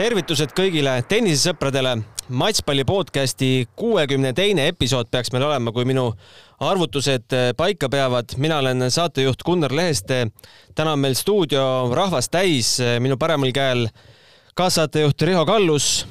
tervitused 0.00 0.54
kõigile 0.56 0.94
tennisesõpradele. 1.04 1.98
matšpalli 2.40 2.86
podcasti 2.88 3.66
kuuekümne 3.76 4.30
teine 4.32 4.68
episood 4.70 5.10
peaks 5.12 5.28
meil 5.34 5.44
olema, 5.44 5.72
kui 5.76 5.84
minu 5.84 6.06
arvutused 6.64 7.34
paika 7.56 7.88
peavad. 7.88 8.32
mina 8.36 8.58
olen 8.58 8.90
saatejuht 8.90 9.42
Gunnar 9.44 9.72
Leheste. 9.72 10.30
täna 10.74 10.92
on 10.92 10.98
meil 10.98 11.14
stuudio 11.14 11.90
rahvast 11.92 12.30
täis. 12.30 12.78
minu 13.00 13.16
paremal 13.16 13.52
käel 13.52 13.88
kaassaatejuht 14.54 15.22
Riho 15.22 15.44
Kallus. 15.46 16.06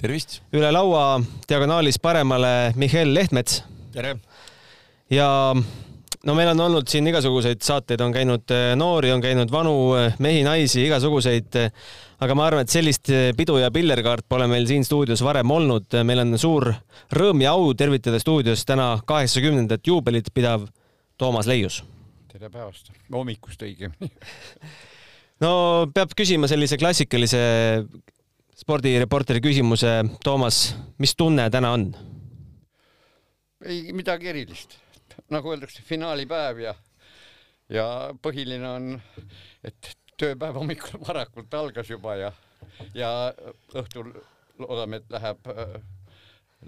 tervist! 0.00 0.40
üle 0.52 0.72
laua 0.72 1.20
diagonaalis 1.48 1.98
paremale 2.02 2.72
Mihhail 2.74 3.14
Lehtmets. 3.14 3.62
tere! 3.92 4.16
ja 5.10 5.54
no 6.26 6.36
meil 6.38 6.52
on 6.52 6.60
olnud 6.68 6.88
siin 6.88 7.06
igasuguseid 7.10 7.62
saateid, 7.64 8.00
on 8.00 8.12
käinud 8.14 8.54
noori, 8.78 9.10
on 9.12 9.22
käinud 9.24 9.50
vanu 9.50 9.74
mehi, 10.22 10.44
naisi, 10.46 10.84
igasuguseid 10.86 11.58
aga 12.22 12.36
ma 12.38 12.46
arvan, 12.46 12.66
et 12.66 12.72
sellist 12.72 13.10
eh, 13.12 13.30
pidu 13.36 13.56
ja 13.58 13.70
pillerkaart 13.74 14.26
pole 14.30 14.46
meil 14.50 14.66
siin 14.68 14.84
stuudios 14.86 15.22
varem 15.24 15.50
olnud. 15.50 15.88
meil 16.06 16.22
on 16.22 16.38
suur 16.38 16.70
rõõm 17.14 17.42
ja 17.42 17.54
au 17.56 17.72
tervitada 17.74 18.20
stuudios 18.22 18.64
täna 18.68 18.94
kaheksakümnendat 19.06 19.86
juubelit 19.86 20.30
pidav 20.34 20.68
Toomas 21.18 21.48
Leius. 21.50 21.82
tere 22.32 22.50
päevast, 22.50 22.92
hommikust 23.12 23.62
õigemini 23.62 24.10
no 25.44 25.52
peab 25.94 26.14
küsima 26.16 26.50
sellise 26.50 26.78
klassikalise 26.78 27.42
spordireporteri 28.62 29.40
küsimuse. 29.42 30.02
Toomas, 30.22 30.76
mis 31.02 31.16
tunne 31.18 31.48
täna 31.50 31.74
on? 31.74 31.90
ei 33.62 33.92
midagi 33.94 34.30
erilist, 34.30 34.78
nagu 35.32 35.52
öeldakse, 35.54 35.82
finaalipäev 35.86 36.62
ja 36.62 36.74
ja 37.72 37.86
põhiline 38.22 38.68
on, 38.68 38.92
et 39.64 39.94
tööpäev 40.20 40.60
hommikul 40.60 41.02
varakult 41.08 41.54
algas 41.54 41.90
juba 41.90 42.16
ja, 42.20 42.32
ja 42.96 43.10
õhtul 43.78 44.12
loodame, 44.62 45.00
et 45.00 45.10
läheb, 45.16 45.50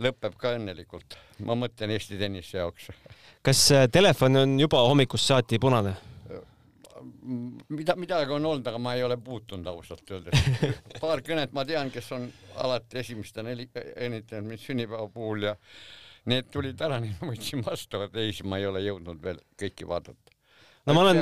lõpeb 0.07 0.41
ka 0.41 0.55
õnnelikult. 0.57 1.19
ma 1.45 1.57
mõtlen 1.59 1.95
Eesti 1.95 2.19
tennise 2.19 2.59
jaoks. 2.59 2.91
kas 3.45 3.69
äh, 3.73 3.87
telefon 3.93 4.43
on 4.43 4.59
juba 4.61 4.83
hommikust 4.89 5.31
saati 5.31 5.61
punane? 5.63 5.95
mida, 7.69 7.95
midagi 8.01 8.33
on 8.33 8.47
olnud, 8.47 8.67
aga 8.67 8.79
ma 8.81 8.95
ei 8.97 9.03
ole 9.05 9.17
puutunud 9.21 9.67
ausalt 9.69 10.11
öeldes. 10.11 10.47
paar 11.03 11.21
kõnet 11.25 11.53
ma 11.53 11.65
tean, 11.69 11.91
kes 11.93 12.11
on 12.17 12.27
alati 12.65 13.01
esimestena 13.03 13.53
õnnitlenud 13.53 14.49
mind 14.49 14.63
sünnipäeva 14.63 15.09
puhul 15.13 15.51
ja 15.51 15.55
need 16.31 16.49
tulid 16.53 16.81
ära, 16.85 17.01
nii 17.03 17.17
ma 17.21 17.33
võtsin 17.33 17.65
vastu, 17.65 17.99
aga 17.99 18.13
teisi 18.15 18.47
ma 18.49 18.61
ei 18.61 18.69
ole 18.69 18.85
jõudnud 18.85 19.21
veel 19.23 19.41
kõiki 19.61 19.89
vaadata 19.89 20.35
no 20.85 20.97
ma 20.97 21.05
olen, 21.05 21.21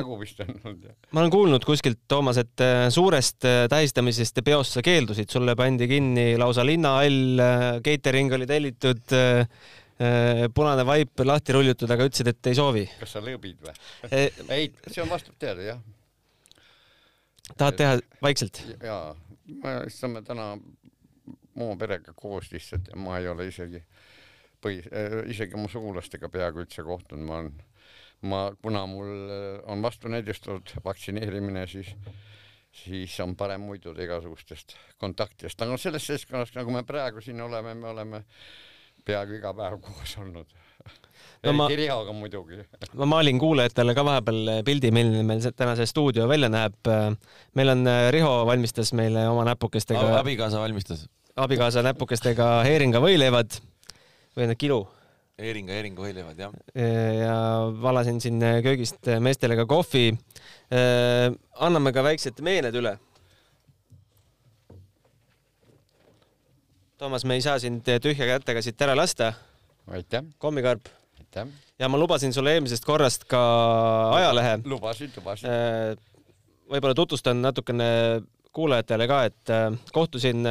ma 1.15 1.23
olen 1.23 1.33
kuulnud 1.33 1.67
kuskilt, 1.67 2.01
Toomas, 2.11 2.41
et 2.43 2.65
äh, 2.65 2.87
suurest 2.93 3.47
äh, 3.47 3.65
tähistamisest 3.71 4.41
ja 4.41 4.47
peost 4.47 4.77
sa 4.77 4.83
keeldusid, 4.85 5.31
sulle 5.31 5.55
pandi 5.59 5.87
kinni 5.91 6.33
lausa 6.41 6.65
linnahall, 6.67 7.39
äh, 7.43 7.69
catering 7.87 8.35
oli 8.39 8.49
tellitud, 8.51 9.17
punane 10.57 10.83
vaip 10.83 11.21
lahti 11.23 11.55
rullitud, 11.55 11.91
aga 11.95 12.09
ütlesid, 12.09 12.33
et 12.33 12.49
ei 12.51 12.57
soovi. 12.59 12.81
kas 12.99 13.13
sa 13.15 13.21
lõõbid 13.23 13.61
või 13.63 13.75
e? 14.09 14.23
ei, 14.57 14.71
see 14.89 15.03
on 15.05 15.13
vastab 15.13 15.37
tõele, 15.39 15.69
jah. 15.69 15.83
tahad 17.53 17.79
teha 17.79 17.93
vaikselt? 18.25 18.65
jaa, 18.83 19.13
me 19.63 19.77
istame 19.87 20.25
täna 20.27 20.57
oma 20.57 21.77
perega 21.79 22.17
koos 22.19 22.51
lihtsalt 22.51 22.91
ja 22.91 22.99
ma 22.99 23.21
ei 23.21 23.31
ole 23.31 23.47
isegi 23.53 23.85
põhi, 24.63 24.81
isegi 25.33 25.59
oma 25.59 25.69
sugulastega 25.69 26.31
peaaegu 26.33 26.63
üldse 26.65 26.85
kohtunud, 26.87 27.27
ma 27.27 27.41
olen 27.41 27.53
ma, 28.23 28.43
kuna 28.63 28.87
mul 28.87 29.13
äh, 29.31 29.61
on 29.71 29.83
vastunäidustatud 29.83 30.75
vaktsineerimine, 30.85 31.67
siis, 31.67 31.95
siis 32.85 33.21
on 33.21 33.37
parem 33.37 33.65
muiduda 33.67 34.03
igasugustest 34.05 34.77
kontaktidest, 35.03 35.63
aga 35.63 35.79
selles 35.79 36.07
seltskonnas, 36.07 36.55
nagu 36.57 36.75
me 36.75 36.85
praegu 36.89 37.23
siin 37.25 37.41
oleme, 37.43 37.75
me 37.75 37.89
oleme 37.91 38.25
peaaegu 39.05 39.39
iga 39.41 39.55
päev 39.57 39.81
koos 39.83 40.15
olnud 40.23 40.51
no 41.43 41.55
ma, 41.59 41.67
Rihoga 41.71 42.15
muidugi. 42.15 42.61
ma 42.99 43.09
maalin 43.17 43.39
kuulajatele 43.43 43.95
ka 43.95 44.05
vahepeal 44.07 44.53
pildi, 44.67 44.93
milline 44.95 45.25
meil 45.27 45.43
täna 45.57 45.75
see 45.79 45.89
stuudio 45.91 46.29
välja 46.31 46.51
näeb. 46.53 46.79
meil 47.59 47.75
on, 47.75 47.87
äh, 47.87 48.07
Riho 48.15 48.47
valmistas 48.47 48.93
meile 48.93 49.27
oma 49.29 49.45
näpukestega. 49.51 50.21
abikaasa 50.21 50.63
valmistas. 50.63 51.09
abikaasa 51.37 51.83
näpukestega 51.83 52.55
heeringa 52.69 53.03
võileivad 53.03 53.59
või 54.37 54.49
need 54.49 54.61
kilu 54.61 54.83
Eeringa, 55.43 55.73
Eeringa 55.75 56.05
võileivad, 56.05 56.39
jah. 56.39 56.53
ja 56.77 57.37
valasin 57.83 58.21
siin 58.23 58.43
köögist 58.63 59.09
meestele 59.25 59.57
ka 59.59 59.65
kohvi. 59.67 60.13
anname 61.67 61.93
ka 61.93 62.05
väiksed 62.05 62.43
meened 62.45 62.77
üle. 62.79 62.93
Toomas, 67.01 67.25
me 67.27 67.35
ei 67.35 67.43
saa 67.43 67.57
sind 67.59 67.89
tühja 68.05 68.29
kätega 68.29 68.63
siit 68.63 68.83
ära 68.85 68.95
lasta. 68.95 69.33
aitäh. 69.91 70.23
kommikarp. 70.39 70.93
aitäh. 71.19 71.49
ja 71.79 71.89
ma 71.89 71.99
lubasin 71.99 72.33
sulle 72.33 72.53
eelmisest 72.53 72.85
korrast 72.85 73.25
ka 73.25 73.41
ajalehe. 74.15 74.61
lubasid, 74.65 75.17
lubasid. 75.17 75.49
võib-olla 76.71 76.95
tutvustan 76.95 77.43
natukene 77.43 77.89
kuulajatele 78.53 79.09
ka, 79.09 79.25
et 79.25 79.57
kohtusin 79.93 80.47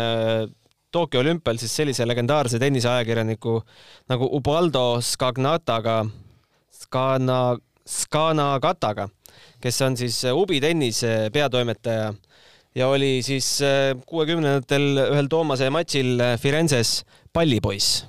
Tokyo 0.91 1.21
olümpial 1.23 1.57
siis 1.57 1.73
sellise 1.75 2.07
legendaarse 2.07 2.59
tenniseajakirjaniku 2.59 3.61
nagu 4.11 4.27
Ubaldo 4.35 5.01
Scagnataga, 5.01 6.01
Scana, 6.71 7.57
Scanagataga, 7.87 9.07
kes 9.61 9.81
on 9.81 9.97
siis 9.97 10.19
Ubi 10.33 10.59
tennise 10.61 11.29
peatoimetaja 11.33 12.13
ja 12.75 12.87
oli 12.87 13.21
siis 13.23 13.61
äh, 13.61 13.95
kuuekümnendatel 14.05 15.05
ühel 15.07 15.29
Toomase 15.31 15.69
matšil 15.69 16.19
Firenzes 16.39 17.01
pallipoiss. 17.33 18.05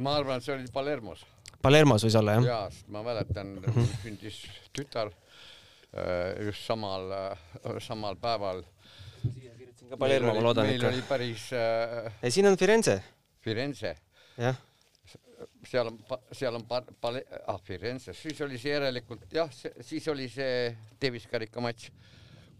ma 0.00 0.16
arvan, 0.16 0.38
et 0.38 0.44
see 0.44 0.54
oli 0.54 0.70
Palermos. 0.72 1.24
Palermos 1.62 2.04
võis 2.06 2.16
olla, 2.18 2.38
jah? 2.38 2.48
jaa, 2.52 2.70
sest 2.70 2.88
ma 2.92 3.02
mäletan, 3.06 3.56
mhm. 3.62 3.92
sündis 4.02 4.40
tütar 4.76 5.10
äh, 5.10 6.46
just 6.46 6.66
samal, 6.66 7.10
äh, 7.10 7.78
samal 7.82 8.18
päeval 8.20 8.62
siin 9.86 9.94
ka 9.94 10.00
Palermo, 10.00 10.34
ma 10.34 10.42
loodan 10.42 10.66
ikka. 10.70 10.88
meil 10.88 10.94
oli 10.94 11.04
päris 11.06 11.50
äh.... 11.54 12.08
ei, 12.22 12.32
siin 12.34 12.48
on 12.50 12.58
Firenze. 12.58 12.96
Firenze. 13.42 13.94
jah. 14.36 14.58
seal 15.66 15.92
on, 15.92 16.00
seal 16.32 16.58
on 16.58 16.66
pa-, 16.66 16.82
pale-, 17.00 17.24
ah 17.46 17.60
Firenze, 17.62 18.14
siis 18.16 18.40
oli 18.42 18.58
see 18.58 18.74
järelikult 18.74 19.26
jah, 19.34 19.50
siis 19.52 20.06
oli 20.10 20.28
see 20.32 20.74
Davis 21.02 21.28
karika 21.30 21.62
matš 21.62 21.90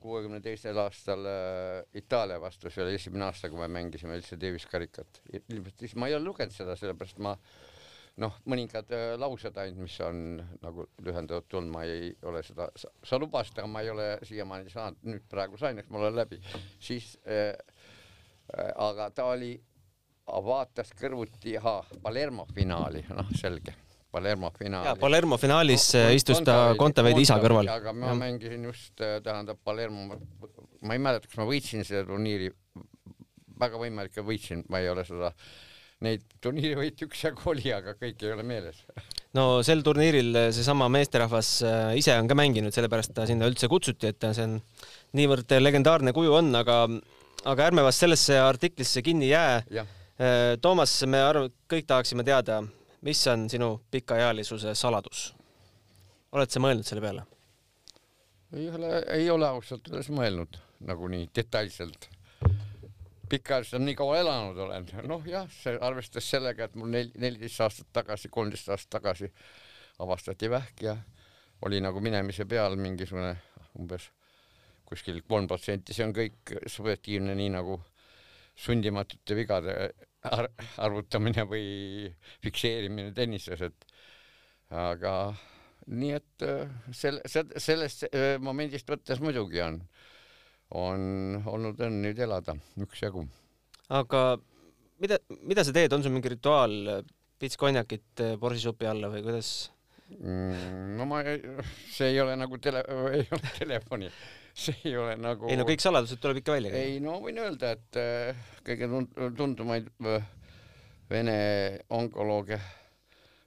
kuuekümne 0.06 0.38
teisel 0.44 0.78
aastal 0.78 1.24
äh, 1.26 1.98
Itaalia 1.98 2.38
vastu, 2.38 2.70
see 2.70 2.84
oli 2.84 2.94
esimene 2.94 3.26
aasta, 3.26 3.50
kui 3.50 3.58
me 3.58 3.66
mängisime 3.74 4.18
üldse 4.20 4.38
Davis 4.38 4.68
karikat. 4.70 5.22
ilmselt 5.32 5.82
siis 5.82 5.96
ma 5.98 6.10
ei 6.10 6.14
ole 6.14 6.28
lugenud 6.28 6.54
seda, 6.54 6.76
sellepärast 6.78 7.18
ma 7.24 7.34
äh, 7.34 7.75
noh, 8.22 8.36
mõningad 8.48 8.90
äh, 8.96 9.06
laused 9.20 9.56
ainult, 9.60 9.84
mis 9.84 9.96
on 10.04 10.40
nagu 10.62 10.86
lühendatud 11.04 11.68
ma 11.72 11.84
ei 11.88 12.10
ole 12.26 12.42
seda, 12.46 12.68
sa 12.76 13.20
lubasid, 13.20 13.58
aga 13.60 13.68
ma 13.70 13.82
ei 13.84 13.92
ole 13.92 14.08
siiamaani 14.26 14.72
saanud, 14.72 15.00
nüüd 15.10 15.24
praegu 15.30 15.60
sain, 15.60 15.78
eks 15.80 15.92
mul 15.92 16.08
on 16.08 16.16
läbi, 16.16 16.40
siis 16.82 17.12
äh, 17.28 17.52
äh, 17.52 18.70
aga 18.72 19.10
ta 19.14 19.28
oli, 19.34 19.54
vaatas 20.26 20.90
kõrvuti, 20.98 21.58
ahaa, 21.60 21.84
Palermo 22.02 22.48
finaali, 22.54 23.04
noh, 23.14 23.28
selge. 23.38 23.76
Palermo 24.16 24.48
finaali. 24.54 24.96
Palermo 24.98 25.36
finaalis 25.36 25.90
Kon 25.92 26.14
istus 26.16 26.38
ta 26.46 26.54
Kontaveidi 26.78 27.26
isa 27.26 27.36
kõrval. 27.42 27.68
aga 27.68 27.92
ma 27.92 28.14
ja. 28.14 28.16
mängisin 28.16 28.64
just, 28.64 28.94
äh, 29.04 29.18
tähendab, 29.22 29.60
Palermo, 29.64 30.16
ma 30.80 30.96
ei 30.96 31.02
mäleta, 31.02 31.28
kas 31.28 31.42
ma 31.42 31.48
võitsin 31.50 31.84
seda 31.84 32.06
turniiri, 32.08 32.48
väga 33.60 33.80
võimalik, 33.80 34.16
et 34.16 34.24
võitsin, 34.24 34.64
ma 34.72 34.80
ei 34.80 34.88
ole 34.88 35.04
seda 35.04 35.34
äh, 35.34 35.50
neid 36.04 36.24
turniirivõite 36.44 37.06
üksjagu 37.06 37.50
oli, 37.52 37.70
aga 37.72 37.94
kõik 37.96 38.20
ei 38.24 38.32
ole 38.34 38.44
meeles. 38.46 38.82
no 39.36 39.62
sel 39.66 39.82
turniiril 39.86 40.36
seesama 40.52 40.88
meesterahvas 40.92 41.50
äh, 41.64 41.92
ise 42.00 42.16
on 42.20 42.28
ka 42.28 42.36
mänginud, 42.38 42.74
sellepärast 42.74 43.14
ta 43.16 43.26
sinna 43.28 43.48
üldse 43.48 43.70
kutsuti, 43.72 44.12
et 44.12 44.26
see 44.28 44.44
on 44.44 44.58
niivõrd 45.16 45.56
legendaarne 45.60 46.12
kuju 46.16 46.34
on, 46.40 46.52
aga, 46.60 46.82
aga 47.48 47.70
ärme 47.70 47.84
vast 47.86 48.04
sellesse 48.04 48.36
artiklisse 48.40 49.04
kinni 49.06 49.30
jää. 49.30 49.62
Äh, 49.76 50.56
Toomas, 50.60 50.98
me 51.08 51.22
arvame, 51.24 51.54
kõik 51.70 51.88
tahaksime 51.88 52.24
teada, 52.26 52.60
mis 53.06 53.22
on 53.32 53.48
sinu 53.52 53.76
pikaealisuse 53.90 54.76
saladus? 54.76 55.30
oled 56.36 56.52
sa 56.52 56.60
mõelnud 56.60 56.84
selle 56.84 57.00
peale? 57.00 57.22
ei 58.56 58.68
ole, 58.68 58.90
ei 59.14 59.30
ole 59.32 59.48
ausalt 59.48 59.88
öeldes 59.88 60.10
mõelnud 60.12 60.60
nagu 60.84 61.08
nii 61.08 61.30
detailselt 63.26 63.42
pikaajaliselt 63.42 63.82
nii 63.82 63.94
kaua 63.98 64.18
elanud 64.20 64.58
olen, 64.58 64.86
noh 65.08 65.24
jah, 65.26 65.48
see 65.50 65.76
arvestades 65.80 66.30
sellega, 66.30 66.64
et 66.64 66.76
mul 66.78 66.90
nel-, 66.92 67.12
neliteist 67.18 67.60
aastat 67.60 67.88
tagasi, 67.92 68.30
kolmteist 68.32 68.68
aastat 68.68 68.90
tagasi 69.00 69.30
avastati 69.98 70.50
vähk 70.50 70.82
ja 70.82 70.96
oli 71.66 71.80
nagu 71.80 72.00
minemise 72.00 72.44
peal 72.44 72.76
mingisugune 72.76 73.34
umbes 73.78 74.10
kuskil 74.86 75.22
kolm 75.26 75.48
protsenti, 75.50 75.94
see 75.94 76.06
on 76.06 76.14
kõik 76.14 76.54
subjektiivne, 76.70 77.34
nii 77.34 77.50
nagu 77.56 77.80
sundimatute 78.56 79.36
vigade 79.36 79.74
ar 80.26 80.48
arvutamine 80.82 81.44
või 81.46 82.08
fikseerimine 82.44 83.12
tennises, 83.14 83.62
et 83.66 83.86
aga 84.70 85.34
nii 85.86 86.14
et 86.16 86.46
äh, 86.46 86.70
selle, 86.94 87.22
sellest 87.62 88.06
momendist 88.42 88.88
võttes 88.90 89.20
muidugi 89.22 89.62
on 89.62 89.80
on 90.74 91.42
olnud 91.46 91.80
õnn 91.86 92.02
nüüd 92.02 92.18
elada 92.18 92.56
üksjagu. 92.82 93.26
aga 93.94 94.22
mida, 95.02 95.18
mida 95.42 95.64
sa 95.64 95.74
teed, 95.76 95.92
on 95.94 96.02
sul 96.02 96.14
mingi 96.14 96.32
rituaal, 96.32 97.04
pits 97.38 97.58
konjakit 97.60 98.24
borsisupi 98.40 98.88
alla 98.90 99.10
või 99.12 99.22
kuidas? 99.26 99.52
mm,? 100.10 100.96
no 100.98 101.06
ma, 101.10 101.22
see 101.92 102.10
ei 102.12 102.20
ole 102.22 102.36
nagu 102.38 102.58
tele, 102.62 102.82
ei 103.12 103.26
ole 103.30 103.52
telefoni, 103.60 104.10
see 104.54 104.78
ei 104.84 104.96
ole 104.98 105.18
nagu. 105.20 105.50
ei 105.50 105.58
no 105.58 105.66
kõik 105.68 105.84
saladused 105.84 106.22
tuleb 106.22 106.42
ikka 106.42 106.58
välja. 106.58 106.74
ei 106.74 106.98
no 107.04 107.18
võin 107.22 107.38
öelda, 107.44 107.76
et 107.76 108.00
äh, 108.00 108.48
kõige 108.66 108.90
tuntumaid 109.38 109.92
vene 111.10 111.38
onkolooge 111.94 112.58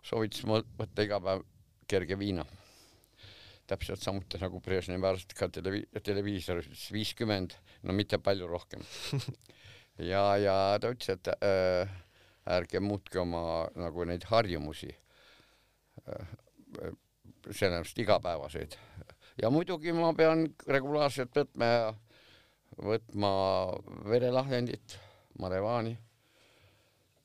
soovitas 0.05 0.45
mul 0.47 0.63
võtta 0.79 1.03
iga 1.05 1.19
päev 1.23 1.43
kerge 1.89 2.17
viina. 2.19 2.45
Täpselt 3.69 4.01
samuti 4.01 4.39
nagu 4.41 4.61
Brežnevi 4.65 5.07
arst 5.07 5.33
ka 5.37 5.49
televi-, 5.53 5.85
televiisoris 6.03 6.89
viiskümmend, 6.93 7.55
no 7.85 7.95
mitte 7.95 8.19
palju 8.21 8.47
rohkem. 8.49 8.83
ja, 10.11 10.23
ja 10.41 10.55
ta 10.81 10.93
ütles, 10.93 11.13
et 11.15 11.31
äh, 11.45 11.91
ärge 12.49 12.81
muutke 12.81 13.21
oma 13.21 13.41
nagu 13.77 14.05
neid 14.09 14.25
harjumusi 14.29 14.89
äh, 14.89 16.33
sellest 17.55 17.99
igapäevaseid. 17.99 18.75
ja 19.41 19.49
muidugi 19.49 19.93
ma 19.95 20.11
pean 20.13 20.47
regulaarselt 20.67 21.35
võtma, 21.35 21.69
võtma 22.77 23.31
verelahjendit, 24.09 24.97
marevaani. 25.39 25.97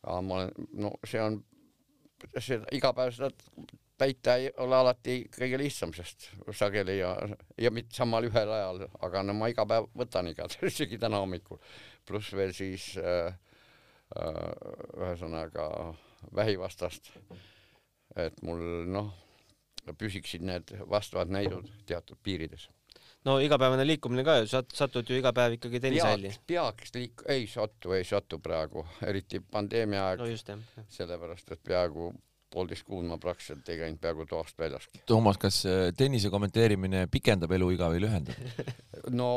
aga 0.05 0.21
ma 0.23 0.41
olen, 0.41 0.69
no 0.79 0.93
see 1.09 1.23
on, 1.23 1.41
seda 2.39 2.69
iga 2.73 2.93
päev 2.93 3.17
seda 3.17 3.33
täita 4.05 4.37
ei 4.41 4.51
ole 4.61 4.77
alati 4.77 5.17
kõige 5.33 5.59
lihtsam, 5.61 5.95
sest 5.97 6.29
sageli 6.57 6.99
ja, 6.99 7.15
ja 7.61 7.73
mitte 7.73 7.97
samal 7.97 8.29
ühel 8.29 8.53
ajal, 8.59 8.85
aga 9.07 9.25
no 9.25 9.37
ma 9.39 9.49
iga 9.53 9.65
päev 9.69 9.89
võtan 9.97 10.29
igatahes, 10.31 10.73
isegi 10.75 11.01
täna 11.01 11.23
hommikul. 11.23 11.61
pluss 12.07 12.35
veel 12.37 12.53
siis 12.53 12.93
äh, 13.01 13.33
äh, 14.21 14.41
ühesõnaga 15.01 15.69
vähivastast. 16.35 17.13
et 18.17 18.43
mul 18.43 18.61
noh 18.87 19.13
püsiksid 19.99 20.45
need 20.45 20.71
vastavad 20.89 21.29
näidud 21.29 21.69
teatud 21.87 22.19
piirides. 22.23 22.69
no 23.25 23.39
igapäevane 23.41 23.87
liikumine 23.87 24.25
ka 24.25 24.37
ju, 24.39 24.47
sa 24.49 24.63
satud 24.73 25.09
ju 25.11 25.17
iga 25.17 25.33
päev 25.33 25.57
ikkagi 25.59 25.81
tennisehalli. 25.81 26.35
peaks 26.47 26.95
liik-, 26.95 27.25
ei 27.29 27.47
satu, 27.47 27.93
ei 27.93 28.05
satu 28.05 28.39
praegu, 28.39 28.87
eriti 29.07 29.41
pandeemia 29.41 30.07
aeg 30.09 30.21
no. 30.21 30.85
sellepärast, 30.89 31.53
et 31.53 31.63
peaaegu 31.65 32.13
poolteist 32.55 32.87
kuud 32.87 33.07
ma 33.09 33.19
praktiliselt 33.21 33.69
ei 33.73 33.81
käinud 33.81 34.01
peaaegu 34.03 34.27
toast 34.31 34.59
väljaski. 34.59 35.03
Toomas, 35.11 35.39
kas 35.43 35.61
äh, 35.69 35.89
tennise 35.97 36.31
kommenteerimine 36.33 37.05
pikendab 37.13 37.53
eluiga 37.57 37.91
või 37.93 38.05
lühendab? 38.05 38.65
no 39.21 39.29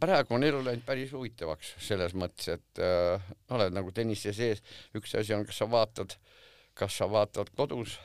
praegu 0.00 0.38
on 0.38 0.46
elu 0.46 0.62
läinud 0.68 0.86
päris 0.86 1.12
huvitavaks 1.16 1.74
selles 1.88 2.16
mõttes, 2.18 2.54
et 2.56 2.82
äh, 2.82 3.30
oled 3.54 3.74
nagu 3.74 3.92
tennise 3.94 4.34
sees, 4.36 4.62
üks 4.96 5.14
asi 5.18 5.36
on, 5.36 5.46
kas 5.48 5.62
sa 5.62 5.70
vaatad, 5.70 6.16
kas 6.78 7.00
sa 7.00 7.10
vaatad 7.10 7.50
kodus 7.58 7.98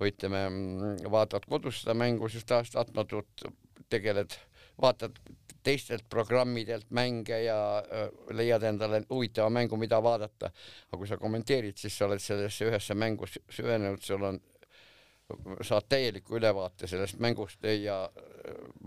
või 0.00 0.12
ütleme, 0.12 0.42
mm, 0.48 1.06
vaatad 1.12 1.46
kodus 1.48 1.82
seda 1.82 1.96
mängu, 1.96 2.28
siis 2.28 2.44
tahes-tahtmatult 2.48 3.46
tegeled, 3.92 4.34
vaatad 4.82 5.18
teistelt 5.66 6.04
programmidelt 6.08 6.90
mänge 6.94 7.40
ja 7.42 7.82
leiad 8.30 8.62
endale 8.62 9.02
huvitava 9.10 9.50
mängu, 9.50 9.76
mida 9.76 9.98
vaadata. 10.02 10.50
aga 10.86 10.98
kui 10.98 11.08
sa 11.08 11.18
kommenteerid, 11.18 11.76
siis 11.76 11.96
sa 11.98 12.06
oled 12.06 12.22
sellesse 12.22 12.68
ühesse 12.68 12.94
mängu 12.94 13.26
süvenenud, 13.26 14.02
sul 14.02 14.22
on, 14.22 14.38
saad 15.62 15.88
täieliku 15.88 16.38
ülevaate 16.38 16.86
sellest 16.86 17.18
mängust 17.18 17.66
ja 17.82 17.98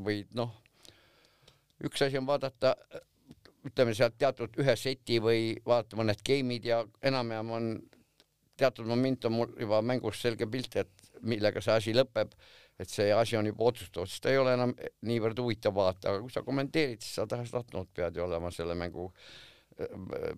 võid 0.06 0.31
noh, 0.39 0.56
üks 1.83 2.06
asi 2.06 2.18
on 2.18 2.27
vaadata 2.27 2.75
ütleme 3.68 3.94
sealt 3.95 4.15
teatud 4.18 4.56
ühe 4.62 4.75
seti 4.80 5.19
või 5.24 5.51
vaadata 5.65 6.00
mõned 6.00 6.24
game'id 6.25 6.68
ja 6.69 6.80
enam-vähem 7.03 7.51
on 7.57 7.69
teatud 8.59 8.88
moment 8.88 9.25
on 9.27 9.35
mul 9.35 9.51
juba 9.59 9.81
mängust 9.85 10.24
selge 10.24 10.47
pilt, 10.51 10.75
et 10.80 11.12
millega 11.21 11.62
see 11.63 11.75
asi 11.75 11.95
lõpeb, 11.95 12.31
et 12.79 12.91
see 12.91 13.09
asi 13.11 13.37
on 13.37 13.49
juba 13.49 13.67
otsustatud, 13.69 14.07
sest 14.07 14.23
ta 14.23 14.31
ei 14.31 14.39
ole 14.39 14.53
enam 14.55 14.73
niivõrd 15.07 15.39
huvitav 15.43 15.75
vaata, 15.75 16.13
aga 16.13 16.23
kui 16.23 16.31
sa 16.33 16.43
kommenteerid, 16.45 17.01
siis 17.03 17.17
sa 17.19 17.25
tahes-tahtmata 17.29 17.91
pead 17.99 18.19
ju 18.19 18.23
olema 18.23 18.51
selle 18.55 18.77
mängu, 18.79 19.09
äh, 19.79 20.29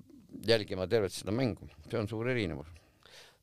jälgima 0.47 0.87
tervet 0.89 1.13
seda 1.13 1.35
mängu, 1.35 1.69
see 1.89 1.99
on 2.01 2.09
suur 2.09 2.31
erinevus. 2.33 2.71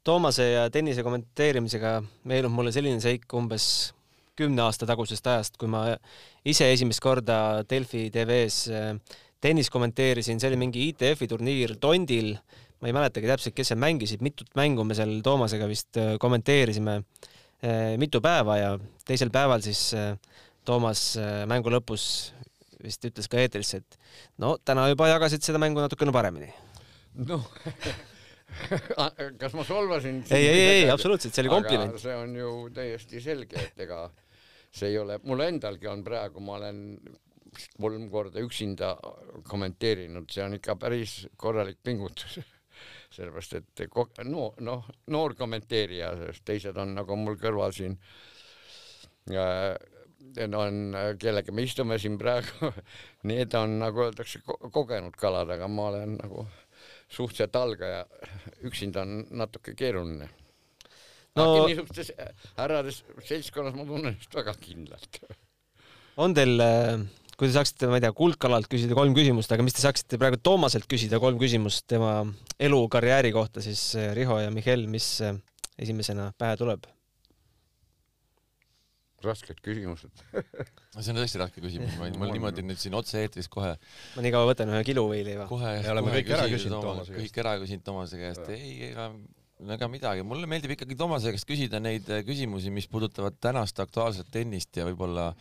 Toomase 0.04 0.48
ja 0.50 0.66
tennise 0.72 1.04
kommenteerimisega 1.06 1.98
meenub 2.30 2.54
mulle 2.54 2.72
selline 2.74 3.00
seik 3.02 3.28
umbes 3.38 3.92
kümne 4.38 4.62
aasta 4.64 4.86
tagusest 4.86 5.26
ajast, 5.26 5.58
kui 5.58 5.70
ma 5.70 5.84
ise 6.46 6.70
esimest 6.72 7.02
korda 7.02 7.38
Delfi 7.70 8.06
tv-s 8.14 8.60
äh, 8.72 8.92
tennist 9.42 9.70
kommenteerisin, 9.74 10.40
see 10.40 10.50
oli 10.50 10.58
mingi 10.58 10.88
ITF-i 10.90 11.30
turniir 11.30 11.76
Tondil. 11.80 12.34
Ma 12.78 12.86
ei 12.86 12.94
mäletagi 12.94 13.26
täpselt, 13.26 13.54
kes 13.58 13.72
seal 13.72 13.80
mängisid, 13.82 14.22
mitut 14.22 14.52
mängu 14.58 14.84
me 14.86 14.94
seal 14.94 15.16
Toomasega 15.26 15.66
vist 15.66 15.98
kommenteerisime 16.22 17.00
mitu 17.99 18.20
päeva 18.22 18.56
ja 18.58 18.75
teisel 19.08 19.32
päeval 19.34 19.64
siis 19.64 19.88
äh, 19.99 20.12
Toomas 20.69 21.16
mängu 21.49 21.72
lõpus 21.72 22.05
vist 22.82 23.05
ütles 23.08 23.26
ka 23.31 23.40
eetrisse, 23.43 23.81
et 23.81 23.96
no 24.43 24.56
täna 24.62 24.87
juba 24.90 25.08
jagasid 25.10 25.43
seda 25.43 25.58
mängu 25.58 25.82
natukene 25.82 26.12
paremini. 26.14 26.50
noh 27.26 27.46
kas 29.40 29.55
ma 29.55 29.64
solvasin? 29.66 30.22
ei, 30.31 30.46
ei, 30.46 30.60
ei, 30.69 30.90
absoluutselt, 30.90 31.34
see 31.34 31.44
oli 31.44 31.52
kompliment. 31.52 31.99
see 32.00 32.14
on 32.16 32.37
ju 32.37 32.52
täiesti 32.75 33.22
selge, 33.22 33.64
et 33.70 33.87
ega 33.87 34.04
see 34.70 34.93
ei 34.93 35.00
ole, 35.00 35.19
mul 35.25 35.43
endalgi 35.46 35.90
on 35.90 36.04
praegu, 36.06 36.43
ma 36.44 36.58
olen 36.61 36.84
kolm 37.81 38.06
korda 38.12 38.43
üksinda 38.44 38.93
kommenteerinud, 39.49 40.28
see 40.31 40.44
on 40.44 40.58
ikka 40.58 40.76
päris 40.78 41.20
korralik 41.40 41.81
pingutus 41.82 42.38
sellepärast 43.14 43.55
et 43.58 43.84
no 44.28 44.50
noh, 44.64 44.88
noor 45.12 45.34
kommenteerija, 45.38 46.12
sest 46.26 46.44
teised 46.49 46.76
on 46.76 46.94
nagu 46.99 47.16
mul 47.16 47.38
kõrval 47.40 47.72
siin 47.76 47.96
äh, 49.32 49.76
on, 50.56 50.96
kellega 51.20 51.52
me 51.52 51.64
istume 51.64 51.99
siin 51.99 52.19
praegu, 52.20 52.72
need 53.31 53.55
on 53.58 53.78
nagu 53.82 54.08
öeldakse 54.08 54.43
kogenud 54.44 55.16
kalad, 55.16 55.50
aga 55.56 55.69
ma 55.69 55.88
olen 55.93 56.19
nagu 56.20 56.46
suhteliselt 57.08 57.56
algaja, 57.56 58.05
üksinda 58.69 59.02
on 59.06 59.25
natuke 59.40 59.75
keeruline 59.78 60.28
no.. 61.38 61.66
niisugustes 61.66 62.12
härrades 62.58 63.02
seltskonnas 63.26 63.76
ma 63.76 63.87
tunnen 63.87 64.12
ennast 64.12 64.34
väga 64.34 64.54
kindlalt. 64.61 65.20
on 66.16 66.35
teil 66.37 66.61
äh, 66.62 67.00
kui 67.38 67.47
te 67.47 67.54
saaksite, 67.54 67.87
ma 67.87 68.00
ei 68.00 68.02
tea, 68.02 68.12
Kuldkalalt 68.18 68.66
küsida 68.71 68.97
kolm 68.99 69.14
küsimust, 69.16 69.52
aga 69.54 69.62
mis 69.62 69.76
te 69.76 69.83
saaksite 69.85 70.18
praegu 70.21 70.40
Toomaselt 70.42 70.88
küsida 70.90 71.21
kolm 71.23 71.38
küsimust 71.40 71.87
tema 71.90 72.21
elu, 72.59 72.80
karjääri 72.90 73.30
kohta, 73.35 73.62
siis 73.64 73.83
eh, 73.99 74.11
Riho 74.18 74.40
ja 74.42 74.50
Mihhail, 74.54 74.88
mis 74.90 75.12
eh, 75.23 75.38
esimesena 75.78 76.33
pähe 76.38 76.59
tuleb? 76.61 76.88
rasked 79.18 79.59
küsimused 79.66 80.21
see 81.02 81.11
on 81.11 81.18
tõesti 81.18 81.40
raske 81.40 81.62
küsimus, 81.62 81.97
ma 81.99 82.07
mul 82.21 82.30
niimoodi 82.37 82.62
nüüd 82.62 82.78
siin 82.78 82.95
otse-eetris 82.95 83.49
kohe. 83.50 83.73
ma 84.14 84.23
nii 84.23 84.30
kaua 84.30 84.47
võtan 84.52 84.71
ühe 84.71 84.85
kiluvõileiva. 84.87 85.49
kohe. 85.50 85.73
me 85.83 85.90
oleme 85.90 86.12
kõik 86.21 86.30
ära 86.37 86.45
küsinud 86.52 86.85
Toomase 86.85 87.16
käest. 87.16 87.25
kõik 87.25 87.40
ära 87.42 87.57
küsinud 87.64 87.87
Toomase 87.88 88.21
käest, 88.21 88.52
ei, 88.54 88.76
ega 88.92 89.09
ega 89.58 89.88
midagi, 89.90 90.22
mulle 90.26 90.46
meeldib 90.50 90.72
ikkagi 90.74 90.96
Toomase 90.98 91.32
käest 91.34 91.46
küsida 91.48 91.80
neid 91.82 92.06
eh, 92.14 92.22
küsimusi, 92.26 92.70
mis 92.74 92.86
puudutavad 92.90 93.34
tänast 93.42 93.80
aktuaalset 93.82 94.28
tennist 94.30 94.76
ja 94.78 94.86
võib-olla, 94.86 95.32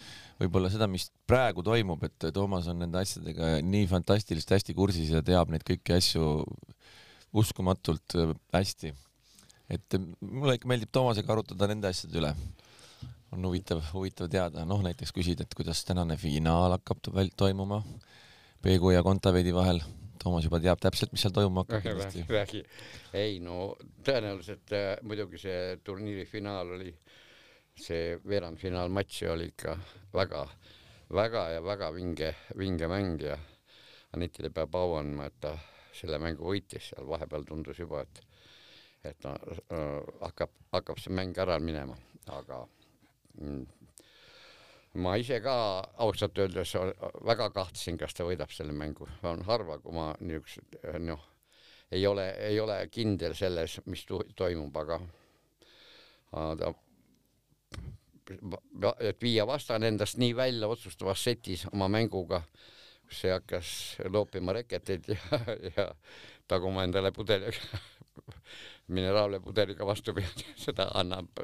võib-olla 0.41 0.71
seda, 0.73 0.87
mis 0.89 1.09
praegu 1.29 1.61
toimub, 1.65 2.01
et 2.07 2.29
Toomas 2.33 2.69
on 2.71 2.81
nende 2.81 2.97
asjadega 3.03 3.57
nii 3.61 3.85
fantastiliselt 3.91 4.55
hästi 4.57 4.73
kursis 4.77 5.11
ja 5.13 5.21
teab 5.25 5.53
neid 5.53 5.65
kõiki 5.67 5.97
asju 5.99 6.31
uskumatult 7.37 8.17
eh, 8.17 8.33
hästi. 8.57 8.93
et 9.69 9.99
mulle 10.21 10.57
ikka 10.57 10.71
meeldib 10.71 10.93
Toomasega 10.97 11.35
arutada 11.35 11.69
nende 11.69 11.91
asjade 11.93 12.17
üle. 12.17 12.33
on 13.31 13.45
huvitav, 13.45 13.83
huvitav 13.93 14.31
teada, 14.33 14.65
noh 14.65 14.81
näiteks 14.81 15.13
küsida, 15.13 15.45
et 15.45 15.53
kuidas 15.53 15.83
tänane 15.85 16.17
finaal 16.17 16.73
hakkab 16.79 17.05
toimuma 17.37 17.83
Peegu 18.61 18.89
ja 18.89 19.03
Kontaveidi 19.05 19.53
vahel 19.53 19.83
Toomas 20.27 20.43
juba 20.43 20.59
teab 20.59 20.81
täpselt, 20.83 21.13
mis 21.15 21.23
seal 21.23 21.31
toimuma 21.35 21.63
hakkab 21.63 21.85
kindlasti. 21.85 22.25
räägi, 22.27 22.63
ei 23.15 23.37
no 23.39 23.77
tõenäoliselt 24.03 24.73
äh, 24.75 24.89
muidugi 25.07 25.39
see 25.39 25.77
turniiri 25.87 26.25
finaal 26.27 26.73
oli, 26.75 26.91
see 27.79 28.17
veerandfinaalmatš 28.27 29.21
oli 29.31 29.47
ikka 29.53 29.77
väga, 30.17 30.43
väga 31.15 31.45
ja 31.55 31.63
väga 31.63 31.93
vinge, 31.95 32.33
vinge 32.59 32.91
mäng 32.91 33.23
ja 33.23 33.37
Anitile 34.17 34.51
peab 34.51 34.75
au 34.79 34.97
andma, 34.97 35.27
et 35.27 35.39
ta 35.43 35.53
selle 35.95 36.19
mängu 36.19 36.47
võitis, 36.47 36.91
seal 36.91 37.07
vahepeal 37.07 37.47
tundus 37.47 37.79
juba, 37.79 38.03
et 38.03 38.23
et 39.07 39.23
no, 39.23 39.33
äh, 39.71 40.13
hakkab, 40.25 40.51
hakkab 40.75 40.99
see 40.99 41.15
mäng 41.15 41.37
ära 41.39 41.55
minema, 41.63 41.95
aga 42.35 42.65
mm, 43.39 43.63
ma 44.97 45.15
ise 45.19 45.39
ka 45.43 45.53
ausalt 46.03 46.37
öeldes 46.41 46.73
väga 47.25 47.49
kahtlesin, 47.55 47.97
kas 47.97 48.15
ta 48.17 48.25
võidab 48.27 48.51
selle 48.53 48.73
mängu, 48.73 49.07
on 49.27 49.43
harva, 49.47 49.77
kui 49.83 49.93
ma 49.95 50.09
niisugused 50.19 50.77
noh, 51.05 51.23
ei 51.91 52.03
ole, 52.07 52.27
ei 52.49 52.59
ole 52.59 52.79
kindel 52.91 53.35
selles, 53.37 53.79
mis 53.85 54.05
toimub, 54.07 54.77
aga, 54.83 54.99
aga 56.33 56.73
et 58.99 59.21
viia 59.23 59.45
vastane 59.47 59.87
endast 59.87 60.17
nii 60.19 60.33
välja 60.35 60.67
otsustavas 60.67 61.23
setis 61.23 61.65
oma 61.71 61.87
mänguga, 61.91 62.41
see 63.07 63.31
hakkas 63.31 63.69
loopima 64.11 64.55
reketeid 64.57 65.07
ja, 65.13 65.43
ja 65.77 65.85
taguma 66.47 66.83
endale 66.83 67.13
pudeliga 67.15 67.79
mineraalne 68.95 69.39
pudeliga 69.43 69.87
vastu 69.87 70.13
pead, 70.17 70.43
seda 70.65 70.89
annab 70.99 71.39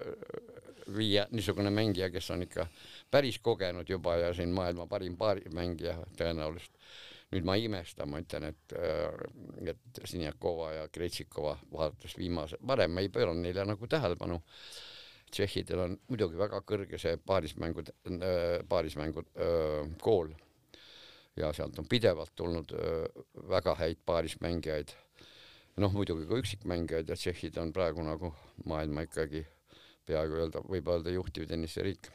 viia 0.98 1.26
niisugune 1.32 1.72
mängija, 1.74 2.10
kes 2.14 2.30
on 2.32 2.46
ikka 2.46 2.68
päris 3.12 3.40
kogenud 3.40 3.90
juba 3.90 4.16
ja 4.22 4.34
siin 4.34 4.54
maailma 4.56 4.88
parim 4.88 5.18
paarimängija 5.18 5.98
tõenäoliselt. 6.20 6.78
nüüd 7.34 7.48
ma 7.50 7.56
ei 7.58 7.64
imesta, 7.66 8.06
ma 8.06 8.20
ütlen, 8.22 8.44
et, 8.52 8.74
äh, 8.78 9.72
et 9.72 10.02
Sinjakova 10.06 10.68
ja 10.72 10.84
Kretšikova 10.94 11.56
vaadates 11.72 12.14
viimase, 12.18 12.60
varem 12.62 12.94
ma 12.94 13.02
ei 13.02 13.10
pööranud 13.10 13.42
neile 13.42 13.66
nagu 13.66 13.88
tähelepanu. 13.88 14.42
tšehhidel 15.34 15.80
on 15.80 15.96
muidugi 16.08 16.38
väga 16.38 16.62
kõrge 16.62 17.00
see 17.02 17.18
paarismängud, 17.18 17.90
äh, 17.90 18.62
paarismängud 18.70 19.32
äh, 19.34 19.90
kool 20.02 20.30
ja 21.36 21.54
sealt 21.54 21.80
on 21.80 21.88
pidevalt 21.90 22.36
tulnud 22.36 22.72
väga 23.50 23.76
häid 23.76 23.98
paarismängijaid. 24.06 24.94
noh, 25.78 25.92
muidugi 25.92 26.28
ka 26.28 26.38
üksikmängijaid 26.38 27.10
ja 27.10 27.16
tšehhid 27.16 27.58
on 27.58 27.74
praegu 27.74 28.04
nagu 28.04 28.36
maailma 28.66 29.02
ikkagi 29.02 29.46
peaaegu 30.08 30.42
öelda, 30.42 30.64
võib 30.68 30.90
öelda 30.92 31.14
juhtiv 31.14 31.48
tenniseriik 31.50 32.12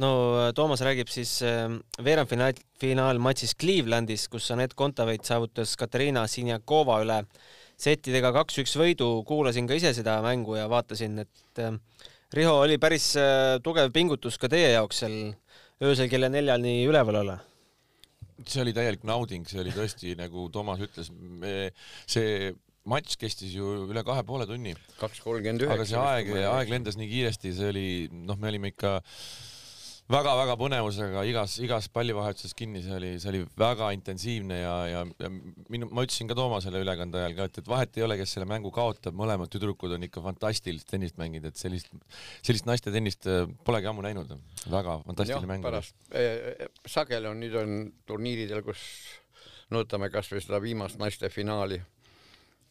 no 0.00 0.10
äh, 0.38 0.50
Toomas 0.56 0.82
räägib 0.84 1.10
siis 1.12 1.38
äh, 1.46 1.68
veerandfinaal, 2.04 2.58
finaalmatšis 2.80 3.56
Clevelandis, 3.60 4.28
kus 4.32 4.48
Anett 4.54 4.76
Kontaveit 4.78 5.26
saavutas 5.28 5.76
Katariina 5.80 6.26
Sinjakova 6.30 7.00
üle 7.04 7.20
settidega 7.80 8.32
kaks-üks 8.36 8.76
võidu, 8.76 9.10
kuulasin 9.28 9.68
ka 9.68 9.76
ise 9.78 9.92
seda 9.96 10.18
mängu 10.24 10.56
ja 10.58 10.68
vaatasin, 10.70 11.20
et 11.24 11.62
äh, 11.62 11.76
Riho 12.30 12.60
oli 12.62 12.76
päris 12.78 13.08
tugev 13.66 13.88
pingutus 13.90 14.36
ka 14.38 14.46
teie 14.46 14.68
jaoks 14.70 15.00
seal 15.02 15.14
öösel 15.82 16.06
kella 16.12 16.28
neljani 16.30 16.76
üleval 16.86 17.16
olla? 17.24 17.34
See 18.46 18.62
oli 18.62 18.70
täielik 18.70 19.02
nauding, 19.02 19.48
see 19.50 19.58
oli 19.58 19.72
tõesti 19.74 20.14
nagu 20.14 20.44
Toomas 20.54 20.78
ütles, 20.86 21.10
see 22.06 22.52
matš 22.88 23.18
kestis 23.20 23.52
ju 23.54 23.86
üle 23.90 24.04
kahe 24.06 24.24
poole 24.26 24.46
tunni. 24.48 24.74
kaks 25.00 25.20
kolmkümmend 25.24 25.66
üheksa. 25.66 25.76
aga 25.76 25.88
see 25.88 26.00
aeg, 26.00 26.34
aeg 26.48 26.72
lendas 26.72 26.96
nii 27.00 27.08
kiiresti, 27.10 27.54
see 27.56 27.72
oli, 27.72 27.88
noh, 28.10 28.38
me 28.40 28.48
olime 28.52 28.72
ikka 28.72 29.00
väga-väga 30.10 30.56
põnevusega 30.58 31.22
igas, 31.28 31.54
igas 31.62 31.86
pallivahetuses 31.92 32.54
kinni, 32.58 32.82
see 32.82 32.94
oli, 32.96 33.10
see 33.22 33.30
oli 33.30 33.42
väga 33.60 33.90
intensiivne 33.94 34.58
ja, 34.58 34.72
ja, 34.90 35.02
ja 35.22 35.30
minu, 35.30 35.86
ma 35.92 36.04
ütlesin 36.06 36.30
ka 36.30 36.36
Toomasele 36.38 36.80
ülekande 36.82 37.20
ajal 37.20 37.36
ka, 37.36 37.46
et, 37.46 37.60
et 37.62 37.70
vahet 37.70 38.00
ei 38.00 38.06
ole, 38.06 38.16
kes 38.18 38.34
selle 38.36 38.48
mängu 38.50 38.72
kaotab, 38.74 39.14
mõlemad 39.20 39.52
tüdrukud 39.52 39.94
on 39.94 40.08
ikka 40.08 40.24
fantastilist 40.24 40.90
tennist 40.90 41.20
mänginud, 41.20 41.52
et 41.52 41.60
sellist, 41.60 41.92
sellist 42.40 42.66
naiste 42.66 42.94
tennist 42.94 43.28
äh, 43.30 43.44
polegi 43.66 43.90
ammu 43.92 44.04
näinud. 44.06 44.34
väga 44.72 44.98
fantastiline 45.06 45.52
mäng. 45.52 45.64
pärast 45.68 45.94
äh, 46.10 46.66
sageli 46.90 47.30
on, 47.30 47.40
nüüd 47.44 47.54
on 47.60 47.78
turniiridel, 48.08 48.64
kus 48.66 48.82
no 49.70 49.84
võtame 49.84 50.10
kasvõi 50.10 50.42
seda 50.42 50.58
viimast 50.62 50.98
naiste 50.98 51.30
finaali 51.30 51.78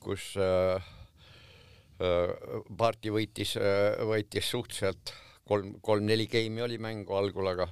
kus 0.04 0.32
äh, 0.40 0.92
äh, 2.00 2.62
Parti 2.78 3.12
võitis 3.14 3.56
äh,, 3.60 4.00
võitis 4.08 4.52
suhteliselt 4.52 5.14
kolm, 5.50 5.76
kolm-neli 5.84 6.28
geimi 6.32 6.64
oli 6.64 6.80
mängu 6.82 7.18
algul, 7.18 7.52
aga 7.52 7.68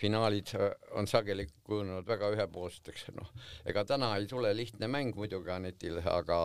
finaalid 0.00 0.54
äh, 0.56 0.72
on 0.96 1.08
sageli 1.10 1.46
kujunenud 1.66 2.08
väga 2.08 2.30
ühepoolseteks, 2.34 3.10
noh, 3.16 3.30
ega 3.68 3.84
täna 3.88 4.14
ei 4.16 4.28
tule 4.30 4.52
lihtne 4.56 4.88
mäng 4.90 5.16
muidugi 5.18 5.52
Anetile, 5.54 6.04
aga 6.08 6.40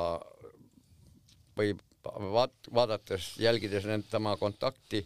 võib 1.56 1.82
vaat-, 2.36 2.72
vaadates, 2.74 3.36
jälgides 3.42 3.88
nende 3.88 4.12
tema 4.12 4.36
kontakti 4.42 5.06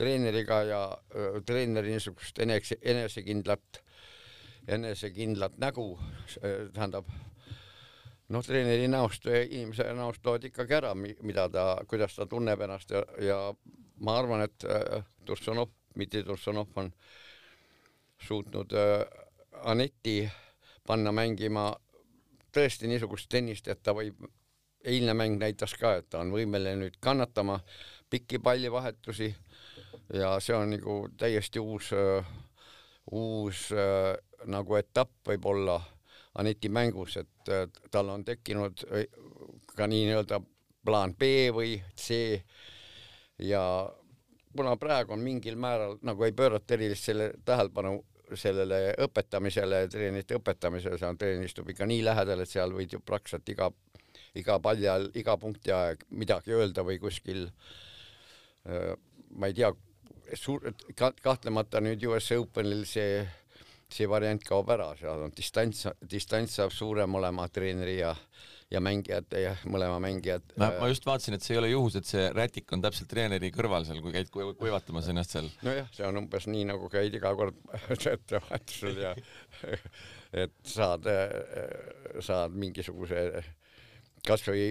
treeneriga 0.00 0.62
ja 0.68 0.82
äh, 0.94 1.40
treeneri 1.46 1.96
niisugust 1.96 2.38
enese, 2.44 2.78
enesekindlat, 2.82 3.82
enesekindlat 4.70 5.58
nägu, 5.58 5.90
tähendab 6.38 7.08
noh, 8.30 8.44
treeneri 8.46 8.88
näost, 8.88 9.26
inimese 9.26 9.88
näost 9.96 10.26
loed 10.26 10.46
ikkagi 10.50 10.76
ära, 10.78 10.94
mida 10.94 11.48
ta, 11.52 11.64
kuidas 11.90 12.14
ta 12.16 12.26
tunneb 12.30 12.60
ennast 12.66 12.94
ja, 12.94 13.02
ja 13.24 13.38
ma 14.06 14.16
arvan, 14.18 14.44
et 14.46 14.66
äh, 14.68 15.04
Tursunov, 15.26 15.72
Dmitri 15.94 16.22
Tursunov 16.24 16.70
on 16.80 16.92
suutnud 18.26 18.74
äh, 18.76 19.04
Aneti 19.66 20.22
panna 20.86 21.12
mängima 21.12 21.72
tõesti 22.54 22.88
niisugust 22.90 23.28
tennist, 23.30 23.68
et 23.68 23.82
ta 23.82 23.94
võib, 23.94 24.22
eilne 24.84 25.14
mäng 25.14 25.38
näitas 25.40 25.74
ka, 25.78 25.96
et 26.00 26.08
ta 26.10 26.22
on 26.22 26.32
võimeline 26.34 26.78
nüüd 26.80 26.96
kannatama 27.02 27.60
pikki 28.10 28.40
pallivahetusi 28.42 29.28
ja 30.16 30.32
see 30.42 30.56
on 30.56 30.72
nagu 30.74 31.00
täiesti 31.18 31.60
uus 31.60 31.92
äh,, 31.94 32.30
uus 33.10 33.68
nagu 34.46 34.76
etapp 34.78 35.26
võib-olla 35.26 35.80
Aneti 36.38 36.68
mängus, 36.70 37.16
et 37.18 37.50
tal 37.90 38.08
on 38.12 38.24
tekkinud 38.24 38.84
äh, 38.94 39.06
ka 39.74 39.88
nii-öelda 39.90 40.38
plaan 40.86 41.14
B 41.18 41.50
või 41.54 41.74
C. 41.98 42.38
Ja 43.42 43.62
kuna 44.56 44.76
praegu 44.76 45.14
on 45.16 45.24
mingil 45.24 45.58
määral 45.58 45.98
nagu 46.06 46.24
ei 46.24 46.32
pöörata 46.36 46.76
erilist 46.76 47.08
selle 47.08 47.32
tähelepanu 47.44 47.98
sellele 48.38 48.94
õpetamisele, 49.02 49.84
treenerite 49.90 50.38
õpetamisele, 50.38 50.98
seal 50.98 51.18
treener 51.18 51.48
istub 51.48 51.70
ikka 51.72 51.86
nii 51.90 52.04
lähedal, 52.06 52.42
et 52.44 52.50
seal 52.50 52.70
võid 52.74 52.94
ju 52.94 53.00
praktiliselt 53.02 53.48
iga, 53.50 53.70
iga 54.38 54.58
palli 54.62 54.86
all, 54.90 55.08
iga 55.18 55.34
punkti 55.40 55.74
aeg 55.74 56.04
midagi 56.14 56.54
öelda 56.54 56.84
või 56.86 57.00
kuskil 57.02 57.48
äh, 58.68 58.94
ma 59.34 59.50
ei 59.50 59.56
tea, 59.56 59.72
suur, 60.38 60.62
kahtlemata 60.94 61.82
nüüd 61.82 62.04
US 62.10 62.30
Openil 62.36 62.84
see 62.88 63.24
see 63.94 64.08
variant 64.10 64.44
kaob 64.46 64.70
ära, 64.70 64.92
seal 64.98 65.26
on 65.26 65.34
distants, 65.36 65.86
distants 66.10 66.58
saab 66.60 66.72
suurem 66.74 67.14
olema 67.20 67.48
treeneri 67.48 67.98
ja 68.00 68.14
ja 68.70 68.78
mängijate 68.80 69.40
ja 69.42 69.54
mõlema 69.66 69.98
mängijad. 70.02 70.44
ma, 70.60 70.68
ma 70.78 70.88
just 70.90 71.06
vaatasin, 71.06 71.34
et 71.34 71.42
see 71.42 71.56
ei 71.56 71.58
ole 71.58 71.70
juhus, 71.72 71.96
et 71.98 72.06
see 72.06 72.28
rätik 72.34 72.70
on 72.72 72.82
täpselt 72.84 73.10
treeneri 73.10 73.50
kõrval 73.54 73.86
seal, 73.86 73.98
kui 74.04 74.14
käid 74.14 74.30
kuivatamas 74.30 75.08
ennast 75.10 75.34
seal. 75.34 75.48
nojah, 75.66 75.88
see 75.94 76.06
on 76.06 76.20
umbes 76.22 76.46
nii 76.46 76.68
nagu 76.70 76.90
käid 76.92 77.14
iga 77.18 77.32
kord 77.38 77.58
töövahetusel 78.30 79.00
ja 79.02 79.14
et 80.44 80.54
saad, 80.62 81.08
saad 82.22 82.54
mingisuguse 82.54 83.42
kasvõi 84.26 84.70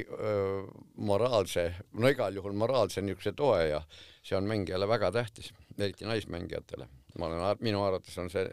moraalse, 1.10 1.66
no 2.00 2.12
igal 2.12 2.36
juhul 2.40 2.56
moraalse 2.56 3.04
niisuguse 3.04 3.34
toe 3.36 3.64
ja 3.68 3.82
see 4.24 4.38
on 4.38 4.48
mängijale 4.48 4.88
väga 4.88 5.12
tähtis, 5.12 5.52
eriti 5.78 6.08
naismängijatele. 6.08 6.88
ma 7.20 7.28
olen, 7.28 7.66
minu 7.66 7.84
arvates 7.84 8.18
on 8.22 8.30
see 8.32 8.48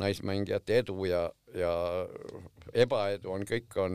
naismängijate 0.00 0.80
edu 0.82 1.04
ja, 1.08 1.24
ja 1.56 1.72
ebaedu 2.74 3.32
on 3.34 3.44
kõik 3.48 3.76
on 3.80 3.94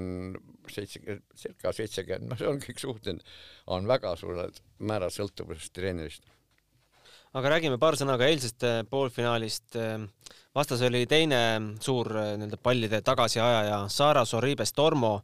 seitsekümmend, 0.71 1.25
circa 1.39 1.73
seitsekümmend, 1.75 2.29
no 2.31 2.37
see 2.39 2.49
on 2.49 2.61
kõik 2.61 2.81
suhteline, 2.81 3.35
on 3.73 3.89
väga 3.89 4.15
suurel 4.19 4.53
määral 4.85 5.13
sõltuvuses 5.13 5.71
treenerist. 5.75 6.23
aga 7.35 7.51
räägime 7.55 7.79
paar 7.81 7.97
sõna 7.99 8.17
ka 8.19 8.29
eilsest 8.29 8.63
äh, 8.63 8.81
poolfinaalist. 8.89 9.75
Äh, 9.75 10.05
vastas 10.55 10.81
oli 10.87 11.05
teine 11.05 11.41
suur 11.83 12.11
äh, 12.15 12.33
nii-öelda 12.39 12.61
pallide 12.63 13.01
tagasiajaja 13.01 13.85
Sara 13.89 14.25
Sorribes 14.25 14.73
Tormo. 14.73 15.21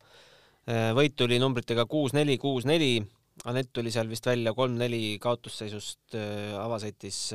võit 0.93 1.15
tuli 1.17 1.39
numbritega 1.41 1.87
kuus-neli, 1.89 2.35
kuus-neli. 2.37 3.01
Anett 3.49 3.71
tuli 3.73 3.89
seal 3.91 4.07
vist 4.07 4.27
välja 4.29 4.53
kolm-neli 4.53 5.17
kaotusseisust 5.19 6.13
avasetis 6.61 7.31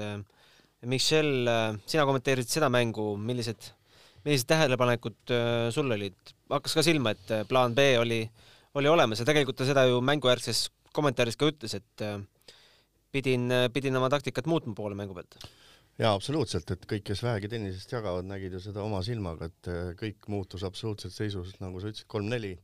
Michel, 0.86 1.48
äh, 1.50 1.74
sina 1.90 2.06
kommenteerisid 2.06 2.58
seda 2.58 2.70
mängu, 2.72 3.14
millised, 3.18 3.72
millised 4.26 4.48
tähelepanekud 4.50 5.34
äh, 5.34 5.68
sul 5.74 5.90
olid? 5.92 6.16
hakkas 6.52 6.76
ka 6.78 6.84
silma, 6.86 7.12
et 7.16 7.32
äh, 7.34 7.42
plaan 7.48 7.74
B 7.74 7.88
oli, 7.98 8.20
oli 8.78 8.90
olemas 8.90 9.18
ja 9.20 9.26
tegelikult 9.26 9.58
ta 9.58 9.66
seda 9.66 9.86
ju 9.88 9.98
mängujärgses 10.04 10.68
kommentaaris 10.94 11.36
ka 11.36 11.48
ütles, 11.50 11.74
et 11.76 12.04
pidin, 13.12 13.50
pidin 13.74 13.98
oma 13.98 14.08
taktikat 14.12 14.46
muutma 14.48 14.72
poole 14.78 14.96
mängu 14.96 15.16
pealt. 15.16 15.36
jaa, 15.98 16.14
absoluutselt, 16.14 16.70
et 16.72 16.86
kõik, 16.88 17.04
kes 17.10 17.20
vähegi 17.26 17.50
tennisest 17.52 17.92
jagavad, 17.92 18.24
nägid 18.30 18.54
ju 18.56 18.62
seda 18.64 18.80
oma 18.86 19.02
silmaga, 19.04 19.50
et 19.50 19.70
kõik 20.00 20.30
muutus 20.32 20.64
absoluutselt 20.64 21.12
seisus, 21.12 21.52
nagu 21.60 21.82
sa 21.82 21.90
ütlesid, 21.90 22.08
kolm-neli 22.08 22.54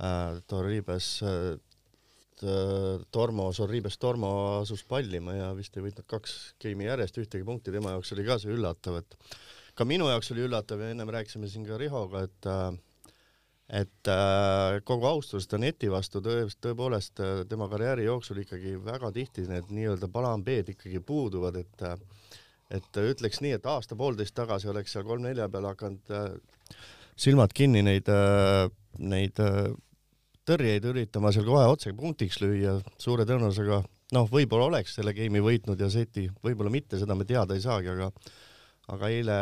äh,. 0.00 1.60
Toribes 2.42 3.00
äh, 3.02 3.06
Tormo, 3.10 3.52
Sorribes 3.52 3.98
Tormo 3.98 4.60
asus 4.60 4.84
pallima 4.84 5.34
ja 5.34 5.50
vist 5.54 5.76
ei 5.76 5.84
võitnud 5.84 6.06
kaks 6.06 6.54
geimi 6.60 6.86
järjest 6.86 7.18
ühtegi 7.18 7.44
punkti, 7.44 7.72
tema 7.72 7.94
jaoks 7.94 8.12
oli 8.12 8.24
ka 8.26 8.38
see 8.38 8.52
üllatav, 8.52 8.98
et 9.02 9.36
ka 9.74 9.84
minu 9.84 10.08
jaoks 10.10 10.32
oli 10.34 10.46
üllatav 10.46 10.80
ja 10.82 10.90
ennem 10.92 11.10
rääkisime 11.12 11.48
siin 11.48 11.66
ka 11.66 11.78
Rihoga, 11.78 12.24
et 12.26 12.48
äh, 12.50 12.72
et 13.82 14.08
äh, 14.10 14.80
kogu 14.84 15.06
austus 15.08 15.48
Daneti 15.48 15.88
vastu 15.90 16.20
tõe, 16.20 16.44
tõepoolest 16.60 17.22
tema 17.48 17.68
karjääri 17.72 18.04
jooksul 18.04 18.42
ikkagi 18.42 18.74
väga 18.84 19.12
tihti 19.14 19.46
need 19.48 19.70
nii-öelda 19.70 20.10
plaan 20.12 20.44
B-d 20.44 20.74
ikkagi 20.74 21.00
puuduvad, 21.00 21.56
et 21.62 21.86
et 22.72 22.96
ütleks 22.96 23.42
nii, 23.44 23.52
et 23.58 23.66
aasta-poolteist 23.68 24.34
tagasi 24.34 24.68
oleks 24.72 24.94
seal 24.94 25.04
kolm-nelja 25.04 25.48
peale 25.52 25.74
hakanud 25.74 26.12
silmad 27.20 27.52
kinni 27.52 27.82
neid, 27.84 28.08
neid 28.98 29.40
tõrjeid 30.48 30.86
üritama 30.90 31.32
seal 31.32 31.46
kohe 31.46 31.66
otse 31.70 31.92
punktiks 31.96 32.40
lüüa, 32.42 32.78
suure 32.98 33.26
tõenäosusega 33.28 33.82
noh, 34.16 34.28
võib-olla 34.30 34.68
oleks 34.70 34.96
selle 34.98 35.14
game'i 35.16 35.42
võitnud 35.44 35.80
ja 35.80 35.88
seti, 35.92 36.26
võib-olla 36.44 36.72
mitte, 36.72 36.98
seda 37.00 37.16
me 37.18 37.26
teada 37.28 37.56
ei 37.56 37.64
saagi, 37.64 37.92
aga 37.92 38.10
aga 38.92 39.08
eile 39.14 39.36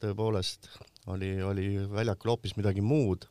tõepoolest 0.00 0.70
oli, 1.12 1.34
oli 1.44 1.66
väljakul 1.90 2.32
hoopis 2.32 2.56
midagi 2.56 2.80
muud. 2.80 3.28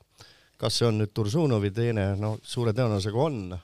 kas 0.61 0.75
see 0.77 0.85
on 0.85 0.99
nüüd 1.01 1.09
Tursunovi 1.17 1.71
teene, 1.73 2.11
no 2.21 2.35
suure 2.43 2.73
tõenäosusega 2.77 3.17
on. 3.17 3.57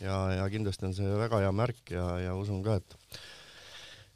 ja, 0.00 0.16
ja 0.40 0.48
kindlasti 0.50 0.88
on 0.88 0.94
see 0.94 1.18
väga 1.22 1.40
hea 1.44 1.52
märk 1.52 1.94
ja, 1.94 2.06
ja 2.20 2.34
usun 2.36 2.62
ka, 2.62 2.80
et 2.82 3.05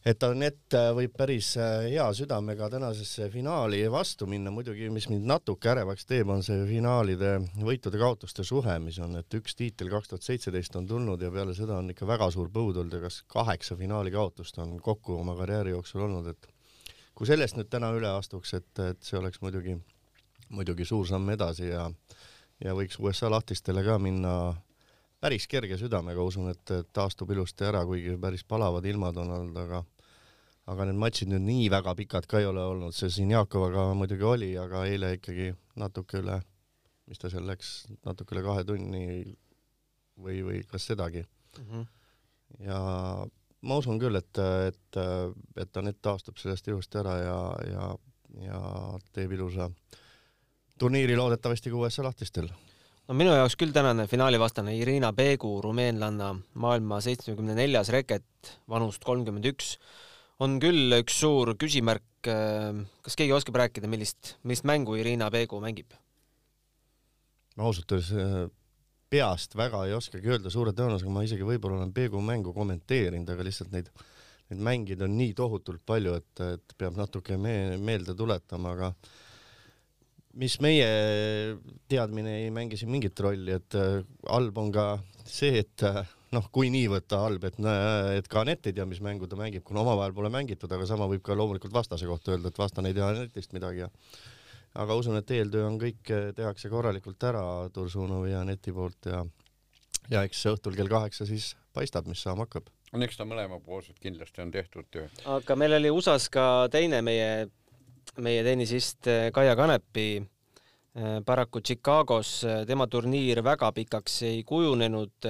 et 0.07 0.23
Anett 0.25 0.77
võib 0.97 1.13
päris 1.17 1.53
äh, 1.61 1.87
hea 1.91 2.07
südamega 2.17 2.71
tänasesse 2.73 3.29
finaali 3.33 3.83
vastu 3.93 4.29
minna, 4.31 4.53
muidugi 4.55 4.89
mis 4.93 5.09
mind 5.13 5.27
natuke 5.29 5.73
ärevaks 5.73 6.09
teeb, 6.09 6.31
on 6.33 6.45
see 6.47 6.63
finaalide 6.69 7.35
võitude-kaotuste 7.61 8.45
suhe, 8.47 8.79
mis 8.81 9.01
on, 9.05 9.19
et 9.21 9.39
üks 9.41 9.59
tiitel 9.59 9.93
kaks 9.93 10.13
tuhat 10.13 10.27
seitseteist 10.27 10.77
on 10.81 10.89
tulnud 10.89 11.23
ja 11.23 11.33
peale 11.35 11.55
seda 11.57 11.77
on 11.81 11.93
ikka 11.93 12.09
väga 12.09 12.31
suur 12.33 12.49
põud 12.55 12.81
olnud 12.81 12.97
ja 12.97 13.05
kas 13.05 13.23
kaheksa 13.29 13.77
finaali 13.77 14.15
kaotust 14.15 14.59
on 14.63 14.79
kokku 14.81 15.21
oma 15.21 15.37
karjääri 15.39 15.77
jooksul 15.77 16.07
olnud, 16.09 16.33
et 16.33 16.51
kui 17.15 17.29
sellest 17.29 17.59
nüüd 17.59 17.69
täna 17.69 17.93
üle 17.93 18.09
astuks, 18.15 18.55
et, 18.57 18.73
et 18.81 19.03
see 19.05 19.19
oleks 19.21 19.43
muidugi, 19.45 19.77
muidugi 20.49 20.89
suur 20.89 21.09
samm 21.09 21.29
edasi 21.37 21.69
ja 21.73 21.91
ja 22.61 22.75
võiks 22.77 22.99
USA 23.01 23.31
lahtistele 23.33 23.83
ka 23.85 23.97
minna 23.99 24.33
päris 25.21 25.47
kerge 25.51 25.77
südamega, 25.81 26.23
usun, 26.25 26.51
et 26.53 26.73
taastub 26.97 27.31
ilusti 27.31 27.67
ära, 27.69 27.83
kuigi 27.89 28.17
päris 28.21 28.45
palavad 28.49 28.87
ilmad 28.89 29.19
on 29.21 29.35
olnud, 29.37 29.59
aga 29.65 29.83
aga 30.71 30.87
need 30.87 31.01
matšid 31.03 31.31
nüüd 31.33 31.45
nii 31.47 31.69
väga 31.73 31.95
pikad 31.99 32.29
ka 32.31 32.41
ei 32.41 32.47
ole 32.47 32.63
olnud, 32.63 32.95
see 32.95 33.11
siin 33.11 33.33
Jaakovaga 33.35 33.91
muidugi 33.99 34.27
oli, 34.27 34.51
aga 34.61 34.85
eile 34.87 35.15
ikkagi 35.17 35.51
natuke 35.81 36.21
üle, 36.23 36.39
mis 37.11 37.19
ta 37.19 37.31
seal 37.33 37.47
läks, 37.49 37.73
natuke 38.07 38.37
üle 38.37 38.45
kahe 38.47 38.65
tunni 38.69 39.05
või, 40.21 40.41
või 40.47 40.63
kas 40.71 40.87
sedagi 40.93 41.25
mm. 41.25 41.65
-hmm. 41.65 41.87
ja 42.69 42.81
ma 43.61 43.81
usun 43.83 43.99
küll, 44.01 44.17
et, 44.21 44.43
et, 44.69 45.01
et 45.65 45.81
Anett 45.83 46.01
taastub 46.03 46.39
sellest 46.39 46.69
ilusti 46.69 47.01
ära 47.03 47.17
ja, 47.19 47.41
ja, 47.73 47.89
ja 48.47 48.61
teeb 49.13 49.35
ilusa 49.37 49.71
turniiri 50.79 51.17
loodetavasti 51.17 51.73
ka 51.73 51.83
USA 51.83 52.07
lahtistel 52.07 52.49
no 53.11 53.17
minu 53.19 53.33
jaoks 53.35 53.57
küll 53.59 53.73
tänane 53.75 54.05
finaalivastane 54.07 54.77
Irina 54.79 55.11
Peegu, 55.17 55.57
rumeenlanna, 55.65 56.31
maailma 56.63 57.01
seitsmekümne 57.03 57.57
neljas 57.59 57.91
reket, 57.91 58.53
vanust 58.71 59.03
kolmkümmend 59.03 59.49
üks, 59.51 59.73
on 60.39 60.61
küll 60.63 60.95
üks 61.01 61.17
suur 61.25 61.57
küsimärk. 61.59 62.07
kas 62.23 63.17
keegi 63.17 63.33
oskab 63.33 63.57
rääkida, 63.57 63.89
millist, 63.91 64.37
millist 64.45 64.67
mängu 64.69 64.95
Irina 65.01 65.31
Peegu 65.33 65.59
mängib? 65.65 65.97
ma 67.57 67.67
ausalt 67.67 67.91
öeldes 67.93 68.13
äh, 68.15 68.45
peast 69.11 69.57
väga 69.59 69.81
ei 69.89 69.97
oskagi 69.97 70.31
öelda, 70.31 70.53
suure 70.53 70.71
tõenäosusega 70.77 71.11
ma 71.11 71.25
isegi 71.27 71.49
võib-olla 71.49 71.81
olen 71.81 71.91
Peegu 71.97 72.21
mängu 72.23 72.55
kommenteerinud, 72.55 73.33
aga 73.33 73.49
lihtsalt 73.49 73.75
neid, 73.75 73.91
neid 74.53 74.63
mängida 74.69 75.09
on 75.09 75.17
nii 75.19 75.35
tohutult 75.35 75.83
palju, 75.89 76.15
et, 76.21 76.45
et 76.47 76.77
peab 76.79 77.01
natuke 77.01 77.41
me 77.41 77.75
meelde 77.83 78.15
tuletama, 78.15 78.77
aga 78.77 78.93
mis 80.39 80.57
meie 80.63 80.89
teadmine 81.91 82.37
ei 82.45 82.51
mängi 82.55 82.79
siin 82.79 82.91
mingit 82.93 83.19
rolli, 83.21 83.57
et 83.59 83.77
äh, 83.79 84.01
halb 84.31 84.59
on 84.63 84.73
ka 84.75 84.87
see, 85.27 85.63
et 85.65 85.85
äh, 85.87 86.03
noh, 86.35 86.47
kui 86.55 86.71
nii 86.71 86.89
võtta 86.93 87.23
halb, 87.25 87.45
et, 87.49 87.59
et 88.17 88.29
ka 88.31 88.45
Anett 88.45 88.69
ei 88.71 88.77
tea, 88.77 88.87
mis 88.89 89.03
mängu 89.05 89.29
ta 89.31 89.39
mängib, 89.41 89.65
kuna 89.67 89.83
omavahel 89.83 90.15
pole 90.17 90.31
mängitud, 90.33 90.71
aga 90.73 90.87
sama 90.89 91.09
võib 91.11 91.25
ka 91.27 91.37
loomulikult 91.39 91.75
vastase 91.75 92.09
kohta 92.11 92.37
öelda, 92.37 92.53
et 92.53 92.63
vastane 92.63 92.93
ei 92.93 92.99
tea 92.99 93.11
Anetist 93.11 93.57
midagi 93.57 93.85
ja 93.87 93.91
aga 94.81 94.95
usun, 94.95 95.19
et 95.19 95.31
eeltöö 95.35 95.67
on 95.67 95.81
kõik, 95.83 96.03
äh, 96.15 96.31
tehakse 96.37 96.71
korralikult 96.71 97.31
ära 97.31 97.45
Tursunovi 97.75 98.35
ja 98.35 98.45
Aneti 98.45 98.75
poolt 98.75 99.11
ja 99.11 99.25
ja 100.11 100.25
eks 100.27 100.43
õhtul 100.51 100.77
kell 100.79 100.91
kaheksa 100.91 101.27
siis 101.29 101.55
paistab, 101.77 102.09
mis 102.11 102.23
saama 102.23 102.47
hakkab. 102.47 102.71
no 102.93 103.07
eks 103.07 103.19
ta 103.19 103.27
mõlemapoolselt 103.29 103.99
kindlasti 104.03 104.43
on 104.43 104.51
tehtud 104.55 104.89
töö. 104.91 105.09
aga 105.39 105.57
meil 105.57 105.77
oli 105.79 105.91
USA-s 105.95 106.31
ka 106.33 106.45
teine 106.73 107.03
meie 107.07 107.49
meie 108.23 108.43
tennisist 108.45 109.09
eh, 109.11 109.29
Kaia 109.35 109.55
Kanepi 109.59 110.07
eh, 110.21 111.19
paraku 111.27 111.63
Chicagos 111.65 112.33
eh, 112.45 112.63
tema 112.69 112.87
turniir 112.91 113.43
väga 113.45 113.71
pikaks 113.77 114.23
ei 114.29 114.43
kujunenud. 114.45 115.29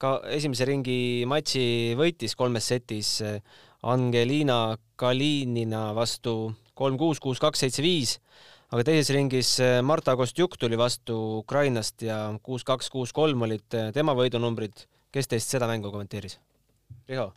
ka 0.00 0.10
esimese 0.32 0.64
ringi 0.64 1.26
matši 1.28 1.94
võitis 1.98 2.32
kolmes 2.32 2.64
setis 2.70 3.18
Angelina 3.82 4.78
Kalinina 4.96 5.90
vastu 5.92 6.54
kolm-kuus, 6.72 7.20
kuus-kaks, 7.20 7.60
seitse-viis, 7.60 8.14
aga 8.72 8.84
teises 8.88 9.10
ringis 9.12 9.50
Marta 9.84 10.14
Kostjuk 10.16 10.56
tuli 10.56 10.78
vastu 10.80 11.42
Ukrainast 11.42 12.00
ja 12.00 12.16
kuus-kaks, 12.40 12.88
kuus-kolm 12.88 13.44
olid 13.44 13.76
tema 13.92 14.16
võidunumbrid. 14.16 14.86
kes 15.12 15.28
teist 15.28 15.52
seda 15.52 15.68
mängu 15.68 15.92
kommenteeris? 15.92 16.38
Riho? 17.08 17.32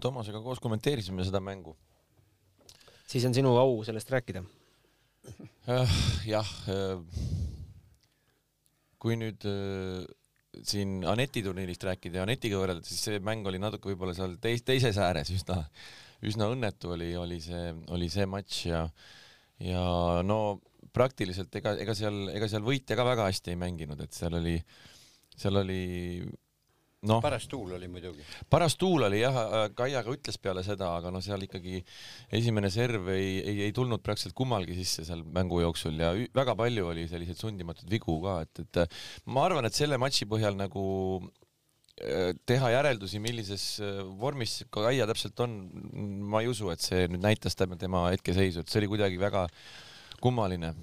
Toomasega 0.00 0.40
koos 0.44 0.62
kommenteerisime 0.62 1.24
seda 1.26 1.40
mängu 1.40 1.74
siis 3.06 3.26
on 3.28 3.34
sinu 3.36 3.54
au 3.60 3.80
sellest 3.86 4.10
rääkida. 4.12 4.42
Äh, 5.70 5.96
jah, 6.28 6.50
äh, 6.70 7.00
kui 9.02 9.16
nüüd 9.18 9.46
äh, 9.48 10.04
siin 10.66 11.00
Aneti 11.08 11.42
turniirist 11.44 11.84
rääkida 11.86 12.20
ja 12.20 12.26
Anetiga 12.26 12.60
võrrelda, 12.60 12.86
siis 12.86 13.02
see 13.08 13.20
mäng 13.24 13.46
oli 13.48 13.60
natuke 13.62 13.90
võib-olla 13.90 14.14
seal 14.16 14.36
teis, 14.42 14.62
teises 14.66 14.98
ääres 15.02 15.32
üsna, 15.34 15.64
üsna 16.26 16.48
õnnetu 16.52 16.94
oli, 16.94 17.10
oli 17.18 17.40
see, 17.44 17.72
oli 17.92 18.08
see 18.12 18.28
matš 18.30 18.62
ja, 18.70 18.86
ja 19.62 19.84
no 20.26 20.60
praktiliselt 20.96 21.54
ega, 21.58 21.74
ega 21.82 21.94
seal, 21.98 22.28
ega 22.32 22.48
seal 22.48 22.64
võitja 22.64 22.96
ka 22.96 23.04
väga 23.06 23.28
hästi 23.28 23.52
ei 23.52 23.60
mänginud, 23.60 24.00
et 24.00 24.16
seal 24.16 24.38
oli, 24.38 24.56
seal 25.36 25.60
oli 25.60 25.82
no, 27.08 27.18
paras 27.24 27.46
tuul 27.50 27.74
oli 27.76 27.88
muidugi. 27.90 28.24
paras 28.52 28.76
tuul 28.80 29.06
oli 29.08 29.20
jah, 29.22 29.36
äh, 29.44 29.64
Kaia 29.76 30.02
ka 30.06 30.14
ütles 30.14 30.38
peale 30.42 30.64
seda, 30.66 30.90
aga 30.98 31.12
no 31.14 31.22
seal 31.24 31.42
ikkagi 31.46 31.82
esimene 32.38 32.70
serv 32.72 33.10
ei, 33.14 33.38
ei, 33.40 33.62
ei 33.68 33.74
tulnud 33.76 34.02
praktiliselt 34.04 34.36
kummalgi 34.38 34.76
sisse 34.78 35.06
seal 35.08 35.24
mängu 35.36 35.60
jooksul 35.64 35.98
ja 36.02 36.12
väga 36.36 36.56
palju 36.58 36.90
oli 36.92 37.06
selliseid 37.10 37.40
sundimatuid 37.40 37.90
vigu 37.92 38.18
ka, 38.24 38.38
et, 38.46 38.64
et 38.66 38.82
äh, 38.84 39.02
ma 39.32 39.46
arvan, 39.48 39.68
et 39.68 39.76
selle 39.76 40.00
matši 40.02 40.28
põhjal 40.30 40.58
nagu 40.58 40.84
äh, 41.22 42.32
teha 42.48 42.72
järeldusi, 42.76 43.22
millises 43.22 43.68
vormis 44.20 44.58
Kaia 44.74 45.08
täpselt 45.08 45.46
on, 45.46 45.58
ma 46.26 46.44
ei 46.44 46.52
usu, 46.52 46.70
et 46.74 46.84
see 46.84 47.06
nüüd 47.10 47.24
näitas 47.24 47.58
tema 47.58 48.08
hetkeseisu, 48.10 48.62
et 48.62 48.72
see 48.72 48.82
oli 48.82 48.94
kuidagi 48.96 49.20
väga 49.20 49.46
kummaline 50.22 50.74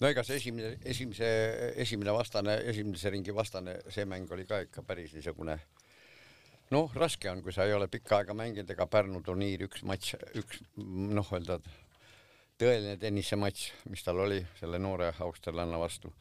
no 0.00 0.12
ega 0.12 0.22
see 0.24 0.38
esimene, 0.38 0.76
esimese, 0.84 1.28
esimene 1.84 2.14
vastane, 2.14 2.60
esimese 2.70 3.10
ringi 3.10 3.34
vastane, 3.34 3.80
see 3.90 4.06
mäng 4.06 4.30
oli 4.32 4.46
ka 4.46 4.62
ikka 4.66 4.86
päris 4.86 5.14
niisugune 5.16 5.58
noh, 6.74 6.94
raske 6.94 7.30
on, 7.30 7.42
kui 7.42 7.54
sa 7.54 7.66
ei 7.66 7.74
ole 7.76 7.88
pikka 7.90 8.20
aega 8.22 8.36
mänginud, 8.36 8.70
ega 8.70 8.86
Pärnu 8.90 9.22
turniir 9.24 9.64
üks 9.68 9.84
matš, 9.88 10.16
üks 10.38 10.60
noh, 10.76 11.30
öelda 11.32 11.58
tõeline 12.58 12.98
tennisematš, 13.00 13.68
mis 13.92 14.04
tal 14.04 14.20
oli 14.24 14.40
selle 14.58 14.80
noore 14.82 15.12
austerlanna 15.24 15.78
vastu. 15.80 16.12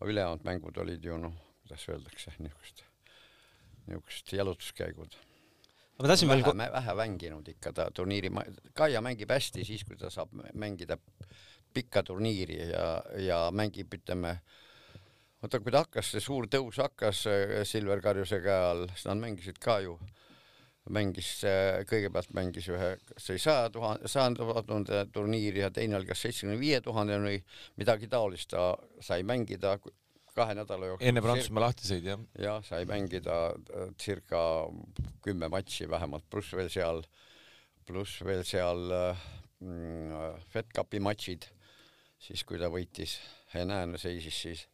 ülejäänud 0.00 0.44
mängud 0.44 0.78
olid 0.80 1.04
ju 1.04 1.16
noh, 1.20 1.34
kuidas 1.62 1.88
öeldakse, 1.88 2.32
niisugust, 2.38 2.84
niisugust 3.86 4.32
jalutuskäigud. 4.32 5.16
ma 5.98 6.08
tahtsin 6.08 6.28
veel 6.28 6.44
vähe, 6.44 6.72
vähe 6.72 6.94
mänginud 6.94 7.48
ikka 7.48 7.72
ta 7.72 7.90
turniiri, 7.90 8.30
Kaia 8.74 9.00
mängib 9.00 9.30
hästi 9.30 9.64
siis, 9.64 9.84
kui 9.84 9.96
ta 9.96 10.10
saab 10.10 10.32
mängida 10.54 10.96
pikka 11.74 12.02
turniiri 12.06 12.58
ja, 12.70 12.86
ja 13.20 13.40
mängib, 13.54 13.92
ütleme, 14.00 14.36
oota, 15.42 15.60
kui 15.60 15.72
ta 15.72 15.84
hakkas, 15.84 16.12
see 16.14 16.24
suur 16.24 16.48
tõus 16.52 16.80
hakkas 16.82 17.26
äh, 17.30 17.60
Silver 17.68 18.02
Karjuse 18.04 18.40
käe 18.44 18.64
all, 18.70 18.88
siis 18.94 19.06
nad 19.08 19.22
mängisid 19.22 19.60
ka 19.62 19.78
ju, 19.84 19.96
mängis, 20.92 21.30
äh, 21.48 21.82
kõigepealt 21.88 22.34
mängis 22.36 22.68
ühe, 22.72 22.90
kas 23.12 23.30
oli 23.32 23.42
saja 23.42 23.70
tuhande, 23.72 24.10
sajanda 24.10 24.62
tuhande 24.66 25.04
turniiri 25.14 25.64
ja 25.64 25.70
teine 25.74 25.98
oli 25.98 26.08
kas 26.08 26.24
seitsmekümne 26.26 26.60
viie 26.60 26.80
tuhande 26.84 27.18
või 27.22 27.40
midagi 27.80 28.10
taolist, 28.10 28.50
ta 28.54 28.74
sai 29.04 29.22
mängida 29.26 29.76
kahe 30.34 30.54
nädala 30.54 30.92
jooksul. 30.92 31.08
enne 31.08 31.22
Prantsusmaa 31.24 31.66
lahtiseid, 31.66 32.06
jah? 32.06 32.20
jah, 32.38 32.60
sai 32.66 32.84
mängida 32.88 33.38
äh, 33.52 33.88
circa 34.00 34.42
kümme 35.24 35.50
matši 35.52 35.88
vähemalt, 35.90 36.26
pluss 36.30 36.54
veel 36.56 36.70
seal, 36.72 37.02
pluss 37.86 38.20
veel 38.26 38.44
seal 38.46 38.92
mm, 39.60 40.44
Fed 40.52 40.70
Cupi 40.76 41.02
matšid 41.02 41.48
siis 42.20 42.44
kui 42.44 42.60
ta 42.60 42.68
võitis, 42.72 43.16
Henan 43.54 43.96
seisis 43.98 44.42
siis 44.44 44.66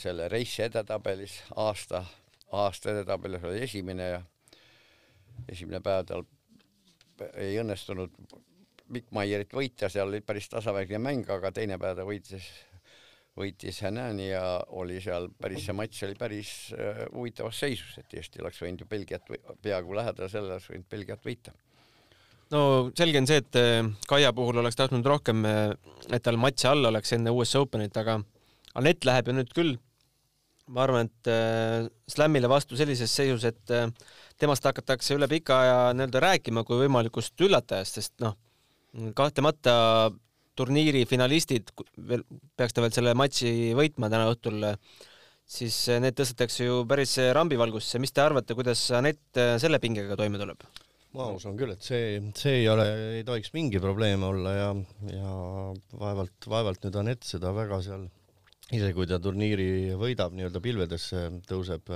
selle 0.00 0.28
reisi 0.32 0.62
edetabelis 0.64 1.40
aasta, 1.60 2.04
aasta 2.56 2.94
edetabelis 2.94 3.44
oli 3.44 3.60
esimene 3.66 4.08
ja 4.08 4.22
esimene 5.52 5.82
päev 5.84 6.06
tal 6.08 6.24
ei 7.36 7.58
õnnestunud 7.60 8.14
Mikk 8.94 9.10
Maierit 9.16 9.52
võita, 9.56 9.90
seal 9.90 10.08
oli 10.08 10.22
päris 10.22 10.48
tasavägine 10.52 11.00
mäng, 11.02 11.28
aga 11.32 11.50
teine 11.52 11.78
päev 11.82 11.96
ta 11.98 12.04
võitis, 12.06 12.46
võitis 13.36 13.80
Hanani 13.82 14.28
ja 14.30 14.44
oli 14.78 15.00
seal 15.02 15.26
päris, 15.40 15.66
see 15.66 15.74
matš 15.76 16.04
oli 16.06 16.18
päris 16.18 16.52
huvitavas 17.12 17.64
seisus, 17.66 17.98
et 17.98 18.14
Eesti 18.14 18.44
oleks 18.44 18.62
võinud 18.62 18.84
ju 18.84 18.90
Belgiat 18.90 19.32
peaaegu 19.62 19.96
lähedal 19.98 20.30
sellele, 20.30 20.56
oleks 20.56 20.70
võinud 20.70 20.88
Belgiat 20.92 21.26
võita 21.26 21.56
no 22.54 22.90
selge 22.98 23.20
on 23.20 23.28
see, 23.28 23.40
et 23.42 23.58
äh, 23.58 23.88
Kaia 24.08 24.32
puhul 24.36 24.60
oleks 24.62 24.78
tahtnud 24.78 25.06
rohkem, 25.06 25.44
äh, 25.48 25.72
et 26.10 26.22
tal 26.24 26.38
matši 26.40 26.70
all 26.70 26.90
oleks 26.92 27.16
enne 27.16 27.34
US 27.34 27.56
Openit, 27.58 27.96
aga 27.98 28.20
Anett 28.76 29.06
läheb 29.08 29.30
ju 29.30 29.34
nüüd 29.38 29.52
küll, 29.56 29.72
ma 30.68 30.82
arvan, 30.84 31.08
et 31.08 31.30
äh, 31.32 31.88
Slamile 32.12 32.50
vastu 32.52 32.76
sellises 32.76 33.12
seisus, 33.12 33.46
et 33.48 33.74
temast 34.36 34.68
hakatakse 34.68 35.16
üle 35.16 35.28
pika 35.32 35.62
aja 35.64 35.78
nii-öelda 35.96 36.22
rääkima 36.26 36.66
kui 36.68 36.82
võimalikust 36.84 37.40
üllatajast, 37.46 37.98
sest 37.98 38.14
noh, 38.20 38.36
kahtlemata 39.16 40.12
turniiri 40.56 41.04
finalistid 41.08 41.72
veel, 42.08 42.22
peaks 42.56 42.76
ta 42.76 42.84
veel 42.84 42.94
selle 42.94 43.16
matši 43.16 43.72
võitma 43.76 44.12
täna 44.12 44.28
õhtul, 44.32 44.64
siis 45.46 45.82
need 46.00 46.16
tõstetakse 46.16 46.68
ju 46.68 46.82
päris 46.88 47.16
rambivalgusse. 47.36 48.00
mis 48.00 48.12
te 48.12 48.24
arvate, 48.24 48.56
kuidas 48.56 48.90
Anett 48.96 49.40
selle 49.60 49.80
pingega 49.80 50.16
toime 50.20 50.40
tuleb? 50.40 50.68
Ma 51.16 51.30
usun 51.34 51.56
küll, 51.58 51.72
et 51.74 51.84
see, 51.84 52.20
see 52.36 52.60
ei 52.62 52.68
ole, 52.70 52.86
ei 53.18 53.24
tohiks 53.26 53.52
mingi 53.56 53.80
probleem 53.82 54.24
olla 54.26 54.52
ja, 54.54 54.68
ja 55.12 55.32
vaevalt, 55.96 56.48
vaevalt 56.50 56.86
nüüd 56.86 57.00
Anett 57.02 57.26
seda 57.26 57.54
väga 57.56 57.80
seal, 57.84 58.06
isegi 58.70 58.96
kui 58.96 59.08
ta 59.08 59.18
turniiri 59.22 59.96
võidab, 59.98 60.36
nii-öelda 60.36 60.62
pilvedesse 60.64 61.26
tõuseb 61.48 61.92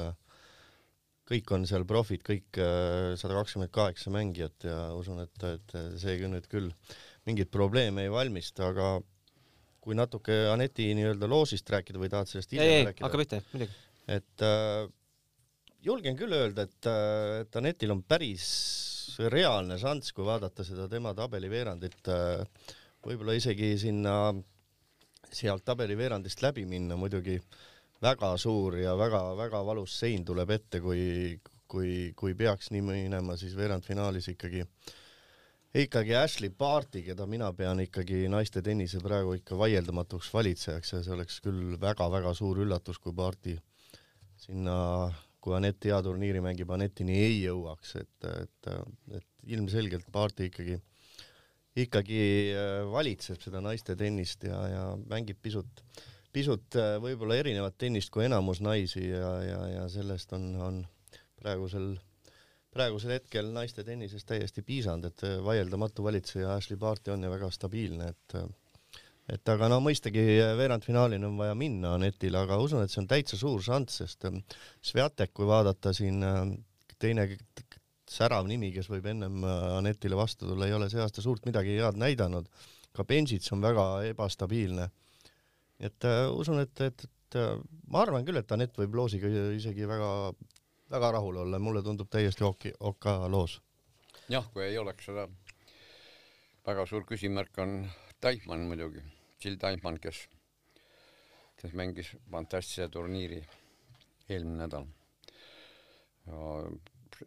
kõik 1.31 1.53
on 1.55 1.67
seal 1.69 1.87
profid, 1.87 2.25
kõik 2.27 2.59
äh, 2.59 3.13
sada 3.21 3.37
kakskümmend 3.39 3.73
kaheksa 3.75 4.11
mängijat 4.15 4.67
ja 4.67 4.79
usun, 4.99 5.23
et, 5.23 5.47
et 5.47 5.77
see 6.03 6.19
nüüd 6.27 6.49
küll 6.51 6.73
mingeid 7.29 7.51
probleeme 7.53 8.07
ei 8.07 8.13
valmista, 8.13 8.71
aga 8.73 8.97
kui 9.81 9.97
natuke 9.97 10.43
Aneti 10.51 10.91
nii-öelda 10.97 11.29
loosist 11.31 11.71
rääkida 11.73 12.01
või 12.01 12.11
tahad 12.13 12.31
sellest 12.31 12.55
hiljem 12.55 12.91
rääkida? 12.91 13.07
hakka 13.07 13.21
pihta, 13.23 13.43
muidugi. 13.53 13.77
et 14.17 14.45
äh, 14.47 14.89
julgen 15.87 16.19
küll 16.19 16.35
öelda, 16.37 16.67
et, 16.67 16.81
äh, 16.91 17.43
et 17.45 17.61
Anetil 17.63 17.95
on 17.95 18.03
päris 18.03 18.49
reaalne 19.33 19.79
šanss, 19.81 20.15
kui 20.17 20.25
vaadata 20.27 20.65
seda 20.67 20.89
tema 20.89 21.15
tabeliveerandit 21.17 22.11
äh,, 22.13 22.69
võib-olla 23.07 23.35
isegi 23.39 23.75
sinna 23.81 24.15
sealt 25.33 25.65
tabeliveerandist 25.65 26.43
läbi 26.43 26.65
minna, 26.69 26.97
muidugi 26.99 27.39
väga 28.03 28.33
suur 28.41 28.79
ja 28.81 28.97
väga-väga 28.99 29.61
valus 29.67 29.99
sein 30.01 30.25
tuleb 30.27 30.51
ette, 30.57 30.81
kui, 30.81 31.39
kui, 31.69 32.13
kui 32.17 32.35
peaks 32.35 32.71
nii 32.75 32.83
minema, 32.85 33.37
siis 33.39 33.55
veerandfinaalis 33.59 34.31
ikkagi, 34.33 34.65
ikkagi 35.85 36.17
Ashley 36.19 36.51
Barti, 36.51 37.05
keda 37.07 37.27
mina 37.31 37.53
pean 37.57 37.83
ikkagi 37.85 38.25
naiste 38.33 38.63
tennise 38.67 39.03
praegu 39.05 39.37
ikka 39.39 39.59
vaieldamatuks 39.61 40.33
valitsejaks 40.35 40.95
ja 40.97 41.03
see 41.05 41.17
oleks 41.17 41.41
küll 41.45 41.77
väga-väga 41.81 42.35
suur 42.37 42.63
üllatus, 42.65 42.99
kui 42.99 43.15
Barti 43.17 43.57
sinna, 44.41 44.77
kui 45.41 45.57
Anett 45.57 45.85
hea 45.89 45.99
turniiri 46.05 46.43
mängib, 46.45 46.71
Anettini 46.75 47.17
ei 47.17 47.41
jõuaks, 47.43 47.97
et, 48.01 48.31
et, 48.31 48.71
et 49.17 49.53
ilmselgelt 49.57 50.11
Barti 50.13 50.51
ikkagi 50.51 50.79
ikkagi 51.81 52.23
äh, 52.53 52.81
valitseb 52.91 53.41
seda 53.41 53.61
naiste 53.63 53.95
tennist 53.97 54.43
ja, 54.45 54.59
ja 54.69 54.85
mängib 55.09 55.39
pisut 55.43 55.85
pisut 56.35 56.79
äh, 56.79 56.97
võib-olla 57.03 57.39
erinevat 57.41 57.77
tennist 57.79 58.13
kui 58.15 58.27
enamus 58.27 58.61
naisi 58.63 59.09
ja, 59.09 59.33
ja, 59.45 59.61
ja 59.75 59.89
sellest 59.91 60.33
on, 60.37 60.47
on 60.63 60.81
praegusel, 61.41 61.93
praegusel 62.75 63.17
hetkel 63.17 63.51
naiste 63.55 63.85
tennises 63.87 64.27
täiesti 64.29 64.63
piisanud, 64.67 65.11
et 65.11 65.27
äh, 65.27 65.39
vaieldamatu 65.45 66.07
valitseja 66.07 66.55
Ashley 66.55 66.79
Barty 66.79 67.15
on 67.15 67.27
ja 67.27 67.33
väga 67.33 67.51
stabiilne, 67.55 68.13
et 68.15 68.39
et 69.31 69.53
aga 69.53 69.69
no 69.71 69.81
mõistagi 69.85 70.23
veerandfinaalini 70.59 71.29
on 71.29 71.37
vaja 71.39 71.55
minna 71.59 71.95
Anetile, 71.99 72.43
aga 72.43 72.59
usun, 72.63 72.83
et 72.85 72.93
see 72.93 73.03
on 73.03 73.11
täitsa 73.11 73.39
suur 73.41 73.63
šanss, 73.63 74.03
sest 74.03 74.27
Sviatek, 74.83 75.33
kui 75.35 75.47
vaadata 75.47 75.93
siin 75.97 76.25
teine 77.01 77.29
särav 78.11 78.49
nimi, 78.51 78.73
kes 78.75 78.91
võib 78.91 79.07
ennem 79.13 79.45
Anetile 79.47 80.19
vastu 80.19 80.49
tulla, 80.49 80.67
ei 80.67 80.75
ole 80.75 80.91
see 80.91 81.03
aasta 81.03 81.23
suurt 81.23 81.47
midagi 81.47 81.79
head 81.79 82.01
näidanud. 82.01 82.51
ka 82.93 83.05
Benžits 83.07 83.53
on 83.55 83.63
väga 83.63 83.85
ebastabiilne 84.09 84.89
et 85.81 86.05
äh, 86.05 86.29
usun, 86.37 86.61
et, 86.61 86.81
et, 86.85 87.05
et 87.05 87.39
ma 87.89 88.05
arvan 88.05 88.27
küll, 88.27 88.39
et 88.41 88.53
Anett 88.53 88.77
võib 88.79 88.99
loosiga 89.01 89.31
isegi 89.57 89.89
väga, 89.89 90.11
väga 90.93 91.13
rahul 91.17 91.41
olla, 91.45 91.61
mulle 91.63 91.83
tundub 91.87 92.11
täiesti 92.13 92.45
ok, 92.45 92.69
OK 92.93 93.09
loos. 93.33 93.59
jah, 94.31 94.47
kui 94.53 94.67
ei 94.67 94.79
oleks 94.79 95.09
seda, 95.09 95.27
väga 96.67 96.87
suur 96.87 97.07
küsimärk 97.09 97.57
on 97.65 97.81
Taipmann 98.21 98.69
muidugi, 98.69 99.03
Jill 99.41 99.59
Taipmann, 99.61 99.99
kes, 100.01 100.23
kes 101.61 101.75
mängis 101.77 102.13
fantastilise 102.31 102.89
turniiri 102.93 103.41
eelmine 104.29 104.67
nädal. 104.67 104.89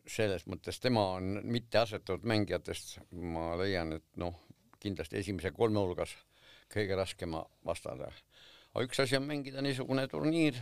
selles 0.08 0.46
mõttes 0.48 0.80
tema 0.80 1.04
on 1.18 1.42
mitte 1.44 1.78
asetatud 1.78 2.24
mängijatest, 2.30 3.00
ma 3.12 3.54
leian, 3.60 3.94
et 4.00 4.06
noh, 4.18 4.40
kindlasti 4.80 5.20
esimese 5.20 5.52
kolme 5.52 5.80
hulgas 5.80 6.16
kõige 6.74 6.96
raskema 6.98 7.44
vastane 7.66 8.08
aga 8.74 8.88
üks 8.88 9.04
asi 9.04 9.18
on 9.18 9.28
mängida 9.30 9.62
niisugune 9.62 10.06
turniir 10.10 10.58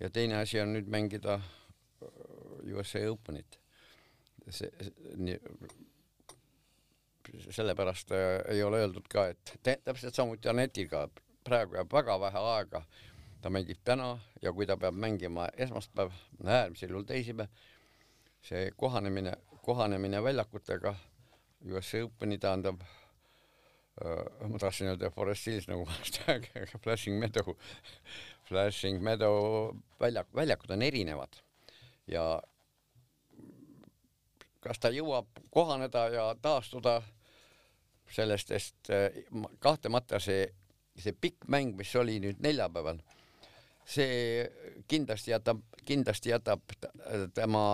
ja 0.00 0.08
teine 0.12 0.38
asi 0.40 0.60
on 0.62 0.72
nüüd 0.76 0.88
mängida 0.90 1.36
äh, 1.36 2.72
USA 2.72 3.04
Openit. 3.12 3.58
see, 4.48 4.68
nii, 5.16 5.38
sellepärast 7.50 8.12
äh, 8.12 8.40
ei 8.54 8.62
ole 8.62 8.82
öeldud 8.84 9.08
ka, 9.10 9.26
et 9.32 9.54
täpselt 9.84 10.14
samuti 10.14 10.48
Anetiga, 10.48 11.06
praegu 11.44 11.78
jääb 11.78 11.92
väga 11.92 12.18
vähe 12.20 12.42
aega, 12.54 12.82
ta 13.42 13.52
mängib 13.52 13.80
täna 13.84 14.14
ja 14.42 14.52
kui 14.52 14.66
ta 14.66 14.76
peab 14.80 14.96
mängima 14.96 15.48
esmaspäev, 15.56 16.12
äärmisel 16.44 16.94
juhul 16.94 17.06
teisipäev, 17.08 17.48
see 18.44 18.70
kohanemine, 18.76 19.36
kohanemine 19.64 20.22
väljakutega, 20.24 20.94
USA 21.72 22.04
Openi 22.04 22.38
tähendab 22.38 22.82
uh, 22.84 24.48
ma 24.48 24.58
tahtsin 24.60 24.90
öelda 24.92 25.10
Forest 25.10 25.46
Hills 25.46 25.68
nagu 25.68 25.86
aga 26.28 26.80
Flashing 26.82 27.20
Meadow, 27.20 27.54
Flashing 28.48 29.00
Meadow 29.02 29.72
väljak, 30.00 30.28
väljakud 30.36 30.76
on 30.76 30.82
erinevad. 30.82 31.40
Ja 32.06 32.42
kas 34.64 34.80
ta 34.80 34.90
jõuab 34.92 35.28
kohaneda 35.52 36.08
ja 36.12 36.26
taastuda 36.42 37.02
sellest, 38.10 38.52
sest 38.52 38.90
äh, 38.90 39.24
kahtlemata 39.58 40.20
see, 40.20 40.46
see 40.96 41.12
pikk 41.12 41.48
mäng, 41.48 41.74
mis 41.78 41.94
oli 41.96 42.18
nüüd 42.22 42.42
neljapäeval, 42.44 43.00
see 43.84 44.44
kindlasti 44.88 45.34
jätab, 45.34 45.64
kindlasti 45.84 46.30
jätab 46.32 46.62
tema 47.34 47.64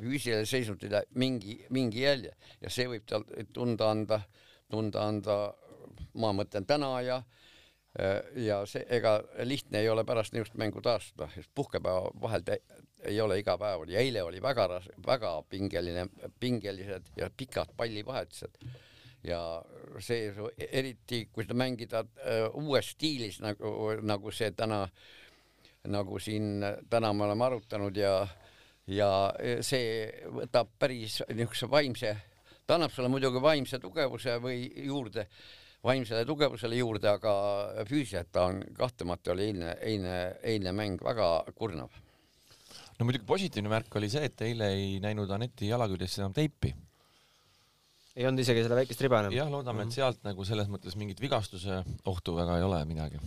füüsilisele 0.00 0.46
seisundile 0.48 1.02
mingi, 1.20 1.58
mingi 1.70 2.06
jälje 2.06 2.32
ja 2.62 2.70
see 2.72 2.86
võib 2.88 3.04
tal 3.08 3.26
tunda 3.52 3.90
anda 3.92 4.22
äh, 4.22 4.46
tunda 4.70 5.04
anda, 5.08 5.36
ma 6.18 6.32
mõtlen 6.36 6.66
täna 6.68 6.94
ja 7.04 7.20
ja 8.38 8.60
see, 8.70 8.84
ega 8.94 9.16
lihtne 9.42 9.80
ei 9.82 9.88
ole 9.90 10.04
pärast 10.06 10.30
niisugust 10.30 10.54
mängu 10.62 10.78
taastuda, 10.84 11.26
sest 11.34 11.50
puhkepäeva 11.58 12.12
vahel 12.22 12.44
ei 13.10 13.16
ole 13.20 13.40
iga 13.40 13.56
päev 13.58 13.82
oli, 13.82 13.96
eile 13.98 14.22
oli 14.22 14.42
väga 14.42 14.68
väga 15.06 15.32
pingeline, 15.50 16.04
pingelised 16.40 17.10
ja 17.18 17.30
pikad 17.36 17.74
pallivahetused. 17.76 18.62
Ja 19.24 19.40
see 20.00 20.30
eriti, 20.70 21.26
kui 21.32 21.44
seda 21.44 21.56
mängida 21.58 22.04
uh, 22.04 22.46
uues 22.62 22.94
stiilis 22.94 23.40
nagu, 23.44 23.90
nagu 24.02 24.32
see 24.32 24.52
täna, 24.56 24.84
nagu 25.88 26.18
siin 26.20 26.64
täna 26.90 27.12
me 27.12 27.26
oleme 27.28 27.44
arutanud 27.50 27.96
ja 27.96 28.14
ja 28.90 29.08
see 29.62 30.08
võtab 30.34 30.72
päris 30.80 31.20
niisuguse 31.28 31.68
vaimse 31.70 32.16
ta 32.70 32.76
annab 32.78 32.92
sulle 32.94 33.10
muidugi 33.10 33.40
vaimse 33.42 33.80
tugevuse 33.82 34.36
või 34.42 34.60
juurde, 34.86 35.24
vaimsele 35.82 36.22
tugevusele 36.26 36.76
juurde, 36.78 37.08
aga 37.10 37.32
füüsiliselt 37.88 38.30
ta 38.30 38.44
on, 38.46 38.60
kahtlemata 38.76 39.32
oli 39.34 39.48
eilne, 39.48 39.72
eilne, 39.82 40.18
eilne 40.52 40.74
mäng 40.78 41.02
väga 41.02 41.32
kurnav. 41.58 41.90
no 42.98 43.08
muidugi 43.08 43.26
positiivne 43.26 43.72
märk 43.72 43.96
oli 43.98 44.10
see, 44.12 44.22
et 44.28 44.46
eile 44.46 44.70
ei 44.76 45.00
näinud 45.02 45.30
Aneti 45.34 45.72
jala 45.72 45.88
küljes 45.90 46.18
enam 46.20 46.36
teipi 46.36 46.70
ei 48.18 48.26
olnud 48.26 48.42
isegi 48.42 48.64
seda 48.64 48.74
väikest 48.74 49.02
riba 49.04 49.20
enam? 49.22 49.34
jah, 49.34 49.50
loodame, 49.50 49.84
et 49.84 49.90
mhm. 49.90 49.94
sealt 49.94 50.24
nagu 50.26 50.44
selles 50.46 50.66
mõttes 50.72 50.96
mingit 50.98 51.20
vigastuse 51.22 51.80
ohtu 52.10 52.34
väga 52.34 52.56
ei 52.58 52.64
ole 52.66 52.80
midagi. 52.88 53.20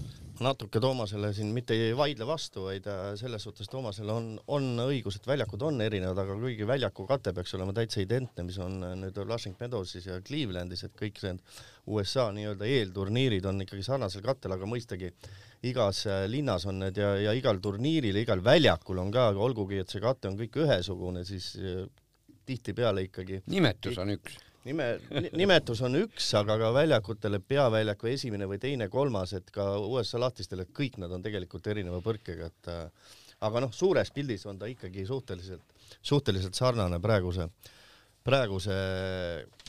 natuke 0.43 0.81
Toomasele 0.83 1.29
siin 1.35 1.53
mitte 1.55 1.77
ei 1.77 1.93
vaidle 1.95 2.27
vastu, 2.27 2.65
vaid 2.67 2.89
äh, 2.91 3.13
selles 3.19 3.47
suhtes 3.47 3.71
Toomasel 3.71 4.11
on, 4.11 4.27
on 4.51 4.67
õigus, 4.83 5.19
et 5.19 5.29
väljakud 5.29 5.63
on 5.69 5.79
erinevad, 5.85 6.19
aga 6.25 6.35
kuigi 6.41 6.67
väljaku 6.67 7.07
kate 7.07 7.31
peaks 7.37 7.55
olema 7.55 7.75
täitsa 7.77 8.03
identne, 8.03 8.47
mis 8.49 8.59
on 8.63 8.77
äh, 8.83 8.95
nüüd 9.05 9.23
Flushing 9.23 9.55
Meadowsis 9.61 10.09
ja 10.11 10.19
Clevelandis, 10.25 10.83
et 10.89 10.99
kõik 10.99 11.23
need 11.23 11.55
USA 11.93 12.27
nii-öelda 12.35 12.67
eelturniirid 12.67 13.47
on 13.47 13.63
ikkagi 13.63 13.87
sarnasel 13.87 14.23
kattel, 14.25 14.57
aga 14.57 14.67
mõistagi 14.67 15.13
igas 15.71 16.05
äh, 16.11 16.25
linnas 16.27 16.67
on 16.67 16.83
need 16.83 16.99
ja, 16.99 17.15
ja 17.29 17.39
igal 17.39 17.63
turniiril, 17.63 18.19
igal 18.19 18.43
väljakul 18.43 18.99
on 18.99 19.15
ka, 19.15 19.31
olgugi 19.31 19.79
et 19.79 19.91
see 19.91 20.03
kate 20.03 20.27
on 20.27 20.39
kõik 20.39 20.65
ühesugune, 20.65 21.23
siis 21.27 21.53
tihtipeale 22.43 23.07
ikkagi 23.07 23.45
nimetus 23.47 23.95
on 24.03 24.17
üks 24.17 24.41
nime, 24.67 24.87
nimetus 25.35 25.81
on 25.85 25.97
üks, 26.03 26.29
aga 26.39 26.57
ka 26.61 26.71
väljakutele 26.75 27.39
peaväljaku 27.43 28.09
esimene 28.13 28.47
või 28.49 28.61
teine, 28.61 28.89
kolmas, 28.91 29.35
et 29.37 29.51
ka 29.53 29.73
USA 29.81 30.21
lahtistele, 30.23 30.67
kõik 30.75 30.99
nad 31.03 31.11
on 31.13 31.23
tegelikult 31.25 31.67
erineva 31.73 31.99
põrkega, 32.05 32.49
et 32.51 32.71
äh, 32.71 33.13
aga 33.47 33.63
noh, 33.65 33.73
suures 33.75 34.11
pildis 34.15 34.45
on 34.49 34.59
ta 34.59 34.69
ikkagi 34.71 35.05
suhteliselt, 35.09 35.89
suhteliselt 36.01 36.57
sarnane 36.57 36.99
praeguse, 37.03 37.49
praeguse 38.23 38.75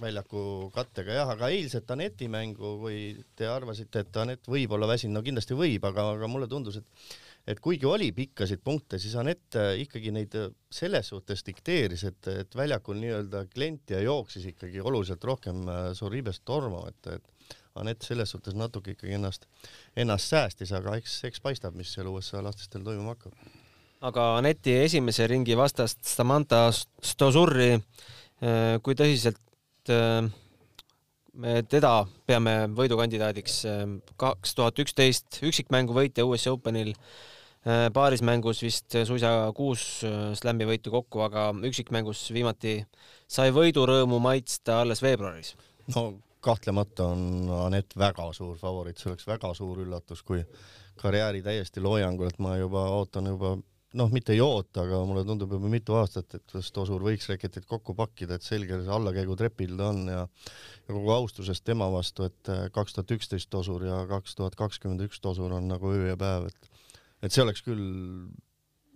väljaku 0.00 0.70
kattega 0.74 1.18
jah, 1.18 1.34
aga 1.34 1.50
eilset 1.50 1.90
Aneti 1.90 2.30
mängu, 2.30 2.76
kui 2.82 3.00
te 3.36 3.50
arvasite, 3.50 4.04
et 4.04 4.22
Anett 4.22 4.50
võib 4.50 4.76
olla 4.76 4.88
väsinud, 4.90 5.18
no 5.18 5.24
kindlasti 5.26 5.58
võib, 5.58 5.86
aga, 5.90 6.12
aga 6.14 6.30
mulle 6.30 6.50
tundus, 6.50 6.78
et 6.78 7.14
et 7.46 7.60
kuigi 7.60 7.86
oli 7.86 8.08
pikkasid 8.16 8.62
punkte, 8.64 8.98
siis 8.98 9.14
Anett 9.20 9.56
äh, 9.60 9.74
ikkagi 9.82 10.12
neid 10.14 10.34
äh, 10.38 10.48
selles 10.72 11.10
suhtes 11.12 11.44
dikteeris, 11.46 12.06
et, 12.08 12.28
et 12.32 12.56
väljakul 12.56 12.96
nii-öelda 13.00 13.44
klient 13.52 13.92
ja 13.92 14.00
jooksis 14.04 14.46
ikkagi 14.54 14.80
oluliselt 14.80 15.24
rohkem 15.24 15.64
Soribest 15.96 16.44
tormama, 16.44 16.88
et, 16.88 17.18
et 17.18 17.58
Anett 17.80 18.06
selles 18.06 18.30
suhtes 18.30 18.54
natuke 18.56 18.94
ikkagi 18.94 19.16
ennast, 19.18 19.48
ennast 19.98 20.30
säästis, 20.30 20.72
aga 20.76 20.96
eks, 21.00 21.18
eks 21.28 21.42
paistab, 21.44 21.76
mis 21.76 21.92
seal 21.92 22.08
USA 22.08 22.42
lastistel 22.44 22.84
toimuma 22.86 23.16
hakkab. 23.16 23.34
aga 24.08 24.28
Aneti 24.38 24.76
esimese 24.84 25.26
ringi 25.26 25.56
vastast 25.58 26.04
Samantha 26.06 26.68
Stosurri, 26.72 27.72
kui 28.84 28.96
tõsiselt 28.98 29.40
me 31.34 31.54
teda 31.66 31.92
peame 32.26 32.54
võidukandidaadiks 32.78 33.56
kaks 34.20 34.54
tuhat 34.54 34.78
üksteist 34.84 35.40
üksikmängu 35.42 35.96
võitja 35.96 36.26
US 36.28 36.46
Openil, 36.52 36.94
paarismängus 37.64 38.60
vist 38.62 38.96
suisa 39.08 39.30
kuus 39.56 40.04
ehm, 40.04 40.34
slam'i 40.36 40.66
võitu 40.68 40.92
kokku, 40.92 41.22
aga 41.24 41.48
üksikmängus 41.64 42.26
viimati 42.36 42.76
sai 43.30 43.54
võidurõõmu 43.56 44.20
maitsta 44.20 44.82
alles 44.82 45.00
veebruaris. 45.04 45.54
no 45.94 46.06
kahtlemata 46.44 47.06
on 47.14 47.50
Anett 47.64 47.96
väga 47.96 48.30
suur 48.36 48.58
favoriit, 48.60 49.00
see 49.00 49.12
oleks 49.12 49.26
väga 49.26 49.54
suur 49.56 49.80
üllatus, 49.84 50.20
kui 50.22 50.44
karjääri 51.00 51.40
täiesti 51.42 51.80
loojangul, 51.80 52.28
et 52.28 52.42
ma 52.42 52.58
juba 52.60 52.84
ootan 52.98 53.32
juba 53.32 53.56
noh, 53.94 54.10
mitte 54.12 54.34
ei 54.34 54.42
oota, 54.42 54.84
aga 54.84 55.00
mulle 55.06 55.24
tundub 55.26 55.52
juba 55.54 55.70
mitu 55.70 55.96
aastat, 55.98 56.36
et 56.36 56.44
kas 56.52 56.70
Tosur 56.74 57.02
võiks 57.04 57.28
reketid 57.30 57.66
kokku 57.70 57.94
pakkida, 57.98 58.38
et 58.38 58.46
selge 58.46 58.80
see 58.82 58.92
allakäigutrepil 58.92 59.76
ta 59.78 59.90
on 59.92 60.04
ja 60.10 60.20
ja 60.24 60.92
kogu 60.92 61.12
austusest 61.14 61.64
tema 61.64 61.88
vastu, 61.92 62.26
et 62.28 62.52
äh, 62.52 62.66
kaks 62.74 62.96
tuhat 62.96 63.14
üksteist 63.16 63.50
Tosur 63.50 63.86
ja 63.86 64.02
kaks 64.10 64.36
tuhat 64.38 64.58
kakskümmend 64.58 65.06
üks 65.06 65.22
Tosur 65.22 65.54
on 65.56 65.70
nagu 65.70 65.94
öö 65.94 66.10
ja 66.10 66.18
päev, 66.20 66.50
et 66.50 66.73
et 67.24 67.32
see 67.32 67.42
oleks 67.44 67.64
küll 67.64 67.84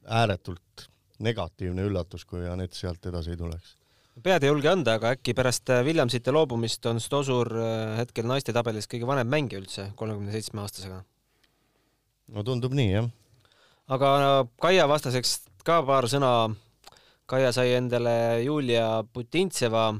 ääretult 0.05 0.88
negatiivne 1.25 1.88
üllatus, 1.88 2.25
kui 2.29 2.47
Anett 2.47 2.77
sealt 2.79 3.05
edasi 3.11 3.35
ei 3.35 3.41
tuleks 3.41 3.75
pead 4.23 4.43
ei 4.43 4.51
julge 4.51 4.67
anda, 4.71 4.97
aga 4.99 5.12
äkki 5.14 5.35
pärast 5.38 5.71
äh, 5.71 5.85
Williamsite 5.87 6.33
loobumist 6.35 6.87
on 6.91 6.99
Stosur 7.01 7.53
äh, 7.55 7.95
hetkel 8.01 8.27
naiste 8.27 8.55
tabelis 8.55 8.91
kõige 8.91 9.07
vanem 9.07 9.31
mängija 9.31 9.62
üldse, 9.62 9.93
kolmekümne 9.97 10.35
seitsme 10.35 10.64
aastasega? 10.64 11.05
no 12.35 12.45
tundub 12.45 12.75
nii, 12.75 12.91
jah 12.97 13.09
aga 13.88 14.47
Kaia 14.61 14.87
vastaseks 14.88 15.38
ka 15.64 15.81
paar 15.87 16.09
sõna. 16.11 16.51
Kaia 17.29 17.53
sai 17.53 17.75
endale 17.77 18.41
Julia 18.45 19.03
Putintseva 19.05 19.91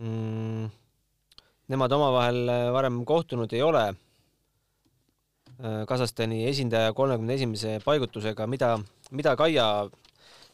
mm,. 0.00 0.68
Nemad 1.66 1.92
omavahel 1.92 2.46
varem 2.72 3.00
kohtunud 3.04 3.52
ei 3.52 3.62
ole. 3.66 3.88
Kasahstani 5.88 6.42
esindaja 6.50 6.92
kolmekümne 6.92 7.34
esimese 7.38 7.78
paigutusega, 7.84 8.46
mida, 8.46 8.74
mida 9.10 9.32
Kaia 9.40 9.64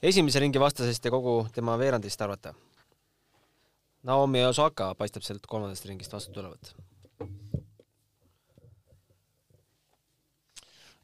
esimese 0.02 0.42
ringi 0.44 0.60
vastasest 0.62 1.04
ja 1.04 1.10
kogu 1.10 1.40
tema 1.54 1.74
veerandist 1.80 2.22
arvata? 2.22 2.54
Naomi 4.06 4.44
Osaka 4.46 4.92
paistab 4.98 5.26
sealt 5.26 5.46
kolmandast 5.50 5.86
ringist 5.90 6.14
vastu 6.14 6.34
tulevat 6.34 6.74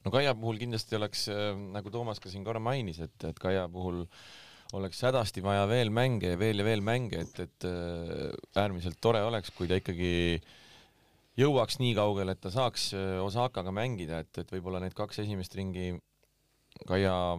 no 0.08 0.14
Kaia 0.14 0.34
puhul 0.38 0.60
kindlasti 0.62 0.96
oleks, 0.98 1.26
äh, 1.32 1.52
nagu 1.74 1.92
Toomas 1.92 2.20
ka 2.22 2.30
siin 2.32 2.46
korra 2.46 2.62
mainis, 2.62 3.00
et, 3.04 3.16
et 3.28 3.40
Kaia 3.42 3.66
puhul 3.72 4.04
oleks 4.78 5.00
hädasti 5.04 5.42
vaja 5.44 5.66
veel 5.68 5.92
mänge 5.94 6.34
ja 6.34 6.40
veel 6.40 6.60
ja 6.60 6.66
veel 6.66 6.84
mänge, 6.84 7.24
et, 7.24 7.42
et 7.44 7.68
äh, 7.68 8.30
äärmiselt 8.60 9.00
tore 9.04 9.22
oleks, 9.24 9.52
kui 9.56 9.68
ta 9.68 9.78
ikkagi 9.80 10.12
jõuaks 11.38 11.78
nii 11.82 11.94
kaugele, 11.98 12.34
et 12.34 12.42
ta 12.42 12.52
saaks 12.54 12.90
äh, 12.98 13.18
Osakaga 13.24 13.74
mängida, 13.74 14.22
et, 14.24 14.42
et 14.42 14.52
võib-olla 14.56 14.82
need 14.82 14.96
kaks 14.98 15.22
esimest 15.24 15.54
ringi 15.58 15.94
Kaia 16.86 17.38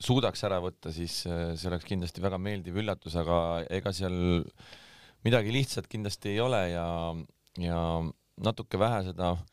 suudaks 0.00 0.40
ära 0.46 0.60
võtta, 0.64 0.92
siis 0.94 1.12
see 1.24 1.68
oleks 1.68 1.84
kindlasti 1.88 2.22
väga 2.24 2.38
meeldiv 2.40 2.78
üllatus, 2.80 3.16
aga 3.20 3.64
ega 3.72 3.92
seal 3.96 4.14
midagi 5.26 5.52
lihtsat 5.52 5.88
kindlasti 5.92 6.30
ei 6.34 6.40
ole 6.40 6.62
ja, 6.70 6.86
ja 7.60 7.80
natuke 8.44 8.80
vähe 8.80 9.02
seda 9.08 9.34
äh, 9.34 9.44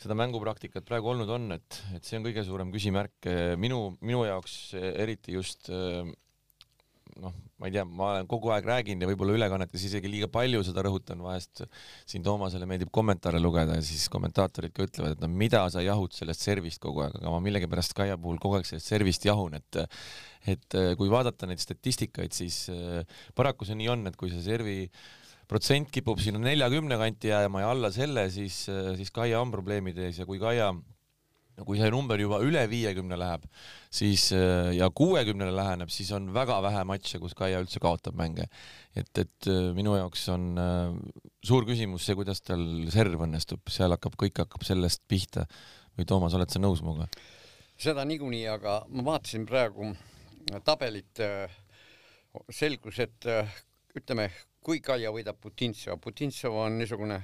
seda 0.00 0.16
mängupraktikat 0.18 0.86
praegu 0.88 1.12
olnud 1.12 1.30
on, 1.30 1.48
et, 1.54 1.80
et 1.94 2.04
see 2.06 2.18
on 2.18 2.26
kõige 2.26 2.44
suurem 2.46 2.72
küsimärk 2.74 3.28
minu, 3.60 3.94
minu 4.04 4.24
jaoks 4.26 4.74
eriti 4.74 5.36
just 5.36 5.70
noh, 5.70 7.36
ma 7.60 7.68
ei 7.68 7.74
tea, 7.76 7.84
ma 7.86 8.10
olen 8.10 8.28
kogu 8.30 8.50
aeg 8.54 8.66
räägin 8.68 9.02
ja 9.02 9.08
võib-olla 9.08 9.36
ülekannetes 9.38 9.86
isegi 9.88 10.10
liiga 10.10 10.28
palju 10.32 10.62
seda 10.66 10.84
rõhutan, 10.86 11.22
vahest 11.24 11.64
siin 12.10 12.24
Toomasele 12.26 12.68
meeldib 12.68 12.92
kommentaare 12.94 13.40
lugeda 13.42 13.78
ja 13.78 13.84
siis 13.84 14.08
kommentaatorid 14.12 14.74
ka 14.74 14.88
ütlevad, 14.88 15.16
et 15.16 15.24
no 15.24 15.30
mida 15.30 15.64
sa 15.72 15.84
jahud 15.84 16.14
sellest 16.16 16.44
servist 16.44 16.82
kogu 16.82 17.04
aeg, 17.06 17.18
aga 17.20 17.34
ma 17.34 17.42
millegipärast 17.44 17.96
Kaia 17.96 18.18
puhul 18.20 18.40
kogu 18.42 18.58
aeg 18.58 18.68
sellest 18.68 18.90
servist 18.90 19.28
jahun, 19.28 19.58
et 19.60 19.84
et 20.44 20.74
kui 20.98 21.08
vaadata 21.08 21.46
neid 21.48 21.62
statistikaid, 21.62 22.34
siis 22.36 22.66
paraku 23.34 23.64
see 23.64 23.78
nii 23.80 23.92
on, 23.94 24.02
et 24.10 24.16
kui 24.20 24.28
see 24.28 24.42
servi 24.44 24.82
äh, 24.84 25.04
protsent 25.50 25.90
kipub 25.92 26.20
sinna 26.22 26.40
neljakümne 26.42 26.96
kanti 27.00 27.30
jääma 27.30 27.64
ja 27.64 27.70
alla 27.74 27.90
selle, 27.92 28.26
siis, 28.32 28.64
siis 28.98 29.12
Kaia 29.14 29.40
on 29.42 29.52
probleemide 29.52 30.08
ees 30.08 30.20
ja 30.22 30.26
kui 30.28 30.40
Kaia 30.40 30.72
kui 31.62 31.78
see 31.78 31.90
number 31.92 32.18
juba 32.18 32.40
üle 32.42 32.64
viiekümne 32.70 33.16
läheb, 33.18 33.44
siis 33.94 34.26
ja 34.74 34.88
kuuekümnele 34.90 35.54
läheneb, 35.54 35.92
siis 35.92 36.10
on 36.16 36.32
väga 36.34 36.56
vähe 36.64 36.82
matše, 36.88 37.20
kus 37.22 37.36
Kaia 37.38 37.60
üldse 37.62 37.82
kaotab 37.82 38.18
mänge. 38.18 38.48
et, 38.96 39.10
et 39.18 39.50
minu 39.76 39.94
jaoks 39.94 40.26
on 40.34 40.48
suur 41.44 41.66
küsimus 41.68 42.06
see, 42.06 42.16
kuidas 42.18 42.42
tal 42.42 42.64
serv 42.90 43.22
õnnestub, 43.26 43.62
seal 43.70 43.94
hakkab, 43.94 44.18
kõik 44.18 44.42
hakkab 44.44 44.66
sellest 44.66 45.04
pihta. 45.08 45.46
või 45.94 46.08
Toomas, 46.10 46.34
oled 46.34 46.50
sa 46.50 46.58
nõus 46.58 46.82
minuga? 46.82 47.06
seda 47.78 48.04
niikuinii, 48.06 48.46
aga 48.50 48.80
ma 48.88 49.04
vaatasin 49.12 49.46
praegu 49.46 49.92
tabelit, 50.64 51.22
selgus, 52.50 52.98
et 52.98 53.30
ütleme, 53.94 54.30
kui 54.64 54.80
Kaia 54.80 55.12
võidab 55.14 55.38
Putintseva, 55.40 55.96
Putintseva 56.02 56.66
on 56.66 56.78
niisugune 56.78 57.20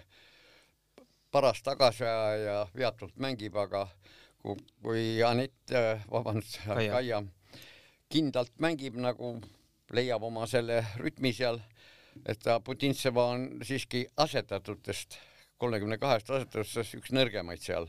paras 1.31 1.63
tagasiaja 1.63 2.37
ja 2.43 2.57
veatult 2.75 3.17
mängib, 3.23 3.57
aga 3.57 3.87
kui, 3.87 4.20
kui 4.43 5.23
Anett, 5.27 5.73
vabandust, 6.11 6.61
Kaia 6.67 7.23
kindlalt 8.11 8.57
mängib 8.59 8.97
nagu 8.99 9.37
leiab 9.95 10.25
oma 10.27 10.47
selle 10.51 10.81
rütmi 10.99 11.33
seal, 11.37 11.61
et 12.27 12.41
ta 12.43 12.59
Putintseva 12.65 13.27
on 13.35 13.47
siiski 13.67 14.07
asetatutest, 14.17 15.19
kolmekümne 15.61 15.99
kahest 15.99 16.31
asetatust 16.31 16.97
üks 16.99 17.13
nõrgemaid 17.15 17.63
seal. 17.63 17.89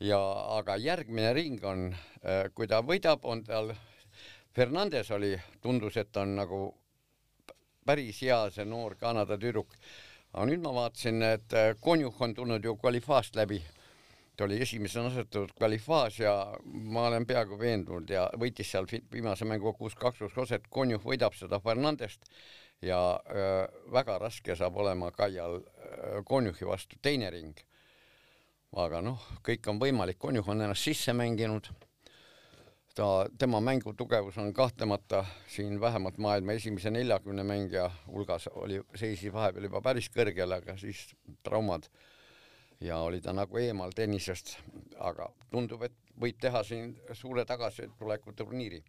ja 0.00 0.18
aga 0.58 0.76
järgmine 0.82 1.32
ring 1.32 1.64
on, 1.64 1.94
kui 2.54 2.66
ta 2.66 2.80
võidab, 2.82 3.22
on 3.22 3.44
tal 3.46 3.70
Fernandes 4.54 5.10
oli, 5.10 5.36
tundus, 5.62 5.96
et 5.96 6.16
on 6.16 6.34
nagu 6.36 6.64
päris 7.86 8.18
hea, 8.22 8.38
see 8.50 8.66
noor 8.68 8.96
Kanada 9.00 9.38
tüdruk. 9.40 9.76
aga 10.32 10.44
nüüd 10.48 10.60
ma 10.64 10.72
vaatasin, 10.74 11.22
et 11.22 11.54
äh, 11.56 11.74
Konjuh 11.80 12.20
on 12.20 12.34
tulnud 12.34 12.64
ju 12.64 12.76
kvalifaast 12.76 13.36
läbi. 13.36 13.62
Oli 14.42 14.60
esimesena 14.62 15.06
asetatud 15.10 15.52
kvalifaas 15.58 16.18
ja 16.20 16.32
ma 16.64 17.06
olen 17.08 17.26
peaaegu 17.26 17.58
veendunud 17.58 18.10
ja 18.10 18.28
võitis 18.38 18.70
seal 18.72 18.86
viimase 19.12 19.46
mängu 19.48 19.72
kuus-kaks 19.78 20.22
Koset, 20.34 20.68
Konjuh 20.70 21.02
võidab 21.04 21.36
seda 21.38 21.60
Fernandest 21.60 22.28
ja 22.82 22.98
äh, 23.14 23.68
väga 23.92 24.18
raske 24.18 24.56
saab 24.58 24.76
olema 24.76 25.10
Kaial 25.14 25.60
äh, 25.60 26.24
Konjuhi 26.24 26.66
vastu 26.66 26.98
teine 27.02 27.30
ring. 27.30 27.54
aga 28.72 29.02
noh, 29.04 29.20
kõik 29.44 29.66
on 29.68 29.78
võimalik, 29.80 30.16
Konjuh 30.18 30.46
on 30.48 30.62
ennast 30.64 30.86
sisse 30.88 31.12
mänginud. 31.12 31.66
Ta, 32.96 33.26
tema 33.38 33.60
mängutugevus 33.60 34.38
on 34.40 34.52
kahtlemata 34.52 35.24
siin 35.48 35.80
vähemalt 35.80 36.18
maailma 36.18 36.52
esimese 36.56 36.90
neljakümne 36.90 37.44
mängija 37.44 37.90
hulgas 38.06 38.48
oli, 38.52 38.80
seisis 38.96 39.32
vahepeal 39.32 39.68
juba 39.68 39.80
päris 39.84 40.08
kõrgel, 40.12 40.52
aga 40.56 40.76
siis 40.80 41.06
traumad 41.44 41.88
ja 42.82 42.98
oli 42.98 43.20
ta 43.20 43.32
nagu 43.32 43.58
eemal 43.58 43.92
tennisest, 43.94 44.56
aga 44.98 45.28
tundub, 45.50 45.82
et 45.86 45.94
võib 46.20 46.38
teha 46.40 46.62
siin 46.66 46.94
suure 47.16 47.44
tagasituleku 47.48 48.32
turniiri. 48.36 48.82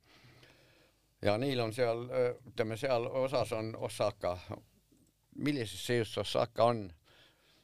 ja 1.22 1.38
neil 1.38 1.60
on 1.60 1.74
seal, 1.74 2.08
ütleme 2.50 2.78
seal 2.78 3.08
osas 3.08 3.52
on 3.52 3.76
Osaka, 3.76 4.38
millises 5.36 5.86
seisus 5.86 6.18
Osaka 6.18 6.66
on, 6.66 6.90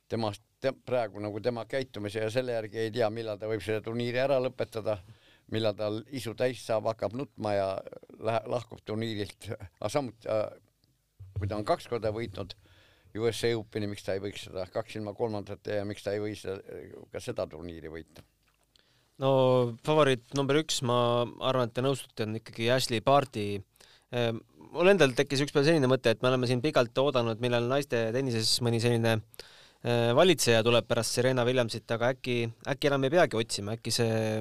temast 0.07 0.43
te, 0.61 0.71
praegu 0.71 1.19
nagu 1.19 1.39
tema 1.39 1.65
käitumise 1.65 2.19
ja 2.19 2.29
selle 2.29 2.51
järgi 2.51 2.77
ei 2.85 2.91
tea, 2.91 3.09
millal 3.09 3.37
ta 3.37 3.47
võib 3.47 3.61
selle 3.65 3.81
turniiri 3.81 4.19
ära 4.19 4.39
lõpetada 4.39 4.99
millal 5.51 5.75
tal 5.77 6.01
isu 6.13 6.35
täis 6.37 6.61
saab, 6.65 6.87
hakkab 6.91 7.15
nutma 7.17 7.53
ja 7.55 7.69
läheb, 8.19 8.47
lahkub 8.53 8.81
turniirilt, 8.85 9.49
aga 9.55 9.89
samuti 9.89 10.29
äh, 10.29 10.45
kui 11.37 11.47
ta 11.47 11.57
on 11.57 11.65
kaks 11.67 11.87
korda 11.89 12.11
võitnud 12.13 12.53
USA 13.17 13.53
Openi, 13.57 13.89
miks 13.89 14.05
ta 14.05 14.13
ei 14.13 14.21
võiks 14.23 14.45
seda 14.47 14.65
kaks 14.69 14.99
ilma 14.99 15.15
kolmandate 15.17 15.79
ja 15.79 15.85
miks 15.87 16.05
ta 16.05 16.13
ei 16.13 16.21
või 16.21 16.35
seda, 16.37 16.59
ka 17.11 17.23
seda 17.23 17.47
turniiri 17.49 17.91
võita? 17.93 18.25
no 19.19 19.31
favoriit 19.85 20.35
number 20.37 20.61
üks, 20.61 20.81
ma 20.87 20.99
arvan, 21.49 21.67
et 21.67 21.75
te 21.75 21.83
nõustute, 21.83 22.27
on 22.27 22.37
ikkagi 22.39 22.69
Ashley 22.71 23.03
Barti. 23.03 23.47
Ehm, 24.15 24.39
mul 24.71 24.91
endal 24.93 25.11
tekkis 25.17 25.43
ükspäev 25.43 25.67
selline 25.67 25.89
mõte, 25.91 26.13
et 26.13 26.21
me 26.23 26.29
oleme 26.31 26.47
siin 26.49 26.61
pikalt 26.63 26.97
oodanud, 27.01 27.41
millal 27.43 27.67
naiste 27.67 28.05
tennises 28.15 28.53
mõni 28.65 28.79
selline 28.83 29.17
äh, 29.17 30.13
valitseja 30.15 30.61
tuleb 30.65 30.87
pärast 30.87 31.17
Serena 31.17 31.43
Williamsit, 31.47 31.89
aga 31.91 32.13
äkki, 32.15 32.37
äkki 32.71 32.91
enam 32.91 33.05
ei 33.07 33.13
peagi 33.17 33.39
otsima, 33.39 33.75
äkki 33.75 33.93
see 33.95 34.39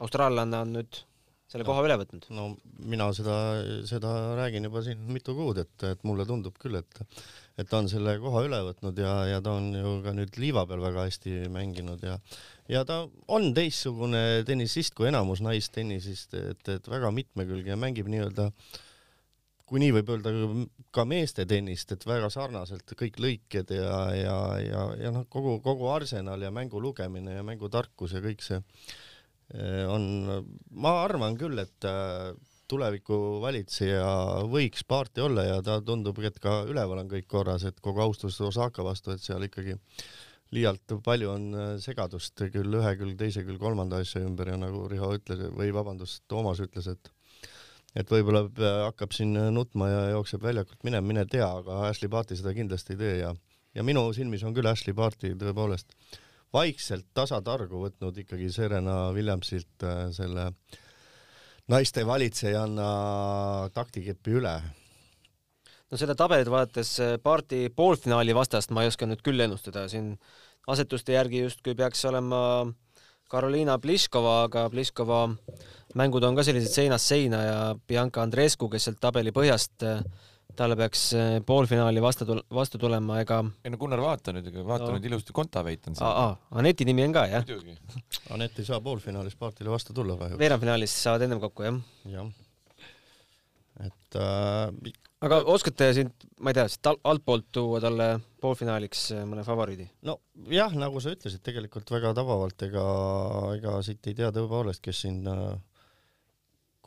austraallanne 0.00 0.64
on 0.64 0.74
nüüd 0.78 1.04
selle 1.50 1.66
koha 1.66 1.82
üle 1.86 1.96
võtnud. 1.98 2.28
no 2.34 2.44
mina 2.92 3.08
seda, 3.16 3.36
seda 3.88 4.12
räägin 4.38 4.68
juba 4.68 4.84
siin 4.86 5.02
mitu 5.10 5.34
kuud, 5.34 5.58
et, 5.64 5.74
et 5.88 6.04
mulle 6.06 6.26
tundub 6.28 6.56
küll, 6.62 6.78
et 6.78 7.02
et 7.60 7.68
ta 7.70 7.80
on 7.80 7.88
selle 7.92 8.16
koha 8.22 8.44
üle 8.46 8.60
võtnud 8.70 9.00
ja, 9.00 9.14
ja 9.28 9.40
ta 9.44 9.54
on 9.58 9.70
ju 9.76 9.96
ka 10.04 10.14
nüüd 10.16 10.38
liiva 10.40 10.66
peal 10.68 10.82
väga 10.84 11.06
hästi 11.08 11.48
mänginud 11.52 12.04
ja 12.06 12.18
ja 12.70 12.84
ta 12.88 13.02
on 13.28 13.50
teistsugune 13.56 14.44
tennisist 14.48 14.94
kui 14.96 15.10
enamus 15.10 15.42
naistennisist, 15.44 16.36
et, 16.38 16.62
et 16.76 16.88
väga 16.88 17.12
mitmekülgne 17.14 17.76
mängib 17.80 18.08
nii-öelda 18.12 18.50
kui 19.70 19.82
nii 19.82 19.92
võib 20.00 20.08
öelda 20.10 20.32
ka 20.90 21.04
meeste 21.06 21.44
tennist, 21.46 21.92
et 21.94 22.06
väga 22.06 22.26
sarnaselt 22.34 22.96
kõik 22.98 23.20
lõiked 23.22 23.70
ja, 23.76 24.00
ja, 24.16 24.38
ja, 24.64 24.88
ja 24.98 25.12
noh, 25.14 25.28
kogu, 25.30 25.60
kogu 25.62 25.92
arsenal 25.92 26.42
ja 26.42 26.50
mängu 26.50 26.82
lugemine 26.82 27.36
ja 27.36 27.46
mängutarkus 27.46 28.16
ja 28.16 28.24
kõik 28.24 28.42
see 28.42 28.58
Eh, 29.50 29.84
on, 29.90 30.04
ma 30.78 30.92
arvan 31.02 31.34
küll, 31.38 31.58
et 31.58 31.86
äh, 32.70 32.72
tuleviku 32.72 33.18
valitseja 33.42 34.08
võiks 34.50 34.84
paarti 34.88 35.24
olla 35.24 35.44
ja 35.46 35.60
ta 35.66 35.80
tundub, 35.84 36.18
et 36.24 36.38
ka 36.42 36.62
üleval 36.70 37.02
on 37.02 37.10
kõik 37.10 37.28
korras, 37.28 37.64
et 37.68 37.80
kogu 37.80 38.02
austus 38.04 38.40
Osaka 38.40 38.84
vastu, 38.86 39.12
et 39.14 39.24
seal 39.24 39.44
ikkagi 39.46 39.76
liialt 40.54 40.96
palju 41.04 41.30
on 41.32 41.48
äh, 41.54 41.72
segadust 41.82 42.40
küll 42.52 42.80
ühe, 42.80 42.94
küll 43.00 43.16
teise, 43.18 43.44
küll 43.46 43.58
kolmanda 43.58 44.00
asja 44.02 44.22
ümber 44.24 44.52
ja 44.52 44.58
nagu 44.60 44.86
Riho 44.90 45.12
ütles 45.18 45.50
või 45.54 45.74
vabandust, 45.74 46.24
Toomas 46.28 46.62
ütles, 46.62 46.90
et 46.90 47.12
et 47.98 48.06
võib-olla 48.06 48.44
hakkab 48.86 49.10
siin 49.10 49.34
nutma 49.50 49.88
ja 49.90 50.02
jookseb 50.12 50.44
väljakult 50.44 50.84
minema, 50.86 51.02
mine 51.08 51.24
tea, 51.26 51.48
aga 51.58 51.88
Ashley 51.88 52.06
Barti 52.06 52.36
seda 52.38 52.52
kindlasti 52.54 52.94
ei 52.94 53.00
tee 53.00 53.14
ja 53.24 53.34
ja 53.74 53.82
minu 53.82 54.04
silmis 54.14 54.44
on 54.46 54.54
küll 54.54 54.70
Ashley 54.70 54.94
Barti 54.94 55.32
tõepoolest 55.38 55.90
äh, 55.90 56.20
vaikselt 56.54 57.10
tasatargu 57.14 57.84
võtnud 57.84 58.22
ikkagi 58.24 58.50
Serena 58.52 59.10
Williamsilt 59.14 59.86
äh, 59.86 60.08
selle 60.14 60.50
naiste 61.70 62.04
valitsejanna 62.06 62.90
taktikepi 63.74 64.36
üle. 64.40 64.54
no 65.90 65.98
seda 65.98 66.14
tabelit 66.18 66.50
vaadates 66.50 66.96
Parti 67.22 67.68
poolfinaali 67.74 68.34
vastast 68.34 68.70
ma 68.74 68.84
ei 68.84 68.90
oska 68.90 69.06
nüüd 69.06 69.22
küll 69.26 69.40
ennustada, 69.46 69.86
siin 69.88 70.16
asetuste 70.70 71.14
järgi 71.16 71.44
justkui 71.44 71.74
peaks 71.74 72.04
olema 72.10 72.42
Karoliina 73.30 73.78
Pliskova, 73.78 74.42
aga 74.48 74.66
Pliskova 74.70 75.28
mängud 75.98 76.24
on 76.26 76.38
ka 76.38 76.42
sellised 76.46 76.74
seinast 76.74 77.10
seina 77.10 77.42
ja 77.44 77.58
Bianca 77.86 78.24
Andreescu, 78.24 78.68
kes 78.70 78.88
sealt 78.88 78.98
tabeli 79.02 79.30
põhjast 79.34 79.86
äh, 79.86 80.02
talle 80.56 80.76
peaks 80.78 81.02
eh, 81.18 81.38
poolfinaali 81.46 82.02
vastu 82.02 82.26
tul-, 82.28 82.42
vastu 82.54 82.80
tulema, 82.80 83.20
ega 83.24 83.40
ei 83.64 83.72
no 83.72 83.80
Gunnar, 83.80 84.02
vaata 84.04 84.34
nüüd, 84.36 84.50
vaata 84.66 84.88
no. 84.88 84.96
nüüd 84.96 85.08
ilusti 85.10 85.34
Kontaveit 85.36 85.88
on 85.90 85.98
aa, 86.06 86.30
Aneti 86.60 86.86
nimi 86.88 87.04
on 87.06 87.16
ka, 87.16 87.26
jah? 87.30 87.46
Anett 88.34 88.60
ei 88.60 88.68
saa 88.68 88.80
poolfinaalis 88.84 89.38
Paartile 89.40 89.72
vastu 89.72 89.96
tulla 89.96 90.18
kahjuks. 90.20 90.40
veerandfinaalis 90.40 90.96
saavad 91.04 91.26
ennem 91.26 91.42
kokku, 91.42 91.66
jah? 91.68 91.78
jah. 92.14 92.32
et 93.86 94.20
äh, 94.20 94.94
aga 95.26 95.40
oskate 95.54 95.92
siin, 95.96 96.12
ma 96.40 96.52
ei 96.52 96.58
tea, 96.60 96.66
siit 96.72 96.92
altpoolt 96.92 97.48
tuua 97.54 97.80
talle 97.84 98.10
poolfinaaliks 98.42 99.06
eh, 99.16 99.24
mõne 99.28 99.44
favoriidi? 99.46 99.88
no 100.08 100.18
jah, 100.52 100.74
nagu 100.76 101.02
sa 101.02 101.14
ütlesid, 101.16 101.42
tegelikult 101.46 101.90
väga 101.92 102.14
tabavalt, 102.16 102.68
ega, 102.68 102.86
ega 103.58 103.80
siit 103.86 104.10
ei 104.10 104.16
tea 104.22 104.32
tõepoolest, 104.36 104.82
kes 104.84 105.04
siin 105.06 105.22
äh, 105.30 105.58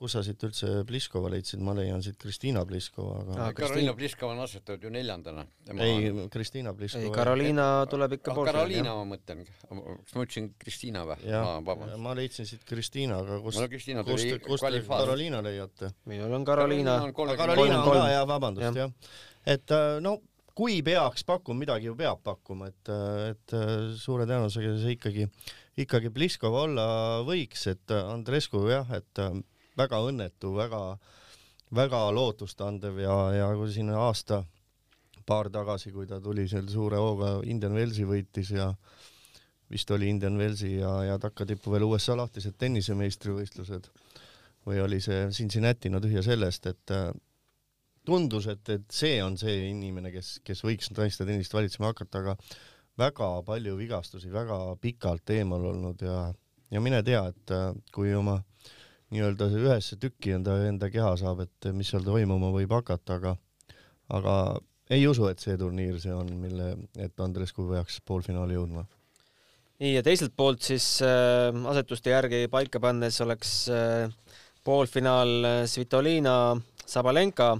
kus 0.03 0.17
sa 0.17 0.21
siit 0.25 0.41
üldse 0.43 0.69
Pliskova 0.87 1.29
leidsid, 1.31 1.61
ma 1.63 1.73
leian 1.77 2.01
siit 2.03 2.17
Kristiina 2.19 2.65
Pliskova, 2.67 3.21
aga 3.21 3.37
ah, 3.45 3.51
Karoliina 3.55 3.93
Pliskova 3.95 4.35
on 4.35 4.41
asetatud 4.43 4.83
ju 4.83 4.91
neljandana. 4.91 5.45
ei, 5.77 6.09
Kristiina 6.33 6.73
Pliskova. 6.75 7.05
ei, 7.05 7.13
Karoliina 7.15 7.67
tuleb 7.91 8.17
ikka 8.17 8.33
ah, 8.33 8.41
Karoliina 8.49 8.95
ma 8.99 9.05
mõtlen, 9.13 9.45
kas 9.47 10.17
ma 10.17 10.25
ütlesin 10.25 10.49
Kristiina 10.59 11.05
või? 11.07 11.31
ma 12.03 12.15
leidsin 12.19 12.49
siit 12.49 12.65
Kristiina, 12.67 13.21
aga 13.23 13.39
kust 13.45 13.61
no, 13.63 14.03
kust, 14.09 14.35
kust 14.43 14.67
te 14.67 14.83
Karoliina 14.89 15.39
leiate? 15.45 15.93
minul 16.11 16.35
on 16.35 16.47
Karoliina. 16.47 16.99
Karoliina 17.15 17.79
on 17.79 17.87
ka, 17.87 18.03
jaa, 18.11 18.27
vabandust, 18.27 18.83
jah. 18.83 19.15
et 19.55 19.75
äh, 19.77 19.95
no 20.03 20.17
kui 20.53 20.81
peaks 20.85 21.23
pakkuma, 21.25 21.63
midagi 21.63 21.87
ju 21.87 21.95
peab 21.97 22.19
pakkuma, 22.27 22.67
et, 22.73 22.91
äh, 22.91 23.31
et 23.31 23.55
äh, 23.55 23.73
suure 24.03 24.27
tõenäosusega 24.27 24.75
see 24.83 24.97
ikkagi, 24.97 25.31
ikkagi 25.87 26.11
Pliskov 26.13 26.59
olla 26.65 26.85
võiks, 27.23 27.65
et 27.71 27.97
Andrescu 28.03 28.67
jah, 28.67 28.91
et 28.99 29.25
väga 29.77 29.99
õnnetu, 30.07 30.53
väga, 30.55 30.81
väga 31.75 32.03
lootustandev 32.15 32.99
ja, 33.01 33.15
ja 33.33 33.47
kui 33.57 33.71
siin 33.73 33.89
aasta 33.89 34.43
paar 35.25 35.49
tagasi, 35.49 35.91
kui 35.91 36.07
ta 36.07 36.19
tuli 36.21 36.47
seal 36.51 36.67
suure 36.69 36.99
hooga 36.99 37.37
Indian 37.47 37.75
Wellsi 37.77 38.05
võitis 38.07 38.51
ja 38.53 38.73
vist 39.71 39.91
oli 39.91 40.09
Indian 40.11 40.37
Wellsi 40.37 40.75
ja, 40.77 40.91
ja 41.07 41.19
takkatippu 41.21 41.71
veel 41.73 41.87
USA 41.87 42.17
lahtised 42.19 42.57
tennisemeistrivõistlused 42.59 43.89
või 44.67 44.79
oli 44.83 44.99
see 45.03 45.27
Cincinnati, 45.35 45.91
no 45.91 45.99
tühja 46.03 46.23
sellest, 46.23 46.67
et 46.71 46.93
äh, 46.95 47.09
tundus, 48.05 48.47
et, 48.51 48.69
et 48.69 48.85
see 48.91 49.17
on 49.23 49.35
see 49.39 49.69
inimene, 49.71 50.11
kes, 50.13 50.37
kes 50.45 50.63
võiks 50.63 50.91
naiste 50.95 51.27
tennist 51.27 51.55
valitsema 51.55 51.91
hakata, 51.91 52.21
aga 52.21 52.37
väga 52.99 53.29
palju 53.47 53.75
vigastusi, 53.79 54.31
väga 54.31 54.59
pikalt 54.81 55.33
eemal 55.35 55.65
olnud 55.73 56.03
ja, 56.05 56.17
ja 56.71 56.83
mine 56.83 57.01
tea, 57.03 57.25
et 57.33 57.55
äh, 57.55 57.71
kui 57.95 58.13
oma 58.15 58.37
nii-öelda 59.13 59.47
ühesse 59.59 59.97
tükki 60.01 60.33
enda, 60.37 60.57
enda 60.67 60.89
keha 60.93 61.13
saab, 61.19 61.43
et 61.45 61.69
mis 61.75 61.89
seal 61.93 62.05
toimuma 62.05 62.49
võib 62.53 62.73
hakata, 62.73 63.19
aga, 63.19 63.35
aga 64.17 64.35
ei 64.93 65.05
usu, 65.07 65.27
et 65.29 65.41
see 65.43 65.55
turniir 65.59 65.99
see 66.01 66.13
on, 66.13 66.29
mille, 66.41 66.73
et 66.99 67.23
Andrescu 67.23 67.67
peaks 67.69 67.99
poolfinaali 68.07 68.57
jõudma. 68.57 68.85
nii 69.83 69.95
ja 69.95 70.03
teiselt 70.05 70.35
poolt 70.37 70.63
siis 70.63 70.85
äh, 71.05 71.51
asetuste 71.71 72.13
järgi 72.13 72.47
paika 72.51 72.79
pannes 72.79 73.19
oleks 73.25 73.53
äh, 73.73 74.09
poolfinaal 74.63 75.33
äh, 75.49 75.59
Svitolina, 75.67 76.55
Sabalenka, 76.85 77.53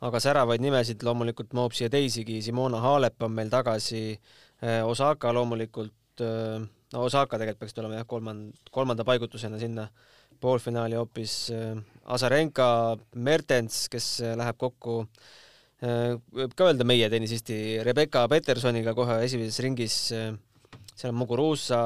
aga 0.00 0.20
säravaid 0.22 0.62
nimesid 0.62 1.02
loomulikult 1.04 1.52
mahub 1.58 1.74
siia 1.76 1.90
teisigi, 1.92 2.40
Simona 2.42 2.80
Halep 2.80 3.22
on 3.22 3.34
meil 3.36 3.50
tagasi 3.52 4.04
äh,, 4.14 4.80
Osaka 4.86 5.34
loomulikult 5.36 6.24
äh,, 6.24 6.62
no 6.92 7.04
Osaka 7.04 7.38
tegelikult 7.38 7.66
peaks 7.66 7.76
tulema 7.76 8.00
jah, 8.00 8.08
kolmand-, 8.08 8.70
kolmanda 8.72 9.04
paigutusena 9.04 9.58
sinna 9.60 9.88
äh, 9.90 10.19
poolfinaali 10.40 10.98
hoopis 10.98 11.34
äh, 11.54 11.76
Azarenka, 12.10 12.96
Mertens, 13.14 13.84
kes 13.92 14.08
äh, 14.24 14.34
läheb 14.38 14.58
kokku 14.60 15.00
äh, 15.04 16.16
võib 16.36 16.56
ka 16.56 16.70
öelda 16.70 16.86
meie 16.88 17.10
tennisisti 17.12 17.80
Rebecca 17.86 18.26
Petersoniga 18.30 18.94
kohe 18.96 19.20
esimeses 19.26 19.60
ringis. 19.64 19.98
seal 20.10 21.12
on 21.12 21.18
Muguruza, 21.20 21.82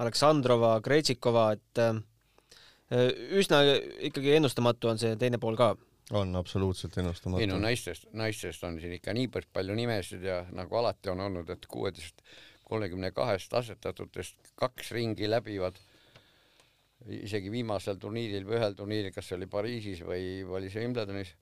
Aleksandrova, 0.00 0.78
Krejtšikova, 0.80 1.46
et 1.52 1.80
üsna 3.36 3.58
ikkagi 4.08 4.36
ennustamatu 4.38 4.88
on 4.88 5.00
see 5.00 5.16
teine 5.20 5.40
pool 5.40 5.56
ka 5.56 5.74
on 6.16 6.36
absoluutselt 6.36 6.96
ennustamatu. 6.98 7.40
ei 7.40 7.46
no 7.48 7.58
naistest, 7.60 8.08
naistest 8.12 8.64
on 8.64 8.78
siin 8.80 8.96
ikka 8.96 9.12
niivõrd 9.16 9.48
palju 9.52 9.76
nimesid 9.76 10.24
ja 10.24 10.42
nagu 10.52 10.76
alati 10.80 11.12
on 11.12 11.20
olnud, 11.24 11.48
et 11.52 11.68
kuueteist, 11.68 12.24
kolmekümne 12.68 13.12
kahest 13.16 13.54
asetatutest 13.54 14.52
kaks 14.60 14.92
ringi 14.96 15.28
läbivad 15.30 15.80
isegi 17.08 17.50
viimasel 17.52 17.98
turniiril 18.00 18.44
või 18.46 18.58
ühel 18.60 18.76
turniiril, 18.78 19.14
kas 19.14 19.30
see 19.30 19.38
oli 19.38 19.48
Pariisis 19.50 20.04
või 20.06 20.42
oli 20.44 20.70
see 20.70 20.84
Wimbledonis, 20.84 21.34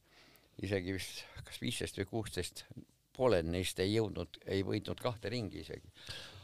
isegi 0.64 0.94
vist 0.96 1.24
kas 1.44 1.60
viisteist 1.62 1.98
või 2.00 2.08
kuusteist, 2.14 2.64
pooled 3.16 3.48
neist 3.50 3.80
ei 3.82 3.92
jõudnud, 3.94 4.38
ei 4.48 4.62
võitnud 4.64 5.00
kahte 5.02 5.32
ringi 5.32 5.60
isegi. 5.64 5.90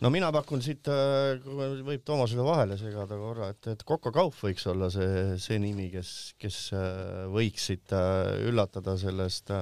no 0.03 0.11
mina 0.13 0.29
pakun 0.35 0.63
siit, 0.65 0.89
äh, 0.93 1.39
võib 1.87 2.05
Toomasele 2.05 2.45
vahele 2.45 2.77
segada 2.81 3.17
korra, 3.21 3.51
et, 3.55 3.71
et 3.73 3.85
Coco 3.89 4.13
Kauf 4.13 4.43
võiks 4.45 4.67
olla 4.73 4.91
see, 4.93 5.39
see 5.43 5.61
nimi, 5.63 5.89
kes, 5.95 6.11
kes 6.43 6.59
äh, 6.77 7.25
võiks 7.33 7.71
siit 7.71 7.95
äh, 7.97 8.35
üllatada 8.51 8.97
sellest 9.01 9.55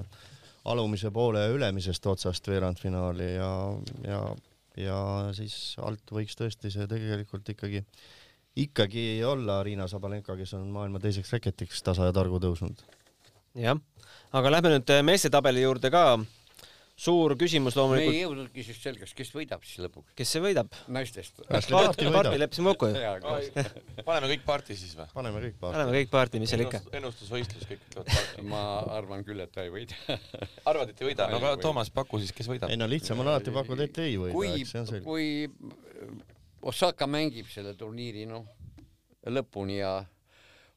alumise 0.65 1.13
poole 1.13 1.45
ülemisest 1.53 2.07
otsast 2.09 2.49
veerandfinaali 2.49 3.31
ja, 3.35 3.53
ja, 4.09 4.21
ja 4.81 4.99
siis 5.37 5.77
alt 5.85 6.09
võiks 6.11 6.39
tõesti 6.41 6.73
see 6.73 6.89
tegelikult 6.91 7.53
ikkagi 7.53 7.85
ikkagi 8.57 9.25
olla 9.27 9.63
Riina 9.63 9.89
Sabalenka, 9.91 10.37
kes 10.39 10.55
on 10.59 10.69
maailma 10.75 11.03
teiseks 11.03 11.33
reketiks 11.35 11.83
tasa 11.83 12.09
ja 12.09 12.15
targu 12.15 12.39
tõusnud. 12.43 12.87
jah, 13.59 13.79
aga 14.35 14.57
lähme 14.57 14.77
nüüd 14.77 14.95
äh, 14.95 15.03
meeste 15.07 15.31
tabeli 15.31 15.65
juurde 15.65 15.91
ka. 15.91 16.05
suur 16.95 17.35
küsimus 17.35 17.75
loomulikult. 17.75 18.13
me 18.13 18.15
ei 18.15 18.23
jõudnudki 18.23 18.63
siis 18.63 18.79
selgeks, 18.79 19.15
kes 19.19 19.33
võidab 19.35 19.65
siis 19.67 19.83
lõpuks. 19.83 20.15
kes 20.15 20.35
see 20.37 20.43
võidab? 20.45 20.71
naistest. 20.87 21.43
parti 21.51 22.39
leppisime 22.39 22.71
kokku 22.71 22.93
ju. 22.93 23.65
paneme 24.09 24.31
kõik 24.37 24.45
parti 24.47 24.79
siis 24.79 24.95
või? 24.95 25.09
paneme 25.17 25.43
kõik 25.43 25.59
parti. 25.59 25.75
paneme 25.75 25.99
kõik 25.99 26.13
parti, 26.15 26.43
mis 26.45 26.55
seal 26.55 26.63
ikka. 26.69 26.83
ennustusvõistlus, 27.01 27.67
kõik 27.73 27.83
ütlevad 27.91 28.13
parti. 28.15 28.49
ma 28.55 28.65
arvan 29.01 29.27
küll, 29.27 29.43
et 29.43 29.51
ta 29.51 29.67
ei 29.67 29.75
võida 29.75 29.99
arvad, 30.71 30.95
et 30.95 31.03
ei 31.03 31.11
võida? 31.11 31.27
no 31.35 31.43
aga 31.43 31.57
Toomas, 31.59 31.91
paku 31.91 32.23
siis, 32.23 32.31
kes 32.31 32.55
võidab? 32.55 32.71
ei 32.71 32.79
no 32.79 32.87
lihtsam 32.87 33.19
on 33.19 33.35
alati 33.35 33.55
pakkuda, 33.55 33.91
et 33.91 34.05
ei 34.07 34.15
võida, 34.15 34.55
eks 34.61 34.77
see 34.77 34.85
on 34.85 34.93
selge. 34.93 35.09
kui 35.11 35.83
Osaka 36.65 37.07
mängib 37.07 37.49
selle 37.53 37.75
turniiri 37.77 38.25
noh 38.29 38.47
lõpuni 39.29 39.79
ja 39.79 39.99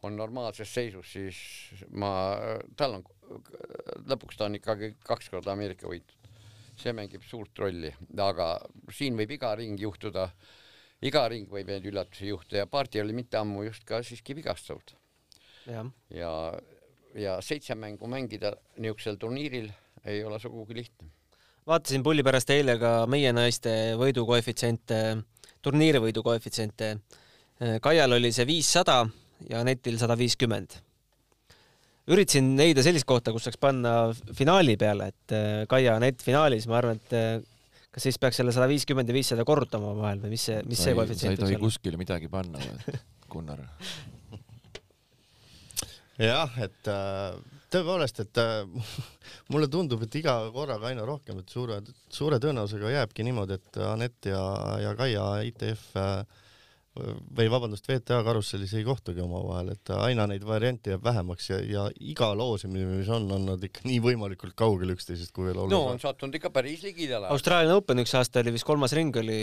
on 0.06 0.16
normaalses 0.16 0.70
seisus, 0.74 1.10
siis 1.10 1.38
ma, 1.98 2.12
tal 2.78 3.00
on, 3.00 3.06
lõpuks 4.08 4.38
ta 4.38 4.46
on 4.46 4.60
ikkagi 4.60 4.94
kaks 5.04 5.32
korda 5.34 5.56
Ameerika 5.56 5.90
võitnud. 5.90 6.14
see 6.78 6.94
mängib 6.94 7.24
suurt 7.26 7.58
rolli, 7.58 7.90
aga 8.22 8.52
siin 8.94 9.16
võib 9.18 9.32
iga 9.34 9.56
ring 9.58 9.80
juhtuda 9.82 10.28
iga 11.02 11.28
ring 11.30 11.50
võib 11.50 11.70
neid 11.70 11.86
üllatusi 11.86 12.30
juhtuda 12.32 12.64
ja 12.64 12.70
Paarti 12.70 13.02
oli 13.02 13.14
mitte 13.18 13.38
ammu 13.38 13.64
just 13.68 13.86
ka 13.86 14.04
siiski 14.06 14.36
vigastatud 14.38 14.94
jah, 15.68 15.90
ja, 16.14 16.32
ja 17.18 17.38
seitse 17.42 17.76
mängu 17.76 18.10
mängida 18.10 18.54
niisugusel 18.78 19.18
turniiril 19.22 19.70
ei 20.06 20.24
ole 20.24 20.40
sugugi 20.40 20.78
lihtne. 20.78 21.10
vaatasin 21.68 22.04
pulli 22.04 22.24
pärast 22.24 22.50
eile 22.54 22.78
ka 22.82 22.92
meie 23.10 23.34
naiste 23.34 23.74
võidukoefitsiente, 24.00 25.02
turniiri 25.68 26.02
võidukoefitsiente. 26.04 26.96
Kaial 27.84 28.14
oli 28.18 28.32
see 28.34 28.46
viissada 28.48 29.02
ja 29.50 29.64
Netil 29.66 29.98
sada 30.02 30.18
viiskümmend. 30.18 30.80
üritasin 32.08 32.54
leida 32.56 32.84
sellist 32.86 33.06
kohta, 33.08 33.34
kus 33.36 33.44
saaks 33.48 33.60
panna 33.60 34.14
finaali 34.38 34.78
peale, 34.80 35.10
et 35.12 35.34
äh, 35.36 35.66
Kaia 35.68 35.98
Anett 36.00 36.24
finaalis, 36.24 36.64
ma 36.72 36.78
arvan, 36.80 37.02
et 37.02 37.44
kas 37.92 38.06
siis 38.08 38.20
peaks 38.22 38.40
selle 38.40 38.54
sada 38.56 38.70
viiskümmend 38.72 39.10
ja 39.10 39.16
viissada 39.16 39.44
korrutama 39.48 39.92
omavahel 39.92 40.22
või 40.24 40.36
mis 40.36 40.46
see, 40.48 40.62
mis 40.70 40.80
see 40.80 40.92
sa 40.92 40.94
ei 40.94 41.00
koefitsient 41.02 41.42
tohi 41.42 41.60
kuskile 41.60 42.00
midagi 42.00 42.30
panna, 42.32 42.62
Gunnar. 43.28 43.66
jah, 46.30 46.56
et 46.64 46.92
äh, 46.94 47.57
tõepoolest, 47.74 48.24
et 48.24 48.42
äh, 48.42 48.90
mulle 49.54 49.70
tundub, 49.72 50.04
et 50.08 50.20
iga 50.20 50.40
korraga 50.56 50.92
aina 50.92 51.06
rohkem, 51.08 51.44
et 51.44 51.54
suure, 51.54 51.82
suure 52.14 52.42
tõenäosusega 52.44 52.98
jääbki 53.00 53.28
niimoodi, 53.28 53.60
et 53.60 53.80
Anett 53.88 54.30
ja, 54.32 54.42
ja 54.84 54.94
Kaia 55.00 55.30
ITF 55.48 55.90
äh, 56.00 56.44
või 57.38 57.50
vabandust, 57.52 57.88
VTA 57.90 58.20
karussellis 58.26 58.74
ei 58.78 58.86
kohtugi 58.88 59.22
omavahel, 59.24 59.72
et 59.76 59.92
aina 59.98 60.28
neid 60.30 60.46
variante 60.48 60.94
jääb 60.94 61.04
vähemaks 61.06 61.50
ja, 61.52 61.60
ja 61.62 61.86
iga 62.02 62.32
loosimine, 62.38 62.88
mis 63.00 63.10
on, 63.14 63.28
on 63.34 63.46
nad 63.52 63.64
ikka 63.64 63.86
nii 63.88 64.00
võimalikult 64.04 64.56
kaugel 64.58 64.96
üksteisest, 64.96 65.34
kui 65.36 65.50
veel 65.50 65.62
olla 65.64 65.74
no 65.74 65.94
on 65.94 66.02
sattunud 66.02 66.36
ikka 66.40 66.52
päris 66.56 66.84
ligidale. 66.86 67.30
Austraalia 67.34 67.78
Open 67.78 68.04
üks 68.04 68.16
aasta 68.18 68.42
oli 68.44 68.56
vist 68.58 68.68
kolmas 68.68 68.96
ring 68.98 69.16
oli 69.22 69.40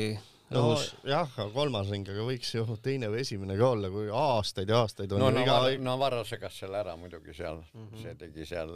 no 0.53 0.65
õhus. 0.69 0.91
jah, 1.09 1.31
aga 1.39 1.47
kolmas 1.55 1.89
ring, 1.93 2.09
aga 2.13 2.27
võiks 2.27 2.51
ju 2.55 2.65
teine 2.85 3.09
või 3.13 3.23
esimene 3.23 3.57
ka 3.59 3.71
olla, 3.77 3.91
kui 3.93 4.11
aastaid 4.13 4.71
ja 4.71 4.83
aastaid 4.85 5.15
on 5.15 5.23
no 5.23 5.31
ju 5.33 5.41
iga 5.41 5.57
Navarro, 5.57 5.81
Navarro 5.89 6.21
segas 6.29 6.59
selle 6.61 6.81
ära 6.83 6.97
muidugi 7.01 7.35
seal 7.37 7.63
mm, 7.63 7.87
-hmm. 7.87 8.03
see 8.03 8.15
tegi 8.21 8.49
seal 8.51 8.75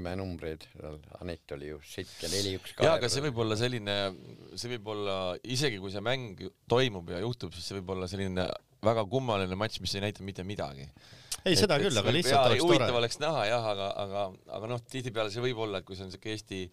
imenumbreid, 0.00 0.68
Anett 1.18 1.56
oli 1.56 1.72
ju 1.72 1.80
seitse, 1.82 2.30
neli, 2.30 2.54
üks, 2.60 2.76
jaa, 2.78 2.94
aga 2.94 3.10
see 3.10 3.24
võib 3.26 3.42
olla 3.44 3.58
selline, 3.58 3.98
see 4.54 4.72
võib 4.76 4.94
olla, 4.94 5.18
isegi 5.42 5.82
kui 5.82 5.92
see 5.94 6.04
mäng 6.04 6.42
toimub 6.70 7.10
ja 7.10 7.22
juhtub, 7.24 7.54
siis 7.56 7.66
see 7.66 7.80
võib 7.80 7.96
olla 7.96 8.10
selline 8.10 8.46
väga 8.84 9.04
kummaline 9.10 9.58
matš, 9.58 9.80
mis 9.82 9.94
ei 9.96 10.04
näita 10.06 10.22
mitte 10.22 10.44
midagi. 10.46 10.86
ei, 11.44 11.56
seda 11.56 11.78
küll, 11.80 11.96
aga 11.98 12.12
lihtsalt 12.14 12.50
oleks 12.50 12.62
huvitav 12.62 12.90
tore. 12.90 12.98
oleks 13.00 13.18
näha 13.22 13.44
jah, 13.48 13.68
aga, 13.72 13.90
aga, 14.04 14.24
aga 14.58 14.70
noh, 14.70 14.80
tihtipeale 14.90 15.32
see 15.34 15.42
võib 15.42 15.62
olla, 15.66 15.80
et 15.80 15.86
kui 15.86 15.96
see 15.96 16.06
on 16.06 16.12
siuke 16.14 16.30
Eesti, 16.34 16.64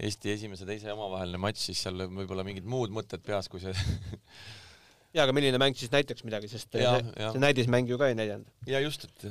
Eesti 0.00 0.32
esimese-teise 0.32 0.92
omavaheline 0.94 1.40
matš, 1.42 1.66
siis 1.68 1.84
seal 1.84 2.06
võib 2.08 2.30
olla 2.32 2.44
mingid 2.46 2.64
muud 2.68 2.92
mõtted 2.94 3.22
peas, 3.26 3.50
kui 3.52 3.60
see 3.60 3.74
ja 5.16 5.24
aga 5.26 5.34
milline 5.36 5.58
mäng 5.60 5.76
siis 5.78 5.92
näitaks 5.92 6.24
midagi, 6.26 6.50
sest 6.50 6.78
Jah, 6.78 7.00
see, 7.00 7.16
jah. 7.18 7.34
see 7.34 7.42
näidismäng 7.42 7.90
ju 7.90 7.98
ka 8.00 8.10
ei 8.10 8.16
näidanud. 8.18 8.48
ja 8.70 8.80
just, 8.84 9.08
et 9.08 9.26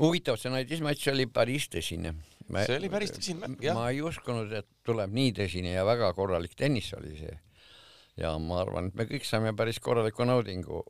huvitav, 0.00 0.38
see 0.40 0.52
näidismatš 0.52 1.10
oli 1.14 1.26
päris 1.30 1.70
tõsine. 1.72 2.14
see 2.52 2.76
oli 2.76 2.92
päris 2.92 3.14
tõsine 3.16 3.42
mäng, 3.46 3.64
jah. 3.64 3.78
ma 3.78 3.88
ei 3.92 4.02
uskunud, 4.04 4.52
et 4.60 4.68
tuleb 4.86 5.14
nii 5.16 5.34
tõsine 5.40 5.74
ja 5.74 5.86
väga 5.88 6.12
korralik 6.18 6.54
tennis 6.58 6.92
oli 6.98 7.16
see. 7.18 7.38
ja 8.20 8.36
ma 8.42 8.62
arvan, 8.64 8.90
et 8.90 8.98
me 8.98 9.08
kõik 9.08 9.26
saime 9.28 9.54
päris 9.56 9.80
korraliku 9.82 10.28
naudingu 10.28 10.84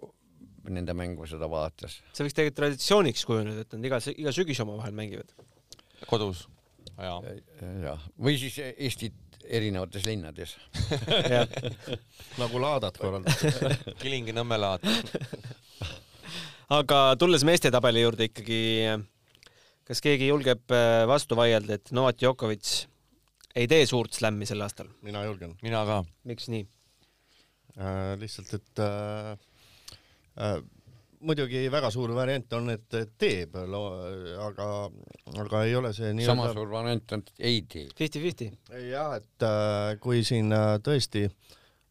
nende 0.67 0.95
mängu 0.99 1.27
seda 1.31 1.49
vaadates. 1.51 2.01
see 2.13 2.27
võiks 2.27 2.37
tegelikult 2.37 2.61
traditsiooniks 2.63 3.25
kujuneda, 3.29 3.63
et 3.63 3.79
nad 3.79 3.89
iga, 3.91 4.03
iga 4.17 4.35
sügis 4.35 4.61
omavahel 4.65 4.97
mängivad. 4.97 5.31
kodus. 6.11 6.49
jaa. 6.97 7.21
jah, 7.85 8.09
või 8.19 8.37
siis 8.41 8.59
Eestit 8.77 9.27
erinevates 9.49 10.07
linnades. 10.07 10.57
nagu 12.41 12.61
laadat 12.63 12.99
korraldada. 12.99 13.75
Kilingi-Nõmme 14.03 14.59
laad. 14.61 14.87
aga 16.75 17.01
tulles 17.19 17.45
meeste 17.47 17.71
tabeli 17.75 18.03
juurde 18.03 18.29
ikkagi, 18.31 18.61
kas 19.87 20.03
keegi 20.05 20.31
julgeb 20.33 20.75
äh, 20.75 21.05
vastu 21.09 21.39
vaielda, 21.39 21.79
et 21.79 21.93
Novak 21.95 22.19
Djokovic 22.21 22.73
ei 23.57 23.69
tee 23.71 23.87
suurt 23.89 24.17
slämmi 24.17 24.49
sel 24.49 24.65
aastal? 24.65 24.91
mina 25.07 25.25
julgen 25.25 25.55
mina 25.63 25.85
ka. 25.89 26.01
miks 26.29 26.51
nii? 26.53 26.67
äh,. 27.79 28.17
lihtsalt, 28.21 28.55
et 28.59 28.83
äh, 28.83 29.37
äh, 30.43 30.59
muidugi 31.27 31.67
väga 31.73 31.91
suur 31.95 32.13
variant 32.17 32.57
on, 32.59 32.71
et 32.75 32.97
teeb, 33.19 33.57
aga, 33.59 34.69
aga 35.43 35.63
ei 35.67 35.77
ole 35.79 35.93
see 35.97 36.13
nii 36.17 36.29
sama 36.29 36.49
suur 36.55 36.71
variant 36.71 37.17
on, 37.17 37.25
et 37.25 37.47
ei 37.51 37.61
tee. 37.69 37.87
Fifty-fifty. 37.99 38.51
jah, 38.87 39.17
et 39.19 39.47
äh, 39.47 39.95
kui 40.03 40.23
siin 40.27 40.53
äh, 40.55 40.77
tõesti 40.85 41.27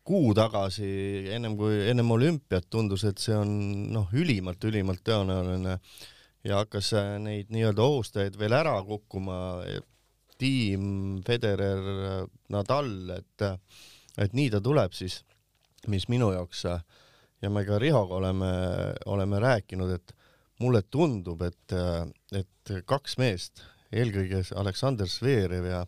kuu 0.06 0.34
tagasi, 0.38 0.88
ennem 1.34 1.58
kui 1.58 1.82
ennem 1.90 2.12
olümpiat 2.16 2.70
tundus, 2.70 3.06
et 3.10 3.22
see 3.22 3.36
on 3.38 3.56
noh, 3.96 4.12
ülimalt-ülimalt 4.14 5.04
tõenäoline 5.06 5.80
ja 6.46 6.62
hakkas 6.62 6.94
äh, 6.98 7.16
neid 7.22 7.52
nii-öelda 7.54 7.90
ohustajaid 7.90 8.38
veel 8.40 8.56
ära 8.56 8.78
kukkuma, 8.86 9.40
tiim, 10.40 11.24
Federer, 11.26 12.28
Nadal, 12.52 12.94
et 13.16 13.50
et 14.22 14.36
nii 14.36 14.52
ta 14.54 14.62
tuleb 14.64 14.94
siis, 14.96 15.24
mis 15.92 16.08
minu 16.12 16.32
jaoks 16.32 16.66
äh, 16.72 16.84
ja 17.46 17.54
me 17.54 17.62
ka 17.68 17.78
Rihoga 17.82 18.18
oleme, 18.18 18.52
oleme 19.06 19.40
rääkinud, 19.44 19.94
et 19.94 20.16
mulle 20.64 20.82
tundub, 20.90 21.44
et, 21.46 21.78
et 22.34 22.76
kaks 22.90 23.20
meest, 23.22 23.62
eelkõige 23.94 24.42
Aleksander 24.58 25.10
Zverev 25.12 25.70
ja 25.70 25.86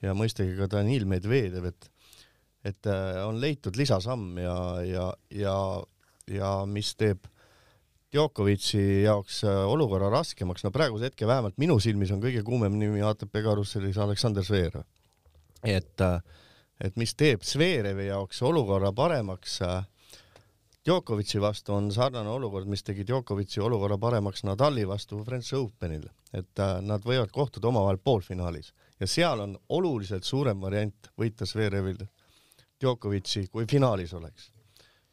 ja 0.00 0.14
mõistagi 0.16 0.56
ka 0.58 0.68
Danil 0.70 1.06
Medvedev, 1.08 1.70
et 1.72 1.90
et 2.60 2.86
äh, 2.92 3.22
on 3.24 3.38
leitud 3.40 3.76
lisasamm 3.80 4.36
ja, 4.36 4.54
ja, 4.84 5.04
ja, 5.32 5.54
ja 6.28 6.48
mis 6.68 6.90
teeb 6.92 7.24
Djokovic'i 8.12 9.06
jaoks 9.06 9.38
äh, 9.48 9.62
olukorra 9.64 10.10
raskemaks, 10.12 10.66
no 10.66 10.72
praeguse 10.74 11.08
hetke 11.08 11.24
vähemalt 11.24 11.56
minu 11.56 11.78
silmis 11.80 12.12
on 12.12 12.20
kõige 12.20 12.42
kuumem 12.44 12.76
nimi 12.76 13.00
ATP 13.00 13.40
karussellis 13.46 13.96
Aleksander 13.96 14.44
Zverev. 14.44 14.84
et, 15.64 16.04
et 16.84 17.00
mis 17.00 17.16
teeb 17.16 17.48
Zverevi 17.48 18.10
jaoks 18.10 18.42
olukorra 18.44 18.92
paremaks 18.92 19.56
äh, 19.64 19.80
Djokovic'i 20.84 21.40
vastu 21.40 21.74
on 21.76 21.90
sarnane 21.92 22.30
olukord, 22.32 22.68
mis 22.70 22.82
tegi 22.82 23.04
Djokovic'i 23.04 23.60
olukorra 23.60 23.98
paremaks 24.00 24.46
Nadali 24.48 24.86
vastu 24.88 25.18
French 25.24 25.52
Openil, 25.58 26.06
et 26.32 26.62
äh, 26.62 26.78
nad 26.80 27.04
võivad 27.04 27.32
kohtuda 27.34 27.68
omavahel 27.68 27.98
poolfinaalis 28.00 28.72
ja 29.00 29.08
seal 29.08 29.44
on 29.44 29.58
oluliselt 29.68 30.24
suurem 30.24 30.60
variant 30.60 31.10
võita 31.20 31.44
Zverevil 31.48 32.00
Djokovic'i, 32.80 33.46
kui 33.52 33.68
finaalis 33.68 34.14
oleks. 34.16 34.50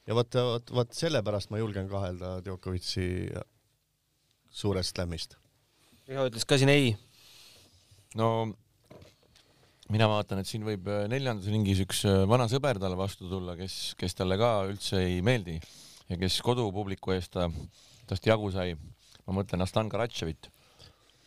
ja 0.07 0.15
vot, 0.15 0.35
vot, 0.35 0.71
vot 0.71 0.93
sellepärast 0.93 1.51
ma 1.51 1.59
julgen 1.59 1.89
kahelda 1.91 2.37
Djokovic'i 2.45 3.27
suurest 4.49 4.95
slämmist. 4.95 5.35
Riho 6.07 6.29
ütles 6.29 6.47
ka 6.47 6.57
siin 6.57 6.71
ei. 6.71 6.95
no 8.15 8.53
mina 9.93 10.07
vaatan, 10.11 10.41
et 10.41 10.49
siin 10.49 10.65
võib 10.67 10.87
äh, 10.91 11.05
neljandas 11.11 11.47
ringis 11.51 11.81
üks 11.83 12.03
äh, 12.09 12.23
vana 12.29 12.47
sõber 12.51 12.79
talle 12.81 12.97
vastu 12.99 13.29
tulla, 13.31 13.55
kes, 13.59 13.95
kes 13.99 14.17
talle 14.17 14.37
ka 14.39 14.51
üldse 14.67 14.99
ei 15.03 15.21
meeldi 15.25 15.57
ja 16.09 16.19
kes 16.19 16.39
kodupubliku 16.45 17.15
eest 17.15 17.33
ta, 17.35 17.47
tast 18.07 18.27
jagu 18.27 18.51
sai. 18.53 18.75
ma 19.27 19.35
mõtlen 19.35 19.63
Aslan 19.63 19.89
Karatševit. 19.91 20.49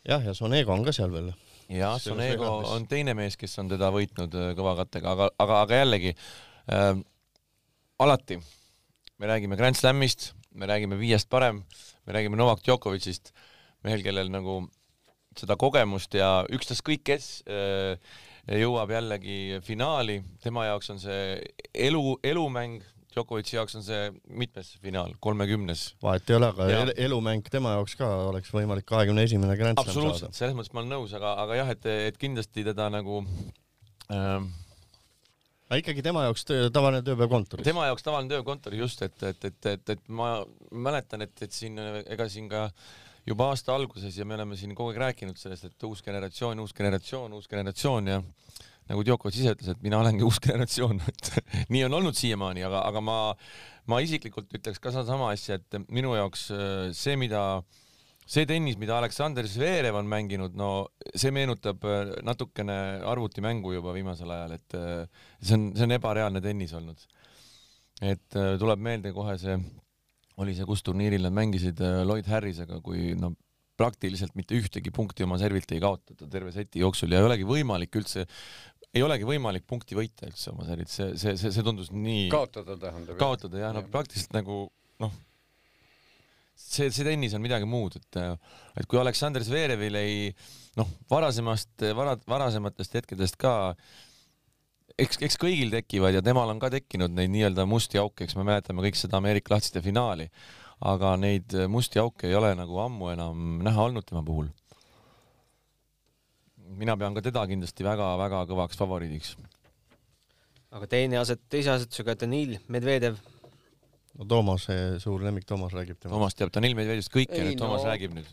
jah, 0.08 0.24
ja 0.24 0.34
Sonego 0.36 0.72
on 0.72 0.84
ka 0.84 0.92
seal 0.96 1.12
veel. 1.12 1.32
ja 1.68 1.94
Selles 1.98 2.34
Sonego 2.34 2.52
on 2.74 2.86
teine 2.88 3.14
mees, 3.14 3.36
kes 3.40 3.58
on 3.62 3.68
teda 3.72 3.92
võitnud 3.94 4.34
äh, 4.36 4.52
kõva 4.58 4.76
kattega, 4.82 5.14
aga, 5.16 5.30
aga, 5.38 5.61
aga 5.66 5.82
jällegi 5.84 6.14
äh, 6.14 6.96
alati 8.00 8.40
me 9.20 9.28
räägime 9.28 9.56
Grand 9.56 9.76
Slamist, 9.76 10.32
me 10.56 10.66
räägime 10.66 10.96
viiest 11.00 11.28
parem, 11.28 11.64
me 12.06 12.12
räägime 12.16 12.36
Novak 12.40 12.64
Djokovicist, 12.64 13.34
mehel, 13.84 14.04
kellel 14.04 14.32
nagu 14.32 14.62
seda 15.36 15.56
kogemust 15.61 16.14
ja 16.16 16.40
ükstaskõik 16.52 17.04
kes 17.04 17.26
äh, 17.48 17.96
jõuab 18.59 18.90
jällegi 18.90 19.61
finaali, 19.66 20.20
tema 20.42 20.66
jaoks 20.66 20.90
on 20.94 21.03
see 21.03 21.36
elu, 21.88 22.16
elumäng, 22.26 22.80
Djokovic'i 23.11 23.57
jaoks 23.57 23.74
on 23.74 23.82
see 23.82 24.11
mitmes 24.38 24.68
finaal, 24.82 25.16
kolmekümnes. 25.22 25.96
Vahet 26.03 26.30
ei 26.30 26.36
ole, 26.36 26.51
aga 26.53 26.68
el 26.76 26.92
elumäng 27.09 27.46
tema 27.51 27.74
jaoks 27.74 27.96
ka 27.98 28.09
oleks 28.28 28.53
võimalik 28.55 28.86
kahekümne 28.86 29.24
esimene 29.26 29.57
Grand 29.59 29.82
Slam 29.82 30.14
saada. 30.14 30.30
selles 30.36 30.55
mõttes 30.55 30.74
ma 30.74 30.84
olen 30.84 30.94
nõus, 30.94 31.14
aga, 31.18 31.34
aga 31.42 31.59
jah, 31.59 31.72
et, 31.74 31.90
et 32.11 32.20
kindlasti 32.22 32.62
teda 32.70 32.86
nagu 32.94 33.24
ähm, 34.14 34.46
aga 35.66 35.80
ikkagi 35.82 36.07
tema 36.07 36.24
jaoks 36.28 36.46
töö, 36.46 36.70
tavaline 36.74 37.03
tööpäev 37.07 37.30
kontoris. 37.34 37.66
tema 37.66 37.86
jaoks 37.90 38.07
tavaline 38.07 38.30
töö 38.30 38.46
kontoris 38.46 38.82
just, 38.82 39.03
et, 39.07 39.22
et, 39.22 39.44
et, 39.51 39.70
et, 39.74 39.94
et 39.94 40.09
ma 40.20 40.32
mäletan, 40.70 41.26
et, 41.26 41.34
et 41.46 41.55
siin 41.55 41.78
ega 41.82 42.30
siin 42.30 42.46
ka 42.51 42.68
juba 43.28 43.50
aasta 43.52 43.74
alguses 43.74 44.16
ja 44.16 44.24
me 44.24 44.36
oleme 44.38 44.56
siin 44.56 44.74
kogu 44.74 44.92
aeg 44.92 45.00
rääkinud 45.04 45.38
sellest, 45.40 45.68
et 45.68 45.88
uus 45.88 46.02
generatsioon, 46.06 46.60
uus 46.62 46.72
generatsioon, 46.76 47.34
uus 47.36 47.48
generatsioon 47.50 48.12
ja 48.14 48.20
nagu 48.90 49.04
Djokovic 49.06 49.38
ise 49.38 49.54
ütles, 49.54 49.70
et 49.72 49.84
mina 49.84 50.00
olengi 50.02 50.24
uus 50.28 50.40
generatsioon, 50.42 51.02
et 51.10 51.30
nii 51.74 51.84
on 51.86 51.98
olnud 52.00 52.16
siiamaani, 52.18 52.64
aga, 52.66 52.82
aga 52.90 53.04
ma, 53.04 53.18
ma 53.90 54.00
isiklikult 54.04 54.50
ütleks 54.58 54.82
ka 54.82 54.94
sedasama 54.94 55.30
asja, 55.34 55.60
et 55.60 55.80
minu 55.92 56.16
jaoks 56.18 56.48
äh, 56.54 56.64
see, 56.96 57.16
mida 57.20 57.44
see 58.30 58.46
tennis, 58.46 58.78
mida 58.78 58.96
Aleksander 58.98 59.46
Zverev 59.50 59.98
on 59.98 60.10
mänginud, 60.10 60.54
no 60.58 60.70
see 61.14 61.32
meenutab 61.34 61.86
äh, 61.86 62.14
natukene 62.26 62.78
arvutimängu 63.10 63.76
juba 63.76 63.94
viimasel 63.96 64.32
ajal, 64.34 64.56
et 64.58 64.78
äh, 64.78 65.24
see 65.42 65.58
on, 65.58 65.70
see 65.76 65.86
on 65.86 65.98
ebareaalne 65.98 66.42
tennis 66.44 66.74
olnud. 66.78 67.08
Et 68.00 68.32
tuleb 68.32 68.80
meelde 68.80 69.10
kohe 69.12 69.34
see, 69.36 69.58
oli 70.41 70.57
see, 70.57 70.66
kus 70.68 70.82
turniiril 70.86 71.24
nad 71.26 71.36
mängisid 71.36 71.80
äh, 71.84 72.03
Lloyd 72.07 72.28
Harrisega, 72.30 72.80
kui 72.84 73.14
no 73.18 73.34
praktiliselt 73.80 74.36
mitte 74.36 74.57
ühtegi 74.59 74.93
punkti 74.93 75.24
oma 75.24 75.38
servilt 75.41 75.72
ei 75.72 75.80
kaotatud 75.82 76.28
terve 76.32 76.53
seti 76.53 76.82
jooksul 76.82 77.14
ja 77.14 77.22
ei 77.22 77.28
olegi 77.28 77.47
võimalik 77.49 77.97
üldse, 77.97 78.26
ei 78.93 79.05
olegi 79.07 79.28
võimalik 79.28 79.64
punkti 79.68 79.97
võita 79.97 80.28
üldse 80.28 80.53
oma 80.53 80.66
servilt, 80.68 80.93
see, 80.93 81.14
see, 81.20 81.36
see, 81.41 81.53
see 81.55 81.64
tundus 81.64 81.88
nii 81.95 82.28
kaotada 82.32 82.76
tähendab. 82.80 83.16
kaotada 83.20 83.62
jah, 83.62 83.74
no 83.76 83.84
praktiliselt 83.93 84.36
nagu 84.36 84.62
noh, 85.01 85.14
see, 86.61 86.91
see 86.93 87.07
tennis 87.07 87.36
on 87.38 87.45
midagi 87.45 87.68
muud, 87.68 87.97
et, 88.01 88.20
et 88.82 88.91
kui 88.91 89.01
Aleksandr 89.01 89.45
Zverevil 89.47 89.97
ei 90.01 90.28
noh, 90.78 90.93
varasemast, 91.11 91.72
vara, 91.97 92.18
varasematest 92.28 93.01
hetkedest 93.01 93.41
ka 93.41 93.55
eks, 95.05 95.20
eks 95.26 95.38
kõigil 95.40 95.72
tekivad 95.72 96.16
ja 96.16 96.22
temal 96.24 96.51
on 96.53 96.61
ka 96.62 96.70
tekkinud 96.72 97.14
neid 97.16 97.32
nii-öelda 97.34 97.66
musti 97.68 98.01
auke, 98.01 98.26
eks 98.26 98.36
me 98.38 98.46
mäletame 98.48 98.84
kõik 98.86 98.98
seda 99.01 99.20
Ameerika 99.20 99.55
lahtsite 99.55 99.82
finaali, 99.84 100.28
aga 100.92 101.14
neid 101.20 101.55
musti 101.72 102.01
auke 102.03 102.28
ei 102.28 102.36
ole 102.38 102.53
nagu 102.59 102.80
ammu 102.84 103.12
enam 103.14 103.61
näha 103.66 103.88
olnud 103.88 104.07
tema 104.09 104.24
puhul. 104.26 104.51
mina 106.80 106.96
pean 106.96 107.14
ka 107.14 107.20
teda 107.20 107.46
kindlasti 107.51 107.84
väga-väga 107.84 108.44
kõvaks 108.46 108.78
favoriidiks. 108.78 109.36
aga 110.70 110.86
teine 110.86 111.18
aset, 111.18 111.40
teise 111.48 111.70
asetusega 111.74 112.14
Danil 112.14 112.59
Medvedev 112.68 113.18
no 114.18 114.26
Toomase 114.28 114.76
suur 115.01 115.22
lemmik 115.24 115.46
Toomas 115.48 115.72
räägib 115.72 115.98
temast. 115.98 116.14
Toomas 116.14 116.36
teab 116.36 116.53
Danil 116.55 116.76
Medvedevist 116.78 117.12
kõike, 117.14 117.40
nüüd 117.44 117.59
Toomas 117.61 117.84
no, 117.84 117.90
räägib 117.90 118.14
nüüd. 118.18 118.28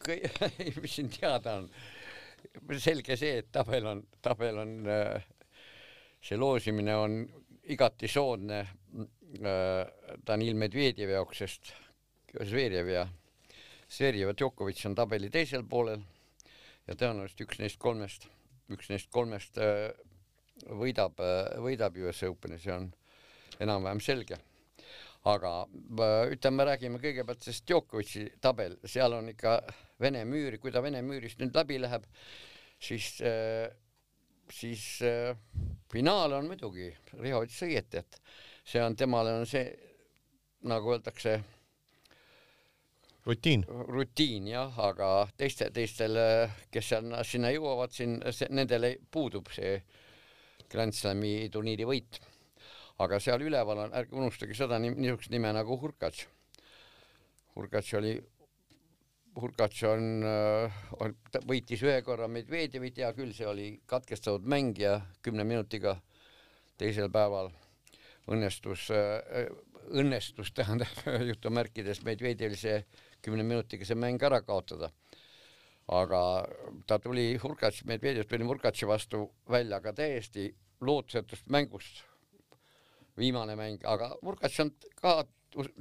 mis 0.82 0.94
siin 0.96 1.10
teada 1.12 1.60
on? 1.60 1.68
selge 2.80 3.16
see, 3.20 3.40
et 3.42 3.50
tabel 3.52 3.86
on, 3.86 4.00
tabel 4.24 4.58
on, 4.62 4.72
äh, 4.88 5.26
see 6.20 6.36
loosimine 6.36 6.94
on 6.96 7.16
igati 7.72 8.08
soodne 8.08 8.60
äh, 8.60 9.86
Danil 10.26 10.58
Medvedjevi 10.58 11.16
jaoks, 11.16 11.42
sest 11.44 11.72
Zverev 12.46 12.90
ja 12.92 13.06
Zverev 13.90 14.30
ja 14.30 14.36
Djokovic 14.36 14.84
on 14.86 14.94
tabeli 14.98 15.30
teisel 15.32 15.64
poolel 15.68 16.02
ja 16.86 16.94
tõenäoliselt 16.94 17.44
üks 17.46 17.60
neist 17.62 17.80
kolmest, 17.82 18.28
üks 18.70 18.90
neist 18.92 19.10
kolmest 19.14 19.58
äh, 19.58 19.88
võidab, 20.68 21.20
võidab 21.64 21.96
US 22.04 22.22
Openi, 22.28 22.58
see 22.60 22.74
on 22.74 22.90
enam-vähem 23.60 24.00
selge. 24.04 24.38
Aga 25.28 25.66
ütleme, 26.32 26.64
räägime 26.64 27.00
kõigepealt 27.00 27.44
sellest 27.44 27.66
Djokovic'i 27.68 28.26
tabel, 28.40 28.78
seal 28.88 29.12
on 29.18 29.28
ikka 29.34 29.58
Vene 30.00 30.22
müür, 30.24 30.56
kui 30.60 30.72
ta 30.72 30.80
Vene 30.80 31.02
müürist 31.04 31.40
nüüd 31.42 31.56
läbi 31.56 31.76
läheb, 31.80 32.06
siis, 32.80 33.18
siis 34.48 34.86
finaal 35.90 36.36
on 36.38 36.50
muidugi, 36.50 36.90
Riho 37.20 37.42
ütles 37.46 37.62
õieti, 37.66 38.02
et 38.02 38.20
see 38.64 38.82
on, 38.82 38.96
temale 38.96 39.34
on 39.40 39.46
see, 39.48 39.64
nagu 40.70 40.94
öeldakse, 40.94 41.36
rutiin. 43.26 43.64
rutiin 43.68 44.48
jah, 44.52 44.78
aga 44.86 45.10
teiste, 45.36 45.70
teistel, 45.74 46.18
kes 46.70 46.92
seal 46.92 47.14
sinna 47.26 47.52
jõuavad, 47.54 47.94
siin, 47.94 48.20
nendel 48.50 48.92
puudub 49.10 49.50
see 49.54 49.78
Grand 50.70 50.94
Slami 50.94 51.48
turniiri 51.50 51.88
võit 51.88 52.20
aga 53.00 53.20
seal 53.22 53.44
üleval 53.46 53.86
on, 53.86 53.94
ärge 53.96 54.16
unustage 54.16 54.56
seda 54.56 54.78
niisugust 54.82 55.32
nime 55.32 55.52
nagu 55.56 55.76
Hurkacz. 55.80 56.26
Hurkacz 57.56 57.94
oli, 57.98 58.14
Hurkacz 59.38 59.84
on, 59.86 60.24
äh, 60.26 61.42
võitis 61.46 61.82
ühe 61.86 62.00
korra 62.02 62.26
Medvedjevit, 62.28 62.98
hea 62.98 63.12
küll, 63.14 63.32
see 63.36 63.46
oli 63.46 63.68
katkestatud 63.86 64.46
mäng 64.50 64.78
ja 64.78 64.98
kümne 65.22 65.44
minutiga 65.46 65.96
teisel 66.80 67.10
päeval 67.12 67.52
õnnestus, 68.30 68.88
äh, 68.90 69.46
õnnestus 69.90 70.52
tähendab 70.56 71.04
jutumärkides 71.30 72.02
Medvedjevil 72.06 72.58
see 72.58 72.82
kümne 73.22 73.46
minutiga 73.46 73.86
see 73.86 73.98
mäng 73.98 74.22
ära 74.22 74.42
kaotada. 74.42 74.90
Aga 75.90 76.20
ta 76.86 77.00
tuli 77.02 77.34
Hurkacz, 77.42 77.84
Medvedjev 77.86 78.28
tuli 78.30 78.46
Hurkaczi 78.46 78.86
vastu 78.86 79.24
välja 79.50 79.80
ka 79.82 79.92
täiesti 79.96 80.50
lootusetust 80.80 81.48
mängust 81.50 82.04
viimane 83.18 83.56
mäng, 83.58 83.82
aga 83.84 84.14
Murkats 84.22 84.60
on 84.62 84.70
ka 85.00 85.20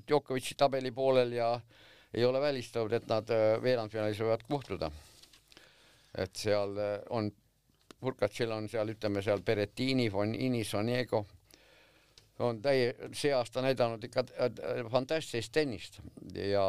Djokovic'i 0.07 0.57
tabeli 0.57 0.91
poolel 0.91 1.35
ja 1.37 1.51
ei 2.13 2.25
ole 2.25 2.41
välistatud, 2.41 2.93
et 2.93 3.07
nad 3.09 3.29
äh, 3.33 3.57
veerandfinaalis 3.63 4.21
võivad 4.23 4.45
kohtuda. 4.49 4.91
et 6.17 6.35
seal 6.35 6.77
äh, 6.77 6.95
on, 7.09 7.31
Murkatsil 8.01 8.51
on 8.51 8.69
seal, 8.69 8.89
ütleme 8.89 9.21
seal 9.21 9.41
Berettini, 9.45 10.09
Fonini, 10.09 10.63
Soniego 10.63 11.25
on 12.39 12.61
täie, 12.63 12.93
see 13.13 13.33
aasta 13.35 13.61
näidanud 13.61 14.03
ikka 14.03 14.23
äh, 14.39 14.83
fantastilist 14.91 15.51
tennist 15.53 15.99
ja 16.33 16.65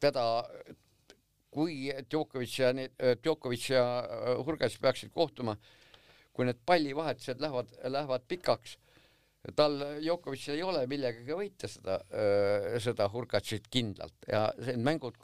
teda, 0.00 0.44
kui 1.50 1.90
Djokovic 2.10 2.58
ja 2.58 2.72
need, 2.72 2.94
Djokovic 3.22 3.70
ja 3.70 3.84
Hurkats 4.46 4.78
peaksid 4.80 5.12
kohtuma, 5.12 5.56
kui 6.32 6.46
need 6.46 6.60
pallivahetused 6.66 7.40
lähevad, 7.40 7.72
lähevad 7.84 8.24
pikaks 8.28 8.78
tal, 9.54 9.78
Djokovicil 10.00 10.56
ei 10.56 10.64
ole 10.66 10.86
millegagi 10.90 11.36
võita 11.36 11.68
seda, 11.70 12.00
seda 12.82 13.08
Hurkacit 13.12 13.68
kindlalt 13.70 14.26
ja 14.30 14.48
need 14.58 14.82
mängud 14.86 15.18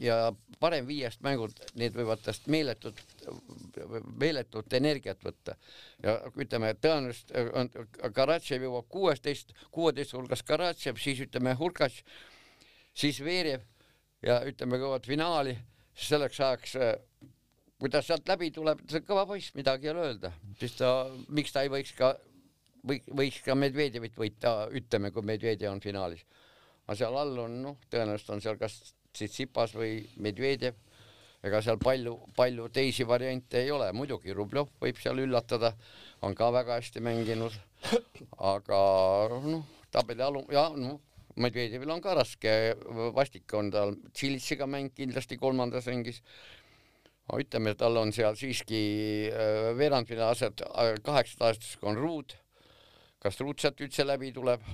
ja 0.00 0.32
parem 0.60 0.86
viiest 0.88 1.22
mängud, 1.24 1.54
need 1.78 1.94
võivad 1.96 2.22
tast 2.24 2.48
meeletut, 2.50 2.98
meeletut 4.18 4.72
energiat 4.74 5.22
võtta. 5.24 5.56
ja 6.02 6.16
ütleme, 6.40 6.74
tõenäoliselt 6.74 7.32
on 7.54 7.70
Karatšev 8.14 8.66
jõuab 8.66 8.88
kuuesteist, 8.88 9.54
kuueteist 9.70 10.14
hulgas 10.16 10.42
Karatšev, 10.42 10.98
siis 10.98 11.20
ütleme 11.26 11.54
Hurkac, 11.58 12.00
siis 12.94 13.20
Veerev 13.24 13.62
ja 14.22 14.40
ütleme, 14.46 14.78
jõuavad 14.78 15.06
finaali, 15.06 15.56
selleks 15.94 16.40
ajaks 16.40 16.76
kui 17.78 17.90
ta 17.90 18.00
sealt 18.02 18.28
läbi 18.28 18.50
tuleb, 18.54 18.80
see 18.88 19.02
on 19.02 19.08
kõva 19.08 19.26
poiss, 19.28 19.54
midagi 19.54 19.88
ei 19.88 19.92
ole 19.92 20.06
öelda, 20.08 20.30
siis 20.58 20.76
ta, 20.78 20.94
miks 21.28 21.52
ta 21.52 21.64
ei 21.66 21.72
võiks 21.72 21.92
ka 21.98 22.14
või 22.88 23.00
võiks 23.20 23.40
ka 23.44 23.56
Medvedjevit 23.58 24.16
võita, 24.18 24.54
ütleme, 24.72 25.10
kui 25.12 25.24
Medvedjev 25.26 25.72
on 25.72 25.80
finaalis. 25.80 26.24
aga 26.86 26.96
seal 26.98 27.16
all 27.16 27.38
on 27.46 27.62
noh, 27.62 27.76
tõenäoliselt 27.90 28.34
on 28.36 28.44
seal 28.44 28.58
kas 28.60 28.94
Tsitsipas 29.14 29.76
või 29.78 30.00
Medvedjev, 30.18 30.74
ega 31.46 31.60
seal 31.62 31.78
palju, 31.78 32.16
palju 32.36 32.68
teisi 32.74 33.06
variante 33.06 33.60
ei 33.62 33.70
ole, 33.70 33.92
muidugi 33.92 34.34
Rublev 34.34 34.72
võib 34.80 34.98
seal 34.98 35.22
üllatada, 35.22 35.70
on 36.26 36.34
ka 36.34 36.50
väga 36.52 36.80
hästi 36.80 37.00
mänginud, 37.04 37.54
aga 38.52 38.80
noh, 39.44 39.64
tabeli 39.94 40.24
alu- 40.26 40.48
ja 40.52 40.68
noh, 40.74 40.98
Medvedjevil 41.36 41.90
on 41.90 42.02
ka 42.02 42.14
raske, 42.14 42.50
vastik 43.14 43.54
on 43.58 43.70
tal 43.74 43.96
Tšilitsiga 44.12 44.68
mäng 44.70 44.92
kindlasti 44.94 45.38
kolmandas 45.38 45.88
ringis. 45.90 46.20
Ütleme, 47.34 47.72
tal 47.74 47.96
on 47.96 48.12
seal 48.12 48.36
siiski 48.36 48.80
äh, 49.32 49.70
veerandfinaal 49.78 50.34
aset 50.34 50.60
äh, 50.60 50.92
kaheksateistkümnes 51.02 51.88
on 51.88 51.96
Ruud 51.96 52.34
kas 53.24 53.40
Rutsat 53.40 53.80
üldse 53.84 54.04
läbi 54.06 54.32
tuleb? 54.36 54.64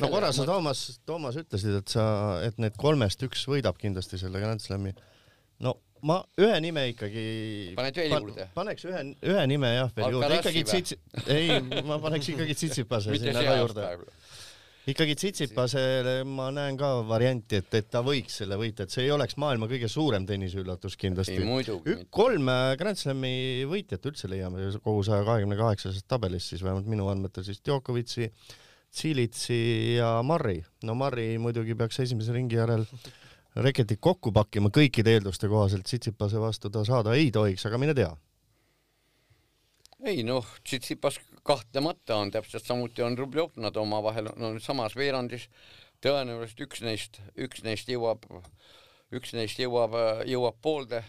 no 0.00 0.10
korra 0.12 0.32
sa 0.36 0.44
Toomas, 0.48 1.00
Toomas 1.08 1.38
ütlesid, 1.40 1.78
et 1.80 1.92
sa, 1.96 2.04
et 2.44 2.58
need 2.60 2.76
kolmest 2.80 3.22
üks 3.24 3.46
võidab 3.48 3.78
kindlasti 3.80 4.20
selle 4.20 4.42
Grand 4.42 4.60
Slami. 4.60 4.92
no 5.64 5.78
ma 6.06 6.18
ühe 6.40 6.56
nime 6.60 6.84
ikkagi 6.92 7.26
paned 7.78 7.96
veel 7.96 8.12
juurde 8.12 8.44
pan,? 8.44 8.52
paneks 8.60 8.84
ühe, 8.88 9.02
ühe 9.24 9.46
nime 9.48 9.72
jah 9.72 9.94
veel 9.96 10.18
juurde, 10.18 10.40
ikkagi 10.42 10.64
Tsitsi-, 10.68 10.98
ei, 11.32 11.56
ma 11.88 11.96
paneks 12.02 12.28
ikkagi 12.34 12.58
Tsitsipase 12.58 13.16
sinna 13.22 13.44
ka 13.46 13.56
juurde 13.62 13.88
ikkagi 14.86 15.16
Tsitsipasele 15.18 16.20
ma 16.28 16.46
näen 16.54 16.76
ka 16.78 16.90
varianti, 17.08 17.58
et, 17.60 17.74
et 17.74 17.88
ta 17.90 18.02
võiks 18.06 18.38
selle 18.42 18.58
võita, 18.60 18.86
et 18.86 18.94
see 18.94 19.06
ei 19.06 19.12
oleks 19.14 19.34
maailma 19.42 19.68
kõige 19.70 19.88
suurem 19.90 20.26
tenniseüllatus 20.28 20.94
kindlasti. 21.00 21.40
kolm 22.14 22.52
äh, 22.52 22.70
Grand 22.78 23.00
Slami 23.00 23.66
võitjat 23.70 24.06
üldse 24.06 24.30
leiame 24.30 24.70
kogu 24.84 25.02
saja 25.06 25.26
kahekümne 25.26 25.58
kaheksasest 25.58 26.06
tabelist 26.08 26.54
siis 26.54 26.62
vähemalt 26.62 26.86
minu 26.90 27.10
andmetel 27.10 27.46
siis 27.46 27.62
Djokovic'i, 27.66 28.30
Zilitsi 28.96 29.96
ja 29.98 30.20
Marri. 30.22 30.60
no 30.86 30.94
Marri 30.94 31.32
muidugi 31.42 31.74
peaks 31.74 32.00
esimese 32.06 32.36
ringi 32.36 32.60
järel 32.60 32.86
reketid 33.56 33.98
kokku 34.00 34.30
pakkima 34.36 34.70
kõikide 34.70 35.16
eelduste 35.16 35.50
kohaselt, 35.50 35.86
Tsitsipase 35.88 36.38
vastu 36.40 36.70
ta 36.70 36.84
saada 36.86 37.16
ei 37.18 37.32
tohiks, 37.34 37.66
aga 37.66 37.80
mine 37.80 37.96
tea 37.96 38.12
ei 40.04 40.22
noh, 40.26 40.46
Tsitsipas 40.64 41.18
kahtlemata 41.46 42.16
on 42.20 42.30
täpselt 42.34 42.66
samuti 42.66 43.02
on 43.02 43.18
Rublev, 43.18 43.54
nad 43.56 43.76
omavahel 43.76 44.28
on 44.36 44.60
samas 44.60 44.96
veerandis. 44.96 45.48
tõenäoliselt 46.04 46.60
üks 46.66 46.82
neist, 46.84 47.20
üks 47.40 47.62
neist 47.64 47.88
jõuab, 47.88 48.26
üks 49.16 49.32
neist 49.32 49.58
jõuab, 49.58 49.94
jõuab 50.28 50.58
poolde 50.62 51.00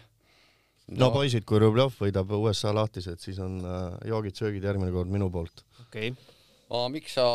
no, 0.88 1.04
no 1.04 1.10
poisid, 1.12 1.44
kui 1.44 1.60
Rublev 1.60 1.92
võidab 2.00 2.32
USA 2.38 2.72
lahtised, 2.74 3.20
siis 3.20 3.38
on 3.44 3.60
äh, 3.60 3.98
joogid-söögid 4.08 4.64
järgmine 4.64 4.94
kord 4.94 5.12
minu 5.12 5.28
poolt. 5.30 5.64
okei 5.84 6.12
okay.. 6.14 6.36
aga 6.70 6.88
miks 6.94 7.18
sa 7.18 7.26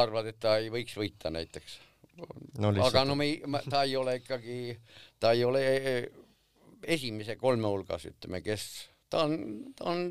arvad, 0.00 0.32
et 0.32 0.40
ta 0.40 0.56
ei 0.62 0.72
võiks 0.72 0.96
võita 0.96 1.32
näiteks 1.34 1.78
no,? 2.16 2.72
aga 2.86 3.04
no 3.04 3.16
me 3.18 3.28
ei, 3.28 3.40
ta 3.68 3.84
ei 3.84 3.96
ole 4.00 4.16
ikkagi, 4.22 4.60
ta 5.20 5.34
ei 5.36 5.44
ole 5.44 5.64
eh, 5.76 6.06
esimese 6.96 7.36
kolme 7.40 7.68
hulgas, 7.68 8.08
ütleme, 8.08 8.40
kes, 8.44 8.86
ta 9.12 9.26
on, 9.28 9.36
ta 9.76 9.90
on 9.92 10.08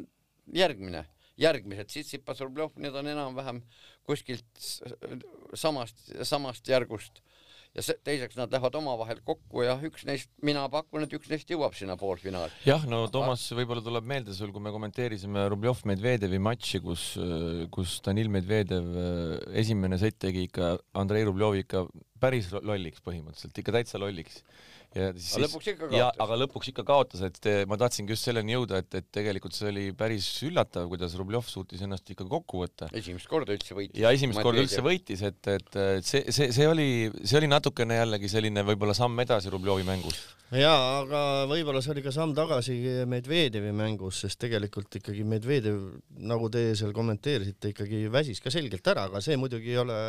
järgmine, 0.54 1.06
järgmised 1.42 1.92
Tsitsipas, 1.92 2.42
Rublev, 2.44 2.76
need 2.82 2.96
on 2.96 3.08
enam-vähem 3.12 3.62
kuskilt 4.06 4.66
samast, 5.58 6.06
samast 6.24 6.68
järgust 6.70 7.24
ja 7.76 7.84
see, 7.84 7.98
teiseks 8.08 8.38
nad 8.40 8.54
lähevad 8.54 8.78
omavahel 8.80 9.20
kokku 9.28 9.66
ja 9.66 9.76
üks 9.84 10.06
neist, 10.08 10.30
mina 10.46 10.64
pakun, 10.72 11.04
et 11.06 11.16
üks 11.18 11.28
neist 11.32 11.50
jõuab 11.52 11.76
sinna 11.76 11.98
poolfinaali. 12.00 12.54
jah, 12.68 12.86
no 12.90 13.04
Toomas, 13.12 13.44
võib-olla 13.58 13.84
tuleb 13.84 14.08
meelde 14.08 14.36
sul, 14.36 14.54
kui 14.56 14.64
me 14.64 14.72
kommenteerisime 14.76 15.48
Rublev-Medvedevi 15.52 16.40
matši, 16.48 16.82
kus, 16.86 17.06
kus 17.76 17.98
Danil 18.06 18.32
Medvedev 18.32 18.88
esimene 19.64 20.00
sett 20.02 20.22
tegi 20.24 20.48
ikka 20.48 20.76
Andrei 21.02 21.28
Rublevi 21.28 21.66
ikka 21.66 21.86
päris 22.22 22.52
lolliks 22.56 23.04
põhimõtteliselt, 23.06 23.62
ikka 23.62 23.76
täitsa 23.76 24.02
lolliks 24.02 24.44
ja 24.96 25.10
siis 25.16 25.34
aga 25.36 25.48
lõpuks 25.48 25.68
ikka 25.74 25.90
kaotas. 25.90 26.20
aga 26.24 26.38
lõpuks 26.40 26.70
ikka 26.72 26.86
kaotas, 26.88 27.24
et 27.28 27.50
ma 27.70 27.78
tahtsingi 27.80 28.16
just 28.16 28.28
selleni 28.28 28.56
jõuda, 28.56 28.80
et, 28.84 29.00
et 29.02 29.08
tegelikult 29.18 29.56
see 29.56 29.68
oli 29.72 29.86
päris 29.98 30.28
üllatav, 30.48 30.88
kuidas 30.92 31.18
Rublev 31.20 31.44
suutis 31.50 31.84
ennast 31.86 32.10
ikka 32.14 32.28
kokku 32.32 32.64
võtta. 32.64 32.88
esimest 32.96 33.28
korda 33.32 33.56
üldse 33.56 33.76
võitis. 33.76 34.00
ja 34.00 34.14
esimest 34.16 34.42
korda 34.46 34.64
üldse 34.64 34.84
võitis, 34.86 35.26
et, 35.28 35.52
et 35.52 35.78
see, 36.06 36.24
see, 36.32 36.50
see 36.56 36.70
oli, 36.70 36.88
see 37.24 37.40
oli 37.42 37.52
natukene 37.52 38.00
jällegi 38.00 38.32
selline 38.32 38.64
võib-olla 38.68 38.96
samm 38.98 39.20
edasi 39.26 39.52
Rublevi 39.54 39.84
mängus. 39.88 40.22
jaa, 40.56 41.02
aga 41.02 41.22
võib-olla 41.52 41.84
see 41.84 41.96
oli 41.98 42.06
ka 42.06 42.16
samm 42.16 42.36
tagasi 42.38 42.78
Medvedevi 43.12 43.76
mängus, 43.76 44.22
sest 44.24 44.40
tegelikult 44.46 45.02
ikkagi 45.02 45.28
Medvedev, 45.28 45.82
nagu 46.24 46.48
te 46.54 46.70
seal 46.80 46.96
kommenteerisite, 46.96 47.74
ikkagi 47.76 48.06
väsis 48.14 48.40
ka 48.40 48.54
selgelt 48.54 48.88
ära, 48.96 49.10
aga 49.10 49.20
see 49.26 49.36
muidugi 49.42 49.76
ei 49.76 49.82
ole 49.84 50.00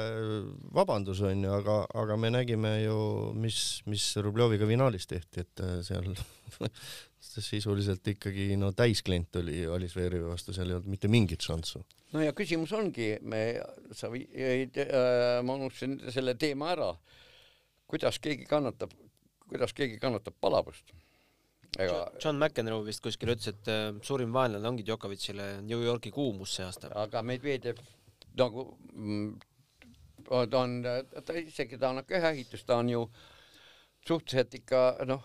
vabandus, 0.76 1.24
onju, 1.26 1.50
aga, 1.58 1.80
aga 1.96 2.16
me 2.20 2.30
nägime 2.32 2.72
ju, 2.82 2.96
mis, 3.38 3.82
mis 3.90 4.08
Rubleviga 4.22 4.68
finaalis 4.68 5.08
tehti, 5.10 5.44
et 5.44 5.62
äh, 5.64 5.78
seal 5.86 6.10
sisuliselt 7.46 8.06
ikkagi 8.08 8.54
no 8.60 8.72
täisklient 8.76 9.36
oli, 9.40 9.64
Zverevi 9.90 10.24
vastu, 10.24 10.54
seal 10.56 10.70
ei 10.70 10.78
olnud 10.78 10.92
mitte 10.92 11.10
mingit 11.12 11.44
šanssu. 11.44 11.82
no 12.14 12.22
ja 12.24 12.34
küsimus 12.36 12.72
ongi, 12.76 13.16
me, 13.22 13.42
sa 13.96 14.10
jäid 14.12 14.78
äh,, 14.84 15.40
ma 15.44 15.58
unustasin 15.58 15.98
selle 16.12 16.36
teema 16.40 16.70
ära. 16.74 16.92
kuidas 17.86 18.18
keegi 18.18 18.46
kannatab, 18.48 18.94
kuidas 19.48 19.74
keegi 19.76 19.98
kannatab 20.02 20.38
palavust? 20.40 20.94
ega 21.76 22.06
John 22.22 22.38
McEnroe 22.38 22.86
vist 22.86 23.02
kuskil 23.04 23.34
ütles, 23.34 23.52
et 23.52 23.68
äh, 23.72 23.90
suurim 24.02 24.32
vaenlane 24.32 24.68
ongi 24.68 24.86
Djokovicile 24.86 25.60
New 25.62 25.82
Yorgi 25.84 26.12
kuumus 26.14 26.56
see 26.56 26.64
aasta. 26.64 26.92
aga 26.94 27.22
Medvedev 27.22 27.82
nagu 28.36 28.70
mm, 28.92 29.36
ta 30.26 30.60
on, 30.60 30.82
ta 31.24 31.38
isegi 31.38 31.78
ta 31.78 31.90
on 31.94 32.04
köhaehitus, 32.06 32.64
ta 32.64 32.80
on 32.82 32.90
ju 32.90 33.06
suhteliselt 34.06 34.54
ikka 34.54 34.82
noh, 35.06 35.24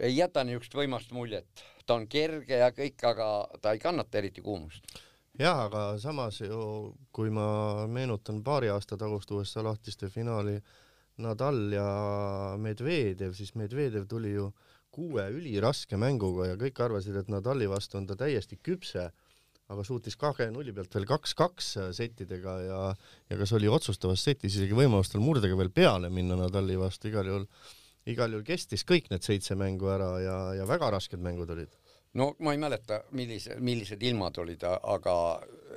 ei 0.00 0.16
jäta 0.16 0.44
niisugust 0.44 0.74
võimast 0.74 1.12
muljet, 1.14 1.64
ta 1.86 1.98
on 1.98 2.06
kerge 2.10 2.60
ja 2.60 2.70
kõik, 2.74 3.02
aga 3.06 3.28
ta 3.62 3.74
ei 3.74 3.82
kannata 3.82 4.18
eriti 4.18 4.42
kuumust. 4.42 4.86
jah, 5.38 5.64
aga 5.66 5.98
samas 5.98 6.40
ju, 6.40 6.94
kui 7.12 7.30
ma 7.30 7.86
meenutan 7.90 8.42
paari 8.44 8.70
aasta 8.70 8.96
tagust 8.96 9.30
USA 9.30 9.64
lahtiste 9.66 10.08
finaali 10.08 10.60
Nadal 11.18 11.72
ja 11.72 11.88
Medvedev, 12.58 13.34
siis 13.34 13.54
Medvedev 13.54 14.06
tuli 14.10 14.32
ju 14.34 14.50
kuue 14.94 15.26
üliraske 15.34 15.98
mänguga 15.98 16.52
ja 16.52 16.56
kõik 16.58 16.80
arvasid, 16.82 17.16
et 17.18 17.30
Nadali 17.30 17.66
vastu 17.70 17.98
on 17.98 18.06
ta 18.06 18.16
täiesti 18.18 18.58
küpse 18.62 19.10
aga 19.72 19.84
suutis 19.86 20.16
kahe 20.20 20.50
nulli 20.52 20.74
pealt 20.76 20.92
veel 20.96 21.06
kaks-kaks 21.08 21.70
settidega 21.96 22.56
ja, 22.64 22.80
ja 23.30 23.38
kas 23.40 23.54
oli 23.56 23.70
otsustavas 23.70 24.24
setis 24.26 24.58
isegi 24.58 24.76
võimalus 24.76 25.12
tal 25.12 25.24
murdega 25.24 25.56
veel 25.56 25.72
peale 25.72 26.10
minna 26.12 26.36
Nadali 26.36 26.76
vastu, 26.80 27.08
igal 27.08 27.30
juhul, 27.30 27.46
igal 28.12 28.34
juhul 28.34 28.44
kestis 28.44 28.84
kõik 28.84 29.08
need 29.12 29.24
seitse 29.24 29.56
mängu 29.56 29.88
ära 29.94 30.10
ja, 30.20 30.38
ja 30.60 30.68
väga 30.68 30.92
rasked 30.96 31.22
mängud 31.24 31.50
olid. 31.56 31.72
no 32.20 32.34
ma 32.44 32.52
ei 32.52 32.60
mäleta, 32.60 33.00
millise, 33.16 33.56
millised 33.58 34.04
ilmad 34.04 34.36
olid, 34.44 34.66
aga 34.68 35.16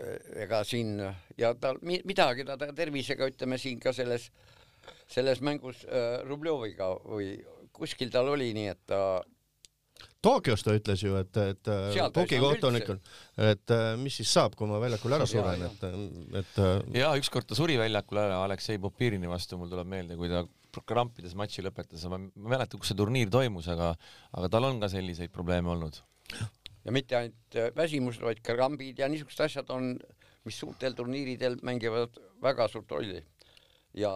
eh, 0.02 0.44
ega 0.44 0.62
siin 0.68 1.00
ja 1.38 1.54
tal 1.56 1.80
midagi 1.82 2.46
ta 2.46 2.60
tervisega, 2.60 3.32
ütleme 3.32 3.58
siin 3.58 3.80
ka 3.80 3.96
selles, 3.96 4.30
selles 5.08 5.40
mängus 5.42 5.86
äh, 5.88 6.20
Rubleviga 6.28 6.92
või 7.08 7.38
kuskil 7.72 8.12
tal 8.12 8.34
oli 8.36 8.52
nii, 8.58 8.68
et 8.74 8.84
ta 8.90 9.02
Tokyos 10.26 10.64
ta 10.66 10.74
ütles 10.74 11.02
ju, 11.04 11.14
et, 11.20 11.38
et 11.38 11.70
tugikohtunikul, 12.16 12.98
et 13.48 13.74
äh, 13.74 13.92
mis 14.02 14.16
siis 14.18 14.32
saab, 14.34 14.56
kui 14.58 14.70
ma 14.70 14.80
väljakul 14.82 15.14
ära 15.14 15.28
suren, 15.30 15.62
et, 15.68 15.84
et. 16.42 16.58
Äh, 16.64 16.72
ja 16.98 17.12
ükskord 17.20 17.46
ta 17.46 17.58
suri 17.58 17.78
väljakul 17.78 18.20
ära 18.24 18.40
Aleksei 18.48 18.82
Popirini 18.82 19.30
vastu, 19.30 19.60
mul 19.62 19.70
tuleb 19.70 19.90
meelde, 19.92 20.18
kui 20.18 20.32
ta 20.32 20.42
krampides 20.90 21.38
matši 21.38 21.68
lõpetas, 21.68 22.08
ma 22.10 22.20
ei 22.22 22.50
mäleta, 22.50 22.78
kus 22.82 22.92
see 22.92 22.98
turniir 22.98 23.30
toimus, 23.34 23.70
aga, 23.74 23.94
aga 24.34 24.52
tal 24.54 24.68
on 24.68 24.82
ka 24.82 24.90
selliseid 24.94 25.34
probleeme 25.34 25.70
olnud. 25.76 26.02
ja 26.86 26.94
mitte 26.98 27.22
ainult 27.22 27.62
äh, 27.62 27.72
väsimus, 27.78 28.22
vaid 28.22 28.42
ka 28.42 28.58
krambid 28.58 28.98
ja 28.98 29.10
niisugused 29.12 29.46
asjad 29.46 29.74
on, 29.74 29.96
mis 30.50 30.58
suurtel 30.58 30.98
turniiridel 30.98 31.60
mängivad 31.68 32.18
väga 32.42 32.68
suurt 32.74 32.90
rolli. 32.92 33.22
ja 33.94 34.14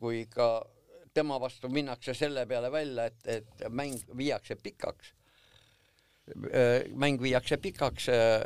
kui 0.00 0.26
ka 0.28 0.58
tema 1.16 1.40
vastu 1.40 1.72
minnakse 1.72 2.12
selle 2.14 2.44
peale 2.46 2.68
välja, 2.72 3.08
et, 3.08 3.22
et 3.26 3.70
mäng 3.72 3.96
viiakse 4.16 4.60
pikaks 4.60 5.14
Äh, 5.14 5.17
mäng 6.98 7.20
viiakse 7.22 7.58
pikaks, 7.62 8.08
äh, 8.12 8.44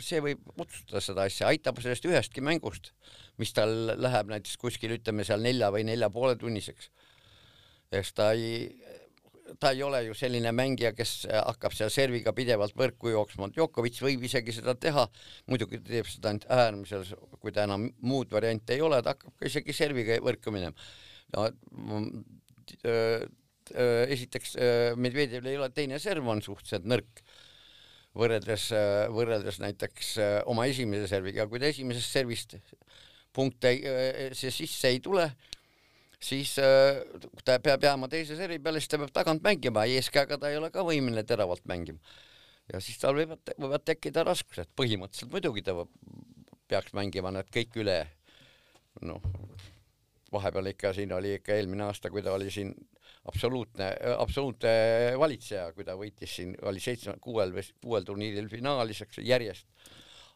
see 0.00 0.22
võib 0.24 0.40
otsustada 0.56 1.02
seda 1.04 1.26
asja, 1.28 1.50
aitab 1.52 1.80
sellest 1.82 2.06
ühestki 2.08 2.44
mängust, 2.44 2.92
mis 3.40 3.52
tal 3.56 3.92
läheb 4.00 4.30
näiteks 4.32 4.56
kuskil 4.60 4.96
ütleme 4.96 5.26
seal 5.28 5.42
nelja 5.44 5.70
või 5.74 5.84
nelja 5.88 6.08
poole 6.12 6.36
tunniseks. 6.40 6.90
eks 7.92 8.12
ta 8.16 8.30
ei, 8.32 8.70
ta 9.60 9.74
ei 9.74 9.82
ole 9.84 10.00
ju 10.06 10.14
selline 10.16 10.52
mängija, 10.56 10.94
kes 10.96 11.26
hakkab 11.28 11.76
seal 11.76 11.92
serviga 11.92 12.32
pidevalt 12.32 12.76
võrku 12.78 13.12
jooksma, 13.12 13.50
Djokovic 13.52 14.00
võib 14.00 14.24
isegi 14.24 14.54
seda 14.56 14.74
teha, 14.74 15.04
muidugi 15.52 15.82
teeb 15.84 16.08
seda 16.08 16.32
ainult 16.32 16.48
äärmisel, 16.48 17.04
kui 17.40 17.52
ta 17.52 17.66
enam 17.68 17.90
muud 18.00 18.32
varianti 18.32 18.78
ei 18.78 18.80
ole, 18.80 19.02
ta 19.02 19.12
hakkab 19.12 19.36
ka 19.36 19.50
isegi 19.50 19.76
serviga 19.76 20.16
võrku 20.24 20.54
minema. 20.54 20.72
no 21.36 21.50
äh, 23.74 24.02
Äh, 24.02 24.10
esiteks 24.12 24.56
äh, 24.56 24.92
Medvedjevil 25.00 25.48
ei 25.48 25.56
ole 25.56 25.70
teine 25.72 25.96
serv 26.02 26.26
on 26.28 26.42
suhteliselt 26.44 26.84
nõrk 26.88 27.22
võrreldes, 28.18 28.66
äh, 28.76 29.06
võrreldes 29.08 29.62
näiteks 29.62 30.10
oma 30.50 30.66
esimese 30.68 31.08
serviga, 31.08 31.46
kui 31.48 31.62
ta 31.62 31.70
esimesest 31.70 32.18
servist 32.18 32.58
punkte 33.32 33.72
see 34.36 34.52
sisse 34.52 34.90
ei 34.92 35.00
tule, 35.00 35.24
siis 36.20 36.52
ta 37.46 37.56
peab 37.64 37.86
jääma 37.88 38.10
teise 38.12 38.36
servi 38.36 38.60
peale, 38.60 38.82
siis 38.82 38.92
ta 38.92 39.00
peab 39.00 39.14
tagant 39.16 39.40
mängima, 39.46 39.86
eeskäega 39.88 40.36
ta 40.36 40.52
ei 40.52 40.60
ole 40.60 40.68
ka 40.74 40.84
võimeline 40.84 41.24
teravalt 41.24 41.64
mängima. 41.64 41.96
ja 42.68 42.80
siis 42.84 43.00
tal 43.00 43.16
võivad, 43.16 43.54
võivad 43.56 43.88
tekkida 43.88 44.26
raskused, 44.28 44.68
põhimõtteliselt 44.76 45.32
muidugi 45.32 45.64
ta 45.64 45.78
peaks 46.68 46.92
mängima 46.92 47.32
need 47.32 47.48
kõik 47.56 47.80
üle, 47.80 48.02
noh, 49.00 49.24
vahepeal 50.32 50.74
ikka 50.74 50.92
siin 50.92 51.16
oli 51.16 51.38
ikka 51.38 51.56
eelmine 51.56 51.88
aasta, 51.88 52.12
kui 52.12 52.20
ta 52.20 52.36
oli 52.36 52.52
siin 52.52 52.76
absoluutne, 53.28 53.88
absoluutne 54.18 54.72
valitseja, 55.18 55.70
kui 55.76 55.86
ta 55.86 55.96
võitis 55.98 56.36
siin, 56.38 56.54
oli 56.68 56.82
seitsme, 56.82 57.16
kuuel 57.22 57.54
või 57.54 57.64
kuuel 57.84 58.06
turniiril 58.06 58.48
finaalis, 58.50 59.02
eks 59.04 59.22
järjest. 59.22 59.66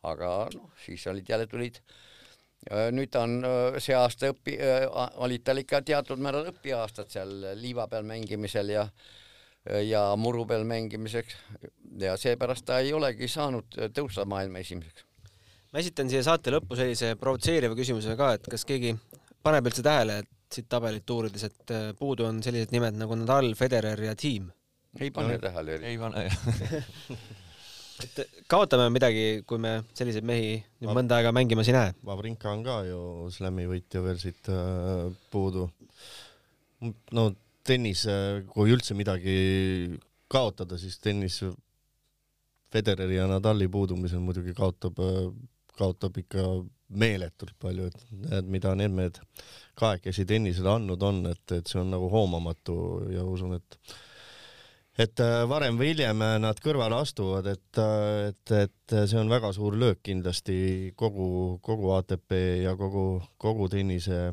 aga 0.06 0.48
noh, 0.54 0.70
siis 0.84 1.06
olid 1.10 1.28
jälle 1.28 1.46
tulid. 1.50 1.80
nüüd 2.92 3.14
on 3.18 3.42
see 3.78 3.94
aasta 3.94 4.30
õpi-, 4.32 4.58
olid 5.22 5.42
tal 5.44 5.58
ikka 5.58 5.82
teatud 5.82 6.18
määral 6.18 6.48
õpiaastad 6.50 7.10
seal 7.10 7.32
liiva 7.60 7.86
peal 7.88 8.04
mängimisel 8.04 8.70
ja 8.70 8.88
ja 9.82 10.00
muru 10.16 10.44
peal 10.46 10.64
mängimiseks 10.64 11.36
ja 11.98 12.16
seepärast 12.16 12.64
ta 12.66 12.78
ei 12.78 12.92
olegi 12.94 13.28
saanud 13.28 13.78
tõusta 13.94 14.24
maailma 14.24 14.62
esimeseks. 14.62 15.04
ma 15.72 15.82
esitan 15.82 16.10
siia 16.10 16.22
saate 16.22 16.54
lõppu 16.54 16.78
sellise 16.78 17.16
provotseeriva 17.18 17.74
küsimuse 17.74 18.14
ka, 18.16 18.32
et 18.38 18.46
kas 18.50 18.64
keegi 18.64 18.94
paneb 19.42 19.66
üldse 19.66 19.82
tähele, 19.82 20.20
et 20.22 20.30
siit 20.52 20.68
tabelit 20.70 21.10
uurides, 21.10 21.48
et 21.48 21.74
äh, 21.74 21.88
puudu 21.98 22.28
on 22.28 22.42
sellised 22.44 22.74
nimed 22.74 22.98
nagu 23.00 23.18
Nadal, 23.18 23.52
Federer 23.58 24.02
ja 24.04 24.14
Tiim. 24.14 24.50
ei 25.00 25.10
pane 25.10 25.34
no, 25.36 25.42
tähele. 25.42 25.80
ei 25.84 25.98
pane 26.00 26.28
jah 26.28 26.38
et 28.04 28.20
äh, 28.22 28.38
kaotame 28.50 28.88
midagi, 28.92 29.24
kui 29.48 29.60
me 29.62 29.78
selliseid 29.96 30.26
mehi 30.26 30.56
nüüd 30.82 30.92
mõnda 30.96 31.18
aega 31.18 31.32
mängimas 31.34 31.70
ei 31.70 31.76
näe. 31.76 31.94
Vavrinka 32.06 32.52
on 32.52 32.64
ka 32.66 32.80
ju 32.86 33.00
slam'i 33.34 33.66
võitja 33.70 34.02
veel 34.04 34.20
siit 34.20 34.50
äh, 34.52 35.06
puudu. 35.32 35.68
no 37.16 37.28
tennis, 37.66 38.04
äh, 38.10 38.42
kui 38.52 38.72
üldse 38.74 38.96
midagi 38.98 39.36
kaotada, 40.32 40.78
siis 40.78 40.98
tennis 41.00 41.42
Federeri 42.72 43.16
ja 43.16 43.28
Nadali 43.30 43.68
puudumisel 43.72 44.20
muidugi 44.20 44.52
kaotab, 44.56 44.98
kaotab 45.78 46.18
ikka 46.20 46.42
meeletult 46.98 47.54
palju, 47.62 47.86
et 47.88 48.02
näed, 48.26 48.50
mida 48.50 48.74
need 48.78 48.92
mehed 48.94 49.20
kahekesi 49.76 50.24
tennisele 50.24 50.70
andnud 50.72 51.02
on, 51.02 51.24
et, 51.30 51.44
et 51.52 51.66
see 51.68 51.80
on 51.80 51.90
nagu 51.92 52.08
hoomamatu 52.12 52.76
ja 53.12 53.24
usun, 53.24 53.56
et 53.58 53.96
et 54.98 55.20
äh, 55.20 55.42
varem 55.48 55.76
või 55.78 55.90
hiljem 55.92 56.22
äh, 56.24 56.36
nad 56.40 56.60
kõrvale 56.62 56.98
astuvad, 57.02 57.46
et, 57.52 57.80
äh, 57.80 58.30
et, 58.30 58.52
et 58.56 58.96
see 58.96 59.20
on 59.20 59.30
väga 59.30 59.52
suur 59.52 59.76
löök 59.78 60.00
kindlasti 60.08 60.56
kogu, 60.96 61.58
kogu 61.64 61.92
ATP 61.98 62.36
ja 62.64 62.72
kogu, 62.78 63.20
kogu 63.40 63.68
tennise, 63.72 64.30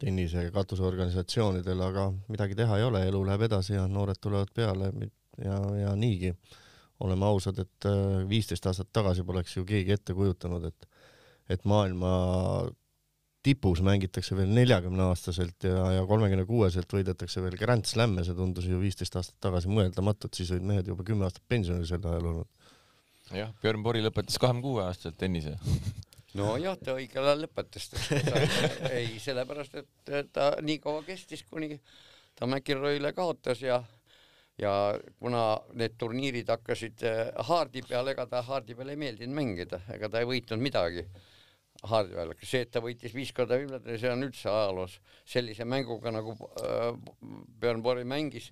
tennise 0.00 0.50
katusorganisatsioonidele, 0.54 1.88
aga 1.88 2.10
midagi 2.28 2.58
teha 2.58 2.78
ei 2.78 2.86
ole, 2.88 3.06
elu 3.08 3.24
läheb 3.30 3.48
edasi 3.48 3.78
ja 3.78 3.88
noored 3.88 4.20
tulevad 4.20 4.52
peale 4.54 4.92
ja, 5.40 5.58
ja 5.80 5.96
niigi. 5.96 6.34
Oleme 7.04 7.26
ausad, 7.26 7.58
et 7.58 7.86
viisteist 8.30 8.68
aastat 8.70 8.92
tagasi 8.94 9.24
poleks 9.26 9.56
ju 9.56 9.64
keegi 9.66 9.96
ette 9.96 10.14
kujutanud, 10.14 10.68
et, 10.68 10.86
et 11.50 11.64
maailma 11.66 12.12
tipus 13.44 13.82
mängitakse 13.84 14.36
veel 14.38 14.52
neljakümne 14.56 15.04
aastaselt 15.10 15.66
ja, 15.68 15.84
ja 15.98 16.04
kolmekümne 16.08 16.46
kuueselt 16.48 16.90
võidetakse 16.96 17.42
veel 17.44 17.56
Grand 17.60 17.86
Slam'e, 17.88 18.24
see 18.24 18.36
tundus 18.38 18.68
ju 18.68 18.80
viisteist 18.80 19.16
aastat 19.20 19.36
tagasi 19.44 19.72
mõeldamatut, 19.72 20.32
siis 20.36 20.52
olid 20.54 20.64
mehed 20.70 20.88
juba 20.88 21.04
kümme 21.06 21.28
aastat 21.28 21.44
pensionil 21.48 21.86
sel 21.88 22.04
ajal 22.08 22.30
olnud. 22.30 22.70
jah, 23.34 23.52
Björn 23.60 23.84
Borg 23.84 24.04
lõpetas 24.04 24.40
kahekümne 24.40 24.64
kuue 24.64 24.84
aastaselt 24.86 25.20
tennise 25.20 25.56
nojah, 26.40 26.78
ta 26.80 26.96
õigel 26.96 27.28
ajal 27.28 27.44
lõpetas 27.44 27.90
ei, 28.96 29.18
sellepärast 29.22 29.76
et 29.82 30.32
ta 30.32 30.54
nii 30.62 30.80
kaua 30.82 31.04
kestis, 31.06 31.44
kuni 31.50 31.76
ta 32.34 32.48
McIlroyle 32.48 33.12
kaotas 33.16 33.62
ja 33.64 33.82
ja 34.58 34.72
kuna 35.18 35.44
need 35.74 35.96
turniirid 35.98 36.48
hakkasid 36.48 37.02
haardi 37.48 37.82
peal, 37.88 38.08
ega 38.12 38.26
ta 38.30 38.42
haardi 38.46 38.76
peal 38.78 38.92
ei 38.92 38.98
meeldinud 39.00 39.34
mängida, 39.34 39.80
ega 39.90 40.08
ta 40.08 40.22
ei 40.22 40.28
võitnud 40.30 40.62
midagi 40.62 41.02
haardi 41.90 42.16
peal, 42.16 42.32
see, 42.42 42.62
et 42.64 42.72
ta 42.72 42.82
võitis 42.84 43.14
viis 43.14 43.32
korda 43.36 43.58
Wimbledoni, 43.60 43.98
see 44.00 44.12
on 44.12 44.26
üldse 44.26 44.48
ajaloos 44.50 44.96
sellise 45.28 45.66
mänguga 45.68 46.12
nagu 46.14 46.36
äh, 46.62 46.90
Björn 47.60 47.84
Borg 47.84 48.06
mängis 48.08 48.50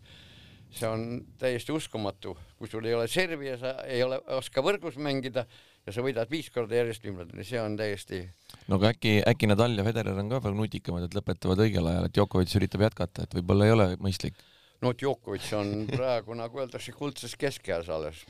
see 0.72 0.89
on 0.89 1.03
täiesti 1.41 1.72
uskumatu, 1.74 2.35
kui 2.57 2.70
sul 2.70 2.87
ei 2.89 2.95
ole 2.97 3.09
servi 3.11 3.51
ja 3.51 3.59
sa 3.61 3.74
ei 3.85 4.03
ole, 4.05 4.18
oska 4.39 4.64
võrgus 4.64 4.97
mängida 5.01 5.45
ja 5.87 5.95
sa 5.95 6.05
võidad 6.05 6.30
viis 6.33 6.49
korda 6.55 6.78
järjest 6.78 7.05
Wimbledoni, 7.05 7.45
see 7.47 7.61
on 7.61 7.76
täiesti. 7.76 8.22
no 8.70 8.78
aga 8.78 8.93
äkki, 8.95 9.18
äkki 9.28 9.51
Nadal 9.51 9.76
ja 9.76 9.85
Federer 9.87 10.18
on 10.22 10.30
ka 10.33 10.41
veel 10.45 10.57
nutikamad, 10.57 11.05
et 11.07 11.16
lõpetavad 11.18 11.64
õigel 11.66 11.91
ajal, 11.91 12.09
et 12.09 12.16
Djokovic 12.16 12.57
üritab 12.61 12.87
jätkata, 12.87 13.26
et 13.26 13.37
võib-olla 13.37 13.68
ei 13.68 13.76
ole 13.76 13.89
mõistlik? 14.03 14.41
no 14.83 14.95
Djokovic 14.97 15.51
on 15.59 15.74
praegu 15.91 16.37
nagu 16.39 16.64
öeldakse, 16.64 16.95
kuldses 16.97 17.37
keskeas 17.39 17.91
alles. 17.93 18.24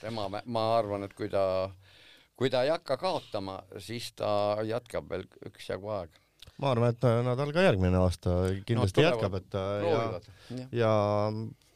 tema, 0.00 0.28
ma 0.28 0.64
arvan, 0.78 1.04
et 1.06 1.14
kui 1.14 1.28
ta, 1.32 1.44
kui 2.36 2.50
ta 2.50 2.64
ei 2.66 2.72
hakka 2.74 2.98
kaotama, 3.00 3.60
siis 3.78 4.12
ta 4.18 4.60
jätkab 4.66 5.10
veel 5.10 5.26
üksjagu 5.50 5.92
aega 6.00 6.22
ma 6.62 6.70
arvan, 6.70 6.94
et 6.94 7.06
Nadal 7.26 7.52
ka 7.54 7.64
järgmine 7.64 7.98
aasta 7.98 8.34
kindlasti 8.66 9.02
no, 9.02 9.08
jätkab, 9.08 9.38
et 9.40 9.48
proovivad. 9.54 10.28
ja, 10.50 10.66
ja 10.84 10.92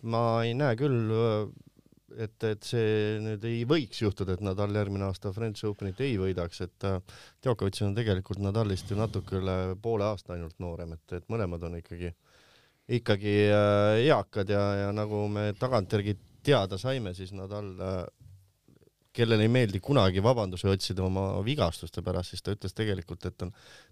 ma 0.07 0.23
ei 0.47 0.55
näe 0.55 0.77
küll, 0.79 1.11
et, 2.19 2.37
et 2.47 2.67
see 2.67 3.19
nüüd 3.23 3.45
ei 3.49 3.65
võiks 3.69 4.01
juhtuda, 4.03 4.37
et 4.37 4.45
Nadal 4.45 4.75
järgmine 4.79 5.09
aasta 5.09 5.33
French 5.35 5.67
Openit 5.69 6.01
ei 6.05 6.17
võidaks, 6.21 6.63
et 6.67 6.87
äh, 6.89 7.01
Djokovic 7.45 7.81
on 7.87 7.97
tegelikult 7.97 8.43
Nadalist 8.43 8.91
ju 8.93 8.99
natuke 8.99 9.39
üle 9.41 9.59
poole 9.83 10.07
aasta 10.09 10.37
ainult 10.37 10.59
noorem, 10.63 10.95
et, 10.99 11.19
et 11.19 11.29
mõlemad 11.33 11.67
on 11.69 11.79
ikkagi, 11.81 12.13
ikkagi 13.01 13.37
äh, 13.51 13.99
eakad 14.07 14.55
ja, 14.55 14.65
ja 14.85 14.95
nagu 14.97 15.27
me 15.33 15.51
tagantjärgi 15.59 16.17
teada 16.47 16.79
saime, 16.81 17.15
siis 17.19 17.35
Nadal 17.37 17.75
äh, 17.83 18.01
kellele 19.19 19.47
ei 19.47 19.53
meeldi 19.53 19.81
kunagi 19.85 20.23
vabandusi 20.23 20.69
otsida 20.71 21.03
oma 21.07 21.31
vigastuste 21.45 22.03
pärast, 22.07 22.35
siis 22.35 22.45
ta 22.45 22.55
ütles 22.55 22.77
tegelikult, 22.77 23.27
et 23.27 23.47
on 23.47 23.51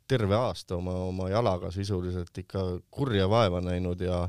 terve 0.09 0.39
aasta 0.39 0.79
oma, 0.79 0.95
oma 1.09 1.31
jalaga 1.33 1.73
sisuliselt 1.75 2.45
ikka 2.45 2.67
kurja 2.95 3.27
vaeva 3.31 3.63
näinud 3.65 4.07
ja 4.07 4.27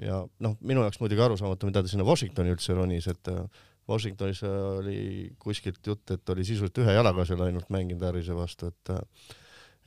ja 0.00 0.22
noh, 0.42 0.56
minu 0.64 0.82
jaoks 0.86 0.98
muidugi 1.02 1.22
arusaamatu, 1.22 1.68
mida 1.68 1.82
ta 1.84 1.90
sinna 1.90 2.06
Washingtoni 2.08 2.54
üldse 2.54 2.74
ronis, 2.74 3.06
et 3.12 3.28
äh, 3.28 3.44
Washingtonis 3.90 4.42
äh, 4.46 4.56
oli 4.78 5.02
kuskilt 5.42 5.84
jutt, 5.86 6.10
et 6.14 6.32
oli 6.32 6.46
sisuliselt 6.48 6.80
ühe 6.82 6.96
jalaga 6.96 7.26
seal 7.28 7.44
ainult 7.44 7.68
mänginud 7.72 8.04
Harrise 8.06 8.36
vastu, 8.36 8.72
et 8.72 8.94
äh, 8.96 9.28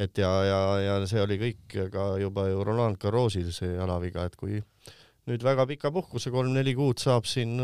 et 0.06 0.18
ja, 0.20 0.30
ja, 0.44 0.60
ja 0.84 0.96
see 1.08 1.22
oli 1.24 1.38
kõik 1.40 1.76
ka 1.92 2.06
juba 2.20 2.50
ju 2.50 2.64
Roland 2.68 3.00
Garrosil 3.00 3.48
see 3.56 3.72
jalaviga, 3.78 4.26
et 4.28 4.36
kui 4.36 4.60
nüüd 5.30 5.44
väga 5.46 5.66
pika 5.70 5.92
puhkuse, 5.94 6.32
kolm-neli 6.34 6.76
kuud 6.78 7.02
saab 7.02 7.26
siin 7.30 7.56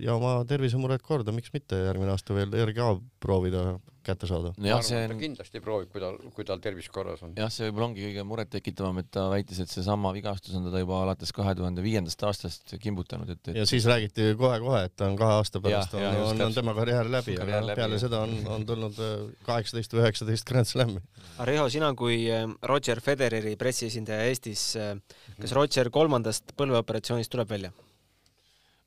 ja 0.00 0.16
oma 0.16 0.40
tervisemured 0.48 1.02
korda, 1.04 1.32
miks 1.32 1.52
mitte 1.54 1.78
järgmine 1.86 2.12
aasta 2.12 2.36
veel 2.36 2.52
RGA 2.68 2.92
proovida 3.22 3.64
kätte 4.06 4.28
saada. 4.30 4.52
ma 4.56 4.76
arvan 4.76 5.14
on..., 5.14 5.20
kindlasti 5.20 5.62
proovib, 5.64 5.90
kui 5.92 6.02
tal, 6.02 6.18
kui 6.36 6.46
tal 6.48 6.62
tervis 6.62 6.88
korras 6.92 7.22
on. 7.26 7.34
jah, 7.38 7.50
see 7.52 7.68
võib-olla 7.68 7.88
ongi 7.90 8.04
kõige 8.06 8.24
murettekitavam, 8.30 9.00
et 9.02 9.10
ta 9.14 9.26
väitis, 9.32 9.60
et 9.64 9.72
seesama 9.72 10.12
vigastus 10.16 10.56
on 10.58 10.68
teda 10.68 10.82
juba 10.82 11.02
alates 11.04 11.32
kahe 11.36 11.54
tuhande 11.58 11.84
viiendast 11.84 12.24
aastast 12.28 12.74
kimbutanud, 12.82 13.30
et, 13.34 13.42
et.... 13.52 13.60
ja 13.60 13.66
siis 13.68 13.86
räägiti 13.90 14.30
kohe-kohe, 14.40 14.84
et 14.88 14.96
ta 14.96 15.10
on 15.10 15.18
kahe 15.20 15.36
aasta 15.40 15.62
pärast 15.64 15.96
ja, 15.98 16.14
on, 16.14 16.32
on, 16.34 16.46
on 16.48 16.56
tema 16.56 16.74
karjäär 16.78 17.12
läbi, 17.12 17.36
aga 17.40 17.62
läbi, 17.66 17.78
peale 17.82 17.98
jah. 17.98 18.04
seda 18.06 18.22
on, 18.26 18.34
on 18.56 18.66
tulnud 18.68 19.02
äh, 19.04 19.14
kaheksateist 19.48 19.96
või 19.96 20.04
üheksateist 20.06 20.48
Grand 20.48 20.70
Slami. 20.70 21.04
Riho, 21.50 21.68
sina 21.72 21.92
kui 21.98 22.22
äh, 22.32 22.46
Roger 22.70 23.02
Federeri 23.04 23.56
pressiesindaja 23.60 24.30
Eestis, 24.30 24.70
äh, 24.80 24.96
kas 25.40 25.56
Roger 25.56 25.92
kolmandast 25.92 26.56
põlveoperatsioonist 26.58 27.32
tuleb 27.32 27.52
välja? 27.52 27.74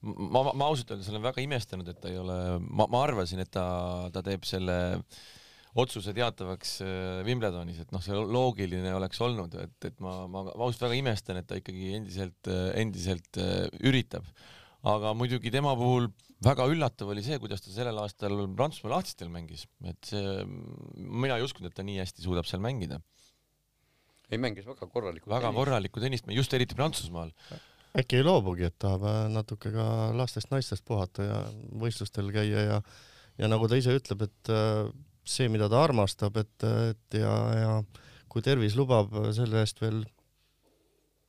Ma, 0.03 0.41
ma, 0.43 0.51
ma 0.51 0.67
ausalt 0.69 0.91
öeldes 0.93 1.09
olen 1.11 1.23
väga 1.23 1.43
imestanud, 1.43 1.87
et 1.89 2.01
ta 2.03 2.11
ei 2.11 2.19
ole, 2.19 2.35
ma, 2.67 2.87
ma 2.91 3.03
arvasin, 3.07 3.43
et 3.43 3.51
ta, 3.53 3.65
ta 4.13 4.23
teeb 4.25 4.45
selle 4.47 4.77
otsuse 5.79 6.13
teatavaks 6.13 6.75
äh, 6.85 7.21
Wimbledonis, 7.25 7.79
et 7.81 7.93
noh, 7.93 8.01
see 8.03 8.17
loogiline 8.17 8.91
oleks 8.97 9.21
olnud, 9.25 9.55
et, 9.63 9.77
et 9.89 10.03
ma, 10.03 10.23
ma 10.29 10.43
ausalt 10.53 10.85
väga 10.85 10.99
imestan, 10.99 11.39
et 11.39 11.47
ta 11.49 11.57
ikkagi 11.57 11.95
endiselt, 11.97 12.51
äh, 12.51 12.67
endiselt 12.83 13.41
äh, 13.41 13.65
üritab. 13.85 14.27
aga 14.83 15.13
muidugi 15.15 15.47
tema 15.47 15.71
puhul 15.79 16.09
väga 16.43 16.65
üllatav 16.67 17.13
oli 17.13 17.23
see, 17.23 17.39
kuidas 17.39 17.63
ta 17.63 17.71
sellel 17.71 18.01
aastal 18.03 18.35
Prantsusmaa 18.57 18.97
lahtistel 18.97 19.31
mängis, 19.31 19.63
et 19.87 20.11
see, 20.11 20.43
mina 20.99 21.39
ei 21.39 21.45
uskunud, 21.45 21.71
et 21.71 21.77
ta 21.77 21.85
nii 21.87 22.01
hästi 22.03 22.25
suudab 22.25 22.49
seal 22.49 22.61
mängida. 22.61 22.99
ei, 24.29 24.37
mängis 24.37 24.67
väga 24.67 24.89
korralikku 24.91 25.31
väga 25.31 25.47
tennist. 25.47 25.61
korralikku 25.61 26.03
tennist, 26.03 26.27
just 26.35 26.53
eriti 26.53 26.75
Prantsusmaal 26.77 27.31
äkki 27.97 28.19
ei 28.19 28.25
loobugi, 28.25 28.67
et 28.69 28.77
tahab 28.81 29.05
äh, 29.09 29.23
natuke 29.33 29.71
ka 29.73 29.87
lastest-naistest 30.17 30.85
puhata 30.87 31.27
ja 31.27 31.41
võistlustel 31.83 32.31
käia 32.33 32.67
ja 32.67 32.79
ja 33.41 33.49
nagu 33.49 33.67
ta 33.69 33.77
ise 33.79 33.93
ütleb, 33.97 34.27
et 34.27 34.53
äh, 34.53 34.89
see, 35.25 35.49
mida 35.49 35.69
ta 35.71 35.83
armastab, 35.85 36.37
et, 36.41 36.65
et 36.91 37.21
ja, 37.21 37.37
ja 37.57 37.71
kui 38.29 38.43
tervis 38.45 38.75
lubab, 38.77 39.13
selle 39.33 39.61
eest 39.61 39.81
veel 39.81 40.03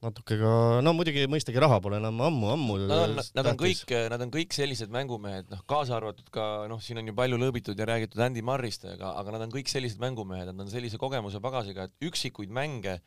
natuke 0.05 0.37
ka, 0.37 0.53
no 0.85 0.93
muidugi 0.97 1.25
mõistagi 1.33 1.61
raha 1.63 1.79
pole 1.85 1.97
enam 1.97 2.19
ammu-ammu. 2.27 2.77
Nad 2.85 3.05
on, 3.07 3.21
nad 3.39 3.49
on 3.49 3.61
kõik, 3.61 3.93
nad 4.13 4.25
on 4.25 4.33
kõik 4.35 4.57
sellised 4.57 4.93
mängumehed, 4.93 5.49
noh, 5.53 5.63
kaasa 5.71 5.97
arvatud 5.97 6.29
ka 6.35 6.67
noh, 6.69 6.83
siin 6.85 7.01
on 7.01 7.09
ju 7.09 7.17
palju 7.17 7.39
lõõbitud 7.41 7.81
ja 7.81 7.89
räägitud 7.89 8.21
Andy 8.25 8.45
Marrist, 8.45 8.85
aga, 8.89 9.15
aga 9.21 9.37
nad 9.37 9.47
on 9.47 9.55
kõik 9.55 9.73
sellised 9.73 10.03
mängumehed, 10.05 10.51
nad 10.53 10.67
on 10.67 10.73
sellise 10.73 11.01
kogemuse 11.01 11.41
pagasiga, 11.45 11.89
et 11.89 12.09
üksikuid 12.11 12.53
mänge 12.53 12.99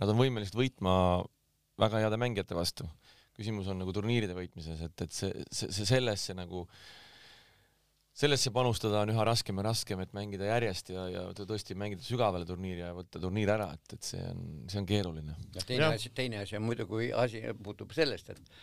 nad 0.00 0.12
on 0.12 0.20
võimelised 0.20 0.56
võitma 0.56 0.94
väga 1.80 2.02
heade 2.04 2.18
mängijate 2.20 2.56
vastu 2.58 2.88
küsimus 3.36 3.70
on 3.72 3.80
nagu 3.82 3.94
turniiride 3.94 4.36
võitmises, 4.36 4.82
et, 4.84 5.04
et 5.04 5.14
see, 5.14 5.30
see, 5.54 5.70
see 5.72 5.88
sellesse 5.88 6.34
nagu, 6.36 6.66
sellesse 8.22 8.52
panustada 8.54 9.00
on 9.02 9.12
üha 9.14 9.24
raskem 9.26 9.60
ja 9.60 9.66
raskem, 9.70 10.02
et 10.04 10.12
mängida 10.16 10.50
järjest 10.50 10.92
ja, 10.92 11.06
ja 11.10 11.24
tõesti 11.38 11.76
mängida 11.78 12.04
sügavale 12.04 12.48
turniiri 12.48 12.84
ja 12.84 12.92
võtta 12.96 13.22
turniir 13.22 13.54
ära, 13.54 13.70
et, 13.78 13.96
et 13.96 14.12
see 14.12 14.22
on, 14.28 14.44
see 14.68 14.82
on 14.82 14.88
keeruline. 14.88 15.38
ja 15.56 15.64
teine 15.64 15.88
ja. 15.88 15.90
asi, 15.96 16.12
teine 16.14 16.42
asi 16.44 16.58
on 16.60 16.66
muidugi 16.68 17.10
asi 17.24 17.44
puutub 17.62 17.96
sellest, 17.96 18.34
et 18.34 18.54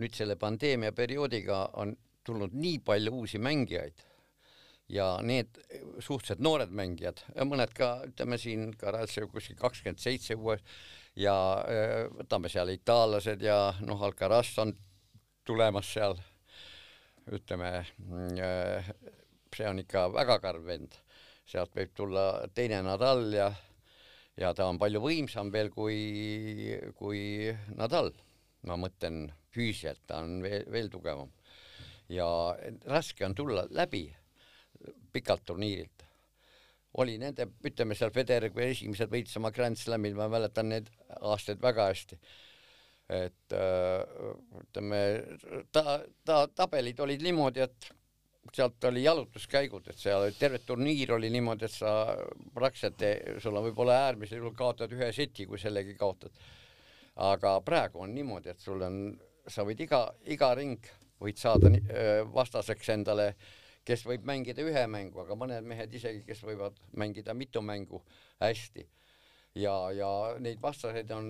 nüüd 0.00 0.16
selle 0.16 0.38
pandeemia 0.40 0.92
perioodiga 0.96 1.66
on 1.82 1.94
tulnud 2.26 2.56
nii 2.56 2.80
palju 2.84 3.12
uusi 3.20 3.40
mängijaid 3.40 4.04
ja 4.88 5.16
need 5.22 5.58
suhteliselt 5.98 6.42
noored 6.42 6.70
mängijad, 6.74 7.22
mõned 7.48 7.72
ka 7.74 7.90
ütleme 8.06 8.38
siin 8.38 8.70
Karatsev 8.78 9.28
kuskil 9.32 9.58
kakskümmend 9.58 10.02
seitse 10.02 10.36
uues 10.38 10.62
ja 11.18 11.34
äh, 11.66 12.06
võtame 12.14 12.50
seal 12.52 12.70
itaallased 12.74 13.42
ja 13.42 13.74
noh, 13.82 14.02
Alcaraz 14.06 14.52
on 14.62 14.74
tulemas 15.46 15.88
seal, 15.90 16.14
ütleme, 17.34 17.70
äh, 18.38 18.90
see 19.54 19.66
on 19.66 19.82
ikka 19.82 20.06
väga 20.14 20.38
karm 20.42 20.66
vend, 20.68 20.94
sealt 21.46 21.74
võib 21.74 21.94
tulla 21.96 22.26
teine 22.54 22.82
Nadal 22.86 23.26
ja 23.34 23.50
ja 24.36 24.52
ta 24.52 24.66
on 24.68 24.78
palju 24.78 25.00
võimsam 25.00 25.50
veel 25.52 25.70
kui, 25.72 26.76
kui 26.98 27.50
Nadal. 27.74 28.12
ma 28.66 28.74
mõtlen 28.74 29.28
füüsiliselt, 29.54 30.00
ta 30.06 30.18
on 30.24 30.40
veel, 30.42 30.64
veel 30.70 30.88
tugevam. 30.90 31.30
ja 32.08 32.26
raske 32.86 33.24
on 33.24 33.34
tulla 33.34 33.66
läbi 33.70 34.04
pikalt 35.12 35.44
turniirilt 35.46 36.06
oli 37.02 37.18
nende, 37.20 37.48
ütleme 37.66 37.96
seal 37.96 38.12
Federer, 38.14 38.52
kui 38.54 38.70
esimesed 38.70 39.12
võitsid 39.12 39.40
oma 39.40 39.52
Grand 39.54 39.78
Slamil, 39.78 40.16
ma 40.16 40.30
mäletan 40.32 40.70
neid 40.72 40.88
aastaid 41.20 41.60
väga 41.62 41.90
hästi. 41.90 42.18
et 43.06 43.54
äh, 43.54 44.00
ütleme, 44.62 45.00
ta, 45.70 46.00
ta 46.26 46.40
tabelid 46.50 46.98
olid 47.04 47.22
niimoodi, 47.22 47.62
et 47.62 47.90
sealt 48.54 48.82
oli 48.88 49.04
jalutuskäigud, 49.04 49.86
et 49.90 50.00
seal 50.00 50.26
terve 50.38 50.58
turniir 50.66 51.12
oli 51.14 51.30
niimoodi, 51.30 51.68
et 51.68 51.74
sa 51.74 51.92
praktiliselt, 52.54 53.38
sul 53.42 53.58
on 53.58 53.68
võib-olla 53.68 54.00
äärmisel 54.08 54.40
juhul 54.40 54.56
kaotad 54.58 54.90
ühe 54.96 55.12
seti, 55.14 55.46
kui 55.46 55.58
sellegi 55.58 55.94
kaotad. 55.94 56.34
aga 57.16 57.60
praegu 57.64 58.02
on 58.02 58.14
niimoodi, 58.14 58.50
et 58.50 58.60
sul 58.60 58.82
on, 58.82 58.98
sa 59.46 59.62
võid 59.64 59.80
iga, 59.86 60.02
iga 60.26 60.50
ring 60.54 60.90
võid 61.22 61.38
saada 61.38 61.70
äh, 61.70 62.24
vastaseks 62.34 62.90
endale 62.96 63.28
äh, 63.28 63.54
kes 63.86 64.04
võib 64.06 64.26
mängida 64.26 64.64
ühe 64.66 64.84
mängu, 64.90 65.22
aga 65.22 65.38
mõned 65.38 65.66
mehed 65.66 65.92
isegi, 65.94 66.24
kes 66.26 66.42
võivad 66.46 66.78
mängida 66.98 67.34
mitu 67.34 67.62
mängu 67.62 68.02
hästi. 68.42 68.86
ja, 69.54 69.74
ja 69.94 70.10
neid 70.42 70.60
vastaseid 70.62 71.10
on 71.16 71.28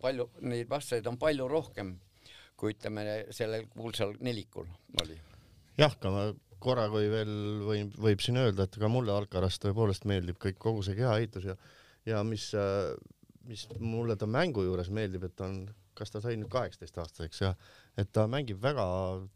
palju, 0.00 0.28
neid 0.40 0.68
vastaseid 0.70 1.06
on 1.10 1.18
palju 1.18 1.48
rohkem, 1.48 1.96
kui 2.56 2.74
ütleme 2.76 3.24
sellel 3.34 3.66
kuulsal 3.72 4.14
nelikul 4.20 4.68
oli 5.02 5.16
jah, 5.78 5.94
ka 6.00 6.10
ma 6.12 6.26
korra, 6.64 6.86
kui 6.92 7.08
veel 7.12 7.32
võin, 7.66 7.90
võib 8.00 8.22
siin 8.24 8.38
öelda, 8.40 8.66
et 8.66 8.78
ka 8.80 8.88
mulle 8.88 9.12
Alcaraz 9.14 9.58
tõepoolest 9.62 10.06
meeldib 10.08 10.38
kõik, 10.40 10.58
kogu 10.62 10.84
see 10.86 10.96
kehaehitus 10.98 11.50
ja 11.50 11.56
ja 12.06 12.20
mis, 12.26 12.50
mis 13.48 13.64
mulle 13.80 14.16
ta 14.20 14.28
mängu 14.28 14.64
juures 14.66 14.90
meeldib, 14.92 15.24
et 15.28 15.40
on, 15.44 15.62
kas 15.96 16.12
ta 16.12 16.20
sai 16.20 16.36
nüüd 16.36 16.50
kaheksateist 16.52 16.98
aastaseks 17.00 17.40
ja 17.40 17.54
et 17.98 18.10
ta 18.12 18.26
mängib 18.30 18.60
väga 18.62 18.84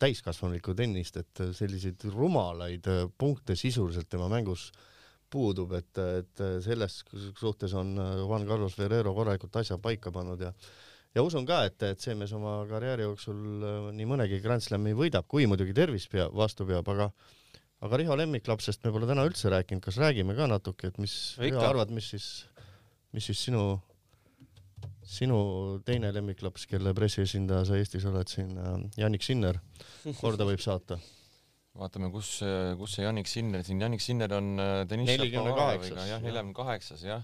täiskasvanulikku 0.02 0.74
tennist, 0.78 1.16
et 1.20 1.42
selliseid 1.54 2.08
rumalaid 2.14 2.86
punkte 3.18 3.56
sisuliselt 3.56 4.08
tema 4.10 4.28
mängus 4.32 4.70
puudub, 5.30 5.74
et, 5.76 5.98
et 5.98 6.44
selles 6.64 7.02
suhtes 7.38 7.74
on 7.76 7.94
Juan 7.96 8.46
Carlos 8.48 8.74
Ferrero 8.74 9.12
korralikult 9.14 9.60
asja 9.60 9.76
paika 9.78 10.12
pannud 10.14 10.40
ja 10.40 10.54
ja 11.14 11.24
usun 11.24 11.46
ka, 11.48 11.62
et, 11.68 11.82
et 11.82 12.02
see 12.02 12.14
mees 12.18 12.32
oma 12.36 12.60
karjääri 12.68 13.06
jooksul 13.06 13.38
nii 13.96 14.08
mõnegi 14.08 14.40
Grand 14.44 14.64
Slami 14.64 14.94
võidab, 14.96 15.26
kui 15.30 15.46
muidugi 15.50 15.74
tervis 15.76 16.06
peab, 16.10 16.34
vastu 16.36 16.66
peab, 16.68 16.88
aga 16.92 17.10
aga 17.84 18.00
Riho 18.00 18.16
lemmiklapsest 18.18 18.82
me 18.84 18.92
pole 18.94 19.06
täna 19.08 19.24
üldse 19.28 19.50
rääkinud, 19.52 19.82
kas 19.84 20.00
räägime 20.02 20.34
ka 20.38 20.48
natuke, 20.50 20.90
et 20.90 20.98
mis 21.02 21.14
Riho 21.42 21.62
arvad, 21.62 21.92
mis 21.94 22.10
siis, 22.14 22.28
mis 23.14 23.28
siis 23.30 23.44
sinu, 23.48 23.78
sinu 25.08 25.38
teine 25.86 26.10
lemmiklaps, 26.14 26.66
kelle 26.70 26.92
pressiesindaja 26.96 27.68
sa 27.68 27.78
Eestis 27.80 28.04
oled 28.08 28.28
siin, 28.30 28.50
äh, 28.58 28.74
Janik 29.00 29.24
Sinner, 29.26 29.60
korda 30.20 30.48
võib 30.48 30.62
saata? 30.64 31.00
vaatame, 31.78 32.10
kus, 32.10 32.40
kus 32.80 32.96
see 32.96 33.04
Janik 33.04 33.28
Sinner 33.30 33.62
siin, 33.66 33.82
Janik 33.84 34.02
Sinner 34.02 34.32
on 34.38 34.54
äh, 34.58 34.80
Deniss 34.90 35.14
Šapovaroviga 35.14 36.06
jah, 36.08 36.22
neljakümne 36.24 36.56
kaheksas 36.56 37.04
jah. 37.06 37.22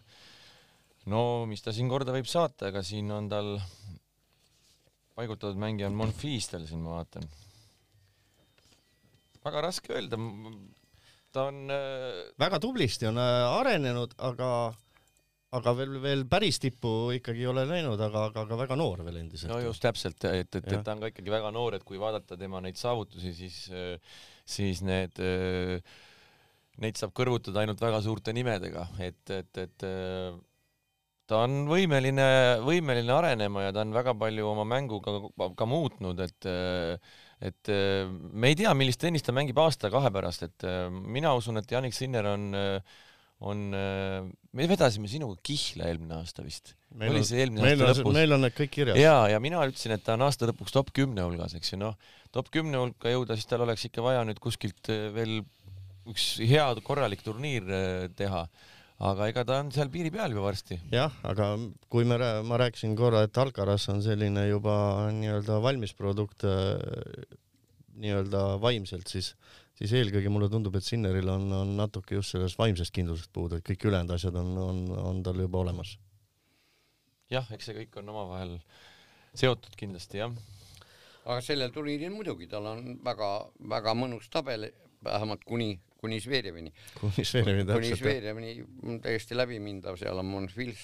no 1.11 1.45
mis 1.51 1.65
ta 1.65 1.75
siin 1.75 1.91
korda 1.91 2.15
võib 2.15 2.29
saata, 2.31 2.71
ega 2.71 2.85
siin 2.87 3.11
on 3.15 3.27
tal 3.33 3.57
paigutatud 5.19 5.59
mängija 5.59 5.91
on 5.91 5.99
Monfils 5.99 6.51
tal 6.53 6.69
siin, 6.69 6.85
ma 6.87 7.01
vaatan 7.01 7.27
väga 9.45 9.67
raske 9.67 9.93
öelda. 9.93 10.19
ta 11.35 11.49
on 11.51 11.71
äh... 11.71 12.23
väga 12.41 12.61
tublisti 12.63 13.11
on 13.11 13.19
arenenud, 13.19 14.15
aga 14.23 14.49
aga 15.59 15.75
veel, 15.79 15.99
veel 16.03 16.25
päris 16.31 16.59
tippu 16.63 16.93
ikkagi 17.19 17.45
ei 17.45 17.51
ole 17.51 17.67
läinud, 17.69 18.01
aga, 18.01 18.29
aga, 18.31 18.47
aga 18.47 18.59
väga 18.65 18.79
noor 18.79 19.05
veel 19.07 19.21
endiselt. 19.23 19.53
no 19.53 19.61
just 19.63 19.83
täpselt, 19.85 20.19
et, 20.31 20.49
et, 20.61 20.65
et 20.65 20.87
ta 20.87 20.95
on 20.97 21.05
ka 21.05 21.13
ikkagi 21.13 21.35
väga 21.35 21.53
noor, 21.55 21.79
et 21.79 21.87
kui 21.87 22.01
vaadata 22.01 22.39
tema 22.41 22.63
neid 22.65 22.81
saavutusi, 22.81 23.35
siis, 23.37 23.61
siis 24.57 24.83
need, 24.87 25.21
neid 26.85 26.99
saab 27.01 27.15
kõrvutada 27.17 27.63
ainult 27.63 27.83
väga 27.85 28.03
suurte 28.05 28.35
nimedega, 28.37 28.89
et, 29.05 29.23
et, 29.31 29.63
et 29.67 29.87
ta 31.31 31.45
on 31.47 31.65
võimeline, 31.71 32.27
võimeline 32.65 33.15
arenema 33.15 33.69
ja 33.69 33.75
ta 33.75 33.85
on 33.87 33.95
väga 33.97 34.17
palju 34.21 34.49
oma 34.51 34.67
mängu 34.69 35.01
ka, 35.05 35.21
ka 35.57 35.69
muutnud, 35.69 36.21
et 36.27 36.51
et 37.45 37.69
äh, 37.73 38.07
me 38.33 38.53
ei 38.53 38.59
tea, 38.59 38.73
millist 38.77 39.03
tennist 39.03 39.27
ta 39.29 39.35
mängib 39.37 39.59
aasta-kahe 39.61 40.13
pärast, 40.15 40.47
et 40.47 40.65
äh, 40.69 40.87
mina 40.91 41.35
usun, 41.37 41.61
et 41.61 41.71
Janik 41.71 41.97
Sinner 41.97 42.29
on, 42.31 42.47
äh, 42.57 43.03
on, 43.45 43.62
me 43.74 44.68
vedasime 44.70 45.11
sinuga 45.11 45.37
kihla 45.45 45.89
eelmine 45.91 46.18
aasta 46.20 46.45
vist. 46.45 46.74
oli 46.95 47.24
see 47.26 47.43
eelmine 47.43 47.72
aasta 47.72 47.91
lõpus? 48.03 48.16
meil 48.16 48.37
on 48.37 48.45
need 48.47 48.57
kõik 48.57 48.74
kirjas. 48.76 49.01
ja, 49.01 49.16
ja 49.32 49.41
mina 49.43 49.64
ütlesin, 49.66 49.97
et 49.97 50.05
ta 50.07 50.14
on 50.18 50.26
aasta 50.28 50.49
lõpuks 50.51 50.76
top 50.76 50.93
kümne 50.97 51.26
hulgas, 51.26 51.57
eks 51.59 51.74
ju, 51.74 51.80
noh, 51.82 51.99
top 52.35 52.53
kümne 52.55 52.80
hulka 52.80 53.12
jõuda, 53.12 53.39
siis 53.39 53.51
tal 53.51 53.66
oleks 53.66 53.89
ikka 53.91 54.05
vaja 54.05 54.22
nüüd 54.28 54.41
kuskilt 54.43 54.93
veel 55.16 55.43
üks 56.09 56.35
hea 56.45 56.68
korralik 56.85 57.24
turniir 57.24 57.68
teha 58.16 58.47
aga 59.03 59.28
ega 59.30 59.45
ta 59.47 59.59
on 59.62 59.70
seal 59.74 59.91
piiri 59.93 60.12
peal 60.14 60.32
juba 60.32 60.47
varsti. 60.49 60.78
jah, 60.93 61.12
aga 61.26 61.55
kui 61.91 62.07
me, 62.09 62.18
ma 62.47 62.59
rääkisin 62.61 62.95
korra, 62.99 63.24
et 63.26 63.39
Alcaraz 63.39 63.89
on 63.93 64.03
selline 64.05 64.47
juba 64.49 64.76
nii-öelda 65.14 65.59
valmis 65.64 65.95
produkt 65.99 66.47
äh, 66.47 66.78
nii-öelda 67.99 68.45
vaimselt, 68.62 69.11
siis, 69.11 69.35
siis 69.79 69.95
eelkõige 69.99 70.33
mulle 70.33 70.49
tundub, 70.53 70.77
et 70.79 70.87
Sinneril 70.87 71.29
on, 71.33 71.47
on 71.53 71.77
natuke 71.79 72.18
just 72.18 72.35
sellest 72.35 72.59
vaimsest 72.61 72.95
kindlusest 72.95 73.33
puudu, 73.35 73.59
et 73.59 73.66
kõik 73.66 73.89
ülejäänud 73.91 74.16
asjad 74.16 74.37
on, 74.41 74.53
on, 74.64 74.83
on 74.99 75.22
tal 75.27 75.41
juba 75.45 75.62
olemas. 75.64 75.97
jah, 77.33 77.49
eks 77.57 77.70
see 77.70 77.79
kõik 77.83 77.99
on 78.03 78.12
omavahel 78.14 78.59
seotud 79.35 79.75
kindlasti, 79.79 80.20
jah. 80.22 80.37
aga 81.25 81.41
sellel 81.43 81.75
turniiril 81.75 82.14
muidugi, 82.14 82.51
tal 82.51 82.70
on 82.70 82.95
väga-väga 83.05 83.97
mõnus 83.99 84.31
tabel, 84.31 84.70
vähemalt 85.05 85.45
kuni 85.45 85.75
kuni 86.05 86.20
Zverjevini. 86.20 86.72
kuni 87.01 87.25
Zverjevini 87.25 87.64
täpselt. 87.64 87.81
kuni 87.81 87.97
Zverjevini 87.97 89.01
täiesti 89.01 89.37
läbimindav, 89.37 89.97
seal 89.97 90.20
on 90.20 90.29
Monfils. 90.29 90.83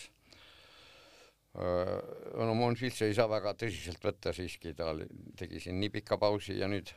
no 2.40 2.54
Monfils 2.56 3.02
ei 3.04 3.14
saa 3.14 3.28
väga 3.28 3.52
tõsiselt 3.60 4.00
võtta 4.06 4.32
siiski, 4.32 4.72
ta 4.78 4.94
tegi 5.36 5.60
siin 5.60 5.80
nii 5.82 5.92
pika 5.98 6.16
pausi 6.20 6.56
ja 6.60 6.70
nüüd 6.70 6.88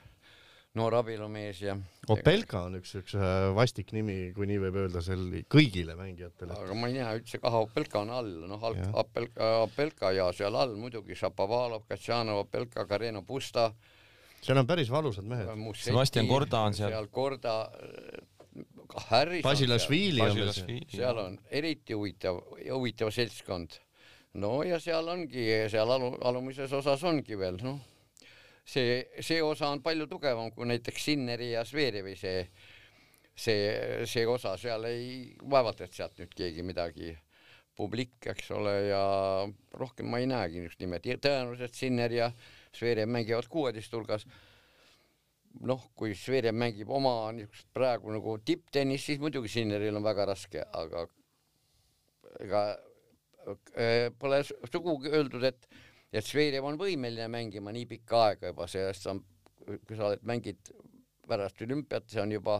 noor 0.78 0.98
abielumees 0.98 1.62
ja. 1.62 1.76
Opelka 2.10 2.64
on 2.68 2.80
üks, 2.80 2.96
üks 2.98 3.16
vastik 3.56 3.94
nimi, 3.94 4.32
kui 4.36 4.48
nii 4.50 4.60
võib 4.66 4.80
öelda, 4.84 5.04
sel 5.06 5.26
kõigile 5.52 5.96
mängijatele. 6.00 6.58
aga 6.66 6.78
ma 6.78 6.90
ei 6.90 6.98
näe 6.98 7.20
üldse, 7.20 7.40
kah 7.44 7.60
Opelka 7.62 8.02
on 8.02 8.14
all, 8.14 8.32
noh, 8.50 8.70
Opelka, 9.04 9.52
Opelka 9.68 10.14
ja 10.18 10.30
seal 10.36 10.58
all 10.58 10.74
muidugi 10.80 11.18
Šapovalov, 11.20 11.86
Katšanov, 11.90 12.48
Opelka, 12.48 12.88
Kareno 12.90 13.22
Pusta 13.28 13.70
seal 14.44 14.60
on 14.60 14.68
päris 14.68 14.92
valusad 14.92 15.28
mehed. 15.28 15.50
Sebastian 15.80 16.28
Korda 16.28 16.66
on 16.68 16.76
seal. 16.76 16.92
seal 16.92 17.08
Korda, 17.14 17.56
Harris. 19.08 19.44
Basilašvili 19.46 20.22
on 20.22 20.36
veel. 20.36 20.52
seal 20.92 21.22
on 21.22 21.40
eriti 21.52 21.96
huvitav, 21.98 22.42
huvitav 22.68 23.12
seltskond. 23.14 23.80
no 24.34 24.64
ja 24.66 24.80
seal 24.82 25.08
ongi, 25.08 25.46
seal 25.70 25.90
alu, 25.94 26.16
alumises 26.26 26.72
osas 26.74 27.04
ongi 27.06 27.38
veel, 27.38 27.60
noh, 27.62 27.78
see, 28.64 29.04
see 29.20 29.42
osa 29.44 29.70
on 29.74 29.82
palju 29.84 30.08
tugevam 30.12 30.52
kui 30.56 30.68
näiteks 30.70 31.10
Sinneri 31.10 31.52
ja 31.52 31.66
Zverevi 31.68 32.16
see, 32.20 32.48
see, 33.36 34.06
see 34.10 34.26
osa, 34.30 34.56
seal 34.58 34.88
ei, 34.90 35.36
vaevalt, 35.50 35.84
et 35.84 35.94
sealt 35.94 36.20
nüüd 36.22 36.34
keegi 36.38 36.66
midagi 36.66 37.14
publik, 37.78 38.20
eks 38.30 38.52
ole, 38.54 38.74
ja 38.92 39.04
rohkem 39.80 40.10
ma 40.10 40.20
ei 40.22 40.28
näegi 40.30 40.62
niisugust 40.62 40.84
nime, 40.84 41.00
tõenäoliselt 41.02 41.78
Sinner 41.78 42.14
ja 42.14 42.30
Zverev 42.74 43.10
mängivad 43.10 43.50
kuueteist 43.50 43.94
hulgas. 43.94 44.28
noh, 45.62 45.84
kui 45.94 46.16
Zverev 46.18 46.56
mängib 46.58 46.90
oma 46.90 47.32
niisugust 47.34 47.68
praegu 47.74 48.14
nagu 48.14 48.38
tipptennist, 48.46 49.10
siis 49.10 49.20
muidugi 49.22 49.52
Sinneril 49.54 49.98
on 49.98 50.06
väga 50.06 50.26
raske, 50.30 50.64
aga 50.74 51.08
ega 52.42 52.64
äh, 53.78 54.10
pole 54.20 54.42
sugugi 54.46 55.12
öeldud, 55.14 55.44
et, 55.46 55.68
et 56.14 56.26
Zverev 56.26 56.66
on 56.70 56.78
võimeline 56.78 57.28
mängima 57.32 57.74
nii 57.74 57.88
pikka 57.90 58.24
aega 58.30 58.52
juba, 58.52 58.68
sellest 58.70 59.08
on, 59.10 59.22
kui 59.66 59.98
sa 59.98 60.12
oled, 60.12 60.26
mängid 60.30 60.74
pärast 61.28 61.62
olümpiat, 61.66 62.10
see 62.12 62.22
on 62.22 62.36
juba, 62.36 62.60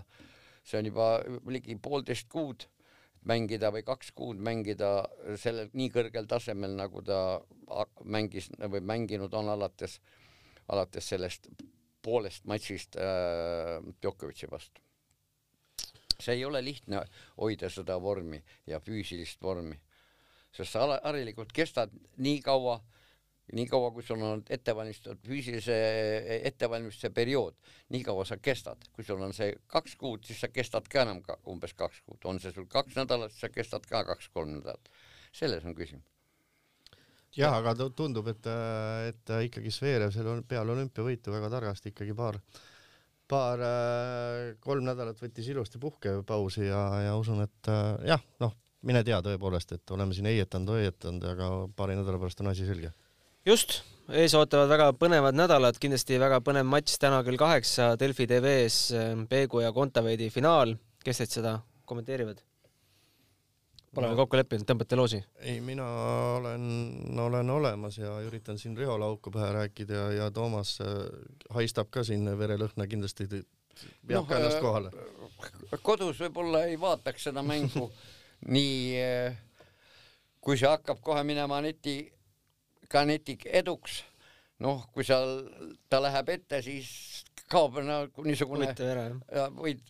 see 0.66 0.80
on 0.80 0.90
juba 0.90 1.10
ligi 1.52 1.76
poolteist 1.78 2.30
kuud 2.32 2.68
mängida 3.30 3.72
või 3.72 3.84
kaks 3.88 4.12
kuud 4.16 4.40
mängida 4.44 4.90
sellel 5.40 5.70
nii 5.78 5.92
kõrgel 5.94 6.28
tasemel, 6.28 6.76
nagu 6.76 7.04
ta 7.06 7.20
mängis 8.04 8.50
või 8.60 8.82
mänginud 8.84 9.34
on 9.38 9.52
alates, 9.54 10.00
alates 10.68 11.08
sellest 11.08 11.48
poolest 12.04 12.48
matšist 12.50 12.98
äh, 13.00 13.80
Djokovic'i 14.02 14.50
vastu. 14.52 14.82
see 16.24 16.36
ei 16.38 16.46
ole 16.46 16.62
lihtne 16.64 17.02
hoida 17.38 17.70
seda 17.70 17.98
vormi 18.00 18.38
ja 18.68 18.80
füüsilist 18.80 19.42
vormi, 19.42 19.76
sest 20.52 20.72
sa 20.72 21.00
harilikult 21.04 21.52
kestad 21.52 21.92
nii 22.18 22.42
kaua 22.42 22.78
niikaua 23.52 23.92
kui 23.92 24.04
sul 24.04 24.22
on 24.24 24.44
ettevalmistatud 24.50 25.28
füüsilise 25.28 25.76
ettevalmistuse 26.48 27.12
periood, 27.14 27.58
niikaua 27.94 28.26
sa 28.26 28.38
kestad, 28.38 28.88
kui 28.96 29.04
sul 29.04 29.22
on 29.22 29.36
see 29.36 29.52
kaks 29.68 29.98
kuud, 30.00 30.24
siis 30.28 30.40
sa 30.46 30.50
kestad 30.54 30.88
ka 30.90 31.04
enam 31.04 31.22
ka 31.26 31.38
umbes 31.52 31.76
kaks 31.78 32.02
kuud, 32.08 32.22
on 32.30 32.40
see 32.40 32.54
sul 32.56 32.70
kaks 32.72 32.96
nädalat, 33.00 33.36
sa 33.36 33.52
kestad 33.52 33.86
ka 33.90 34.06
kaks-kolm 34.08 34.58
nädalat. 34.58 34.90
selles 35.34 35.66
on 35.66 35.76
küsimus. 35.76 36.08
jah, 37.36 37.56
aga 37.58 37.76
tundub, 37.90 38.28
et, 38.32 38.48
et 39.10 39.36
ikkagi 39.50 39.72
Zverev 39.72 40.14
seal 40.14 40.44
peale 40.48 40.72
olümpiavõitu 40.72 41.34
väga 41.34 41.50
targasti 41.50 41.92
ikkagi 41.92 42.16
paar, 42.16 42.40
paar 43.28 43.68
kolm 44.60 44.86
nädalat 44.88 45.20
võttis 45.20 45.50
ilusti 45.50 45.80
puhkepausi 45.80 46.68
ja, 46.70 46.84
ja 47.10 47.16
usun, 47.18 47.44
et 47.44 47.74
jah, 48.08 48.24
noh, 48.40 48.56
mine 48.82 49.04
tea 49.04 49.20
tõepoolest, 49.22 49.72
et 49.76 49.92
oleme 49.92 50.14
siin 50.14 50.32
heietanud, 50.32 50.78
hoiatanud, 50.78 51.32
aga 51.36 51.56
paari 51.76 51.98
nädala 52.00 52.22
pärast 52.22 52.40
on 52.40 52.54
asi 52.54 52.66
selge 52.70 52.94
just, 53.48 53.82
ees 54.12 54.34
ootavad 54.38 54.72
väga 54.72 54.88
põnevad 55.00 55.36
nädalad, 55.36 55.78
kindlasti 55.82 56.20
väga 56.22 56.40
põnev 56.46 56.68
matš 56.70 56.98
täna 57.02 57.22
kell 57.28 57.40
kaheksa 57.40 57.94
Delfi 58.00 58.28
tv-s, 58.30 58.94
ehm, 58.96 59.28
Peegu 59.30 59.64
ja 59.64 59.74
Kontaveidi 59.76 60.30
finaal. 60.34 60.76
kes 61.04 61.18
teid 61.20 61.32
seda 61.32 61.58
kommenteerivad? 61.86 62.38
Pole 63.94 64.08
veel 64.08 64.18
kokku 64.18 64.38
leppinud, 64.40 64.66
tõmbate 64.66 64.98
loosi? 64.98 65.20
ei, 65.40 65.60
mina 65.62 65.86
olen, 66.38 66.64
olen 67.20 67.50
olemas 67.50 67.98
ja 67.98 68.16
üritan 68.26 68.58
siin 68.58 68.78
Riho 68.78 68.96
Lauku 69.00 69.32
pähe 69.32 69.52
rääkida 69.54 69.94
ja, 69.94 70.08
ja 70.12 70.32
Toomas 70.32 70.80
äh, 70.82 70.96
haistab 71.54 71.92
ka 71.92 72.04
siin 72.04 72.26
verelõhna 72.40 72.88
kindlasti 72.88 73.28
peab 73.28 74.24
no, 74.24 74.26
ka 74.26 74.40
ennast 74.40 74.58
äh, 74.58 74.64
kohale. 74.64 74.92
kodus 75.82 76.24
võib-olla 76.24 76.64
ei 76.72 76.80
vaataks 76.80 77.30
seda 77.30 77.44
mängu 77.44 77.92
nii, 78.56 79.04
äh, 79.04 79.38
kui 80.42 80.58
see 80.58 80.72
hakkab 80.72 81.04
kohe 81.04 81.22
minema 81.28 81.62
neti 81.62 82.00
ka 82.94 83.04
neti 83.10 83.38
eduks, 83.50 84.02
noh, 84.64 84.86
kui 84.94 85.06
seal 85.08 85.42
ta 85.90 86.00
läheb 86.04 86.30
ette, 86.36 86.62
siis 86.66 87.24
kaob 87.52 87.80
nagu 87.84 88.26
niisugune 88.26 88.70
ära 88.72 89.08
võid 89.54 89.82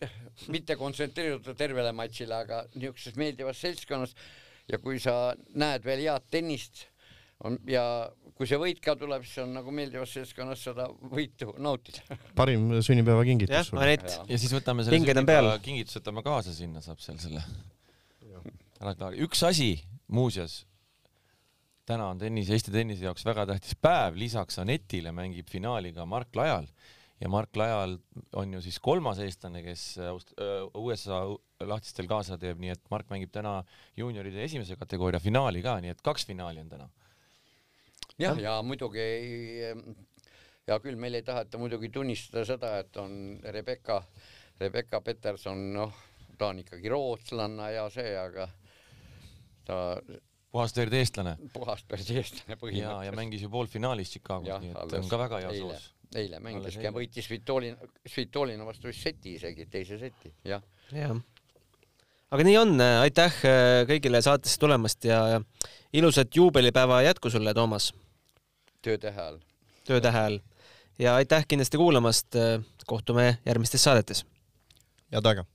mitte 0.52 0.76
kontsentreeruda 0.80 1.54
tervele 1.58 1.92
matšile, 1.96 2.40
aga 2.44 2.64
niisuguses 2.74 3.20
meeldivas 3.20 3.60
seltskonnas. 3.62 4.16
Ja 4.64 4.78
kui 4.80 4.96
sa 4.96 5.34
näed 5.60 5.84
veel 5.84 6.06
head 6.06 6.24
tennist 6.32 6.86
on 7.44 7.58
ja 7.68 7.82
kui 8.34 8.48
see 8.48 8.58
võit 8.58 8.80
ka 8.82 8.94
tuleb, 8.98 9.24
siis 9.26 9.42
on 9.44 9.52
nagu 9.54 9.72
meeldivas 9.74 10.14
seltskonnas 10.16 10.62
seda 10.64 10.86
võitu 11.12 11.52
nautida. 11.62 12.16
parim 12.38 12.70
sünnipäevakingitus 12.84 13.54
jah, 13.54 13.72
Anett. 13.82 14.16
ja 14.30 14.38
siis 14.40 14.54
võtame 14.56 14.86
selle 14.86 14.98
Pinged 14.98 15.20
on 15.20 15.28
peal. 15.28 15.50
kingituse 15.64 16.00
võtame 16.00 16.24
kaasa 16.26 16.54
sinna, 16.56 16.82
saab 16.84 17.02
seal 17.04 17.20
selle. 17.22 17.44
Üks 19.24 19.44
asi 19.46 19.68
muuseas, 20.12 20.62
täna 21.88 22.08
on 22.12 22.18
tennis, 22.18 22.50
Eesti 22.50 22.72
tennise 22.72 23.04
jaoks 23.04 23.24
väga 23.26 23.46
tähtis 23.52 23.76
päev, 23.76 24.16
lisaks 24.20 24.58
Anetile 24.62 25.12
mängib 25.12 25.50
finaali 25.52 25.92
ka 25.92 26.06
Mark 26.08 26.36
Lajal 26.36 26.68
ja 27.20 27.28
Mark 27.28 27.56
Lajal 27.56 27.98
on 28.36 28.52
ju 28.56 28.60
siis 28.64 28.78
kolmas 28.82 29.20
eestlane, 29.22 29.62
kes 29.64 29.84
Aust- 30.10 30.34
öö, 30.40 30.64
USA 30.74 31.22
lahtistel 31.64 32.08
kaasa 32.10 32.38
teeb, 32.40 32.58
nii 32.60 32.74
et 32.74 32.90
Mark 32.92 33.08
mängib 33.12 33.32
täna 33.32 33.62
juunioride 33.96 34.42
esimese 34.44 34.76
kategooria 34.80 35.20
finaali 35.22 35.62
ka, 35.64 35.78
nii 35.80 35.94
et 35.94 36.02
kaks 36.04 36.26
finaali 36.26 36.60
on 36.64 36.72
täna. 36.72 36.88
jah, 38.18 38.38
ja 38.38 38.58
muidugi 38.62 39.00
ei, 39.00 39.70
hea 40.66 40.80
küll, 40.80 40.98
meil 41.00 41.20
ei 41.20 41.22
taheta 41.26 41.58
muidugi 41.58 41.88
tunnistada 41.94 42.44
seda, 42.48 42.76
et 42.82 42.96
on 42.96 43.38
Rebecca, 43.42 44.02
Rebecca 44.60 45.00
Peterson, 45.00 45.64
noh, 45.74 45.96
ta 46.38 46.50
on 46.50 46.60
ikkagi 46.64 46.90
rootslanna 46.90 47.70
ja 47.70 47.88
see, 47.94 48.12
aga 48.18 48.48
ta 49.64 49.78
puhast 50.54 50.78
verd 50.78 50.94
eestlane 51.00 51.34
puhast 51.54 51.86
päris 51.90 52.10
eestlane 52.14 52.46
ja, 52.46 52.54
ja 52.54 52.60
põhimõtteliselt. 52.60 53.18
mängis 53.18 53.44
ju 53.44 53.50
poolfinaalis 53.52 54.14
Chicagos, 54.14 54.62
nii 54.62 54.72
et 54.72 54.80
alles 54.84 55.02
on 55.02 55.10
ka 55.10 55.20
väga 55.24 55.40
hea 55.42 55.52
eile. 55.52 55.78
soos. 55.78 55.86
eile 56.22 56.40
mängiski 56.44 56.78
eile. 56.78 56.88
ja 56.88 56.92
võitis 56.94 57.28
Svitolina, 57.28 57.92
Svitolina 58.06 58.66
vastu 58.68 58.90
vist 58.90 59.06
seti 59.06 59.34
isegi, 59.38 59.66
teise 59.70 59.98
seti, 60.00 60.30
jah. 60.46 60.62
jah. 60.94 61.16
aga 62.30 62.46
nii 62.50 62.58
on, 62.60 62.76
aitäh 62.86 63.40
äh, 63.50 63.80
kõigile 63.90 64.22
saatesse 64.24 64.60
tulemast 64.62 65.08
ja 65.10 65.20
ja 65.34 65.42
ilusat 65.94 66.36
juubelipäeva 66.36 67.02
jätku 67.06 67.30
sulle, 67.30 67.54
Toomas, 67.54 67.92
töötähe 68.82 69.26
all. 69.26 69.40
töötähe 69.86 70.22
all. 70.28 70.38
ja 70.98 71.16
aitäh 71.18 71.48
kindlasti 71.48 71.82
kuulamast, 71.82 72.38
kohtume 72.86 73.38
järgmistes 73.46 73.84
saadetes. 73.90 74.26
head 75.10 75.32
aega! 75.32 75.48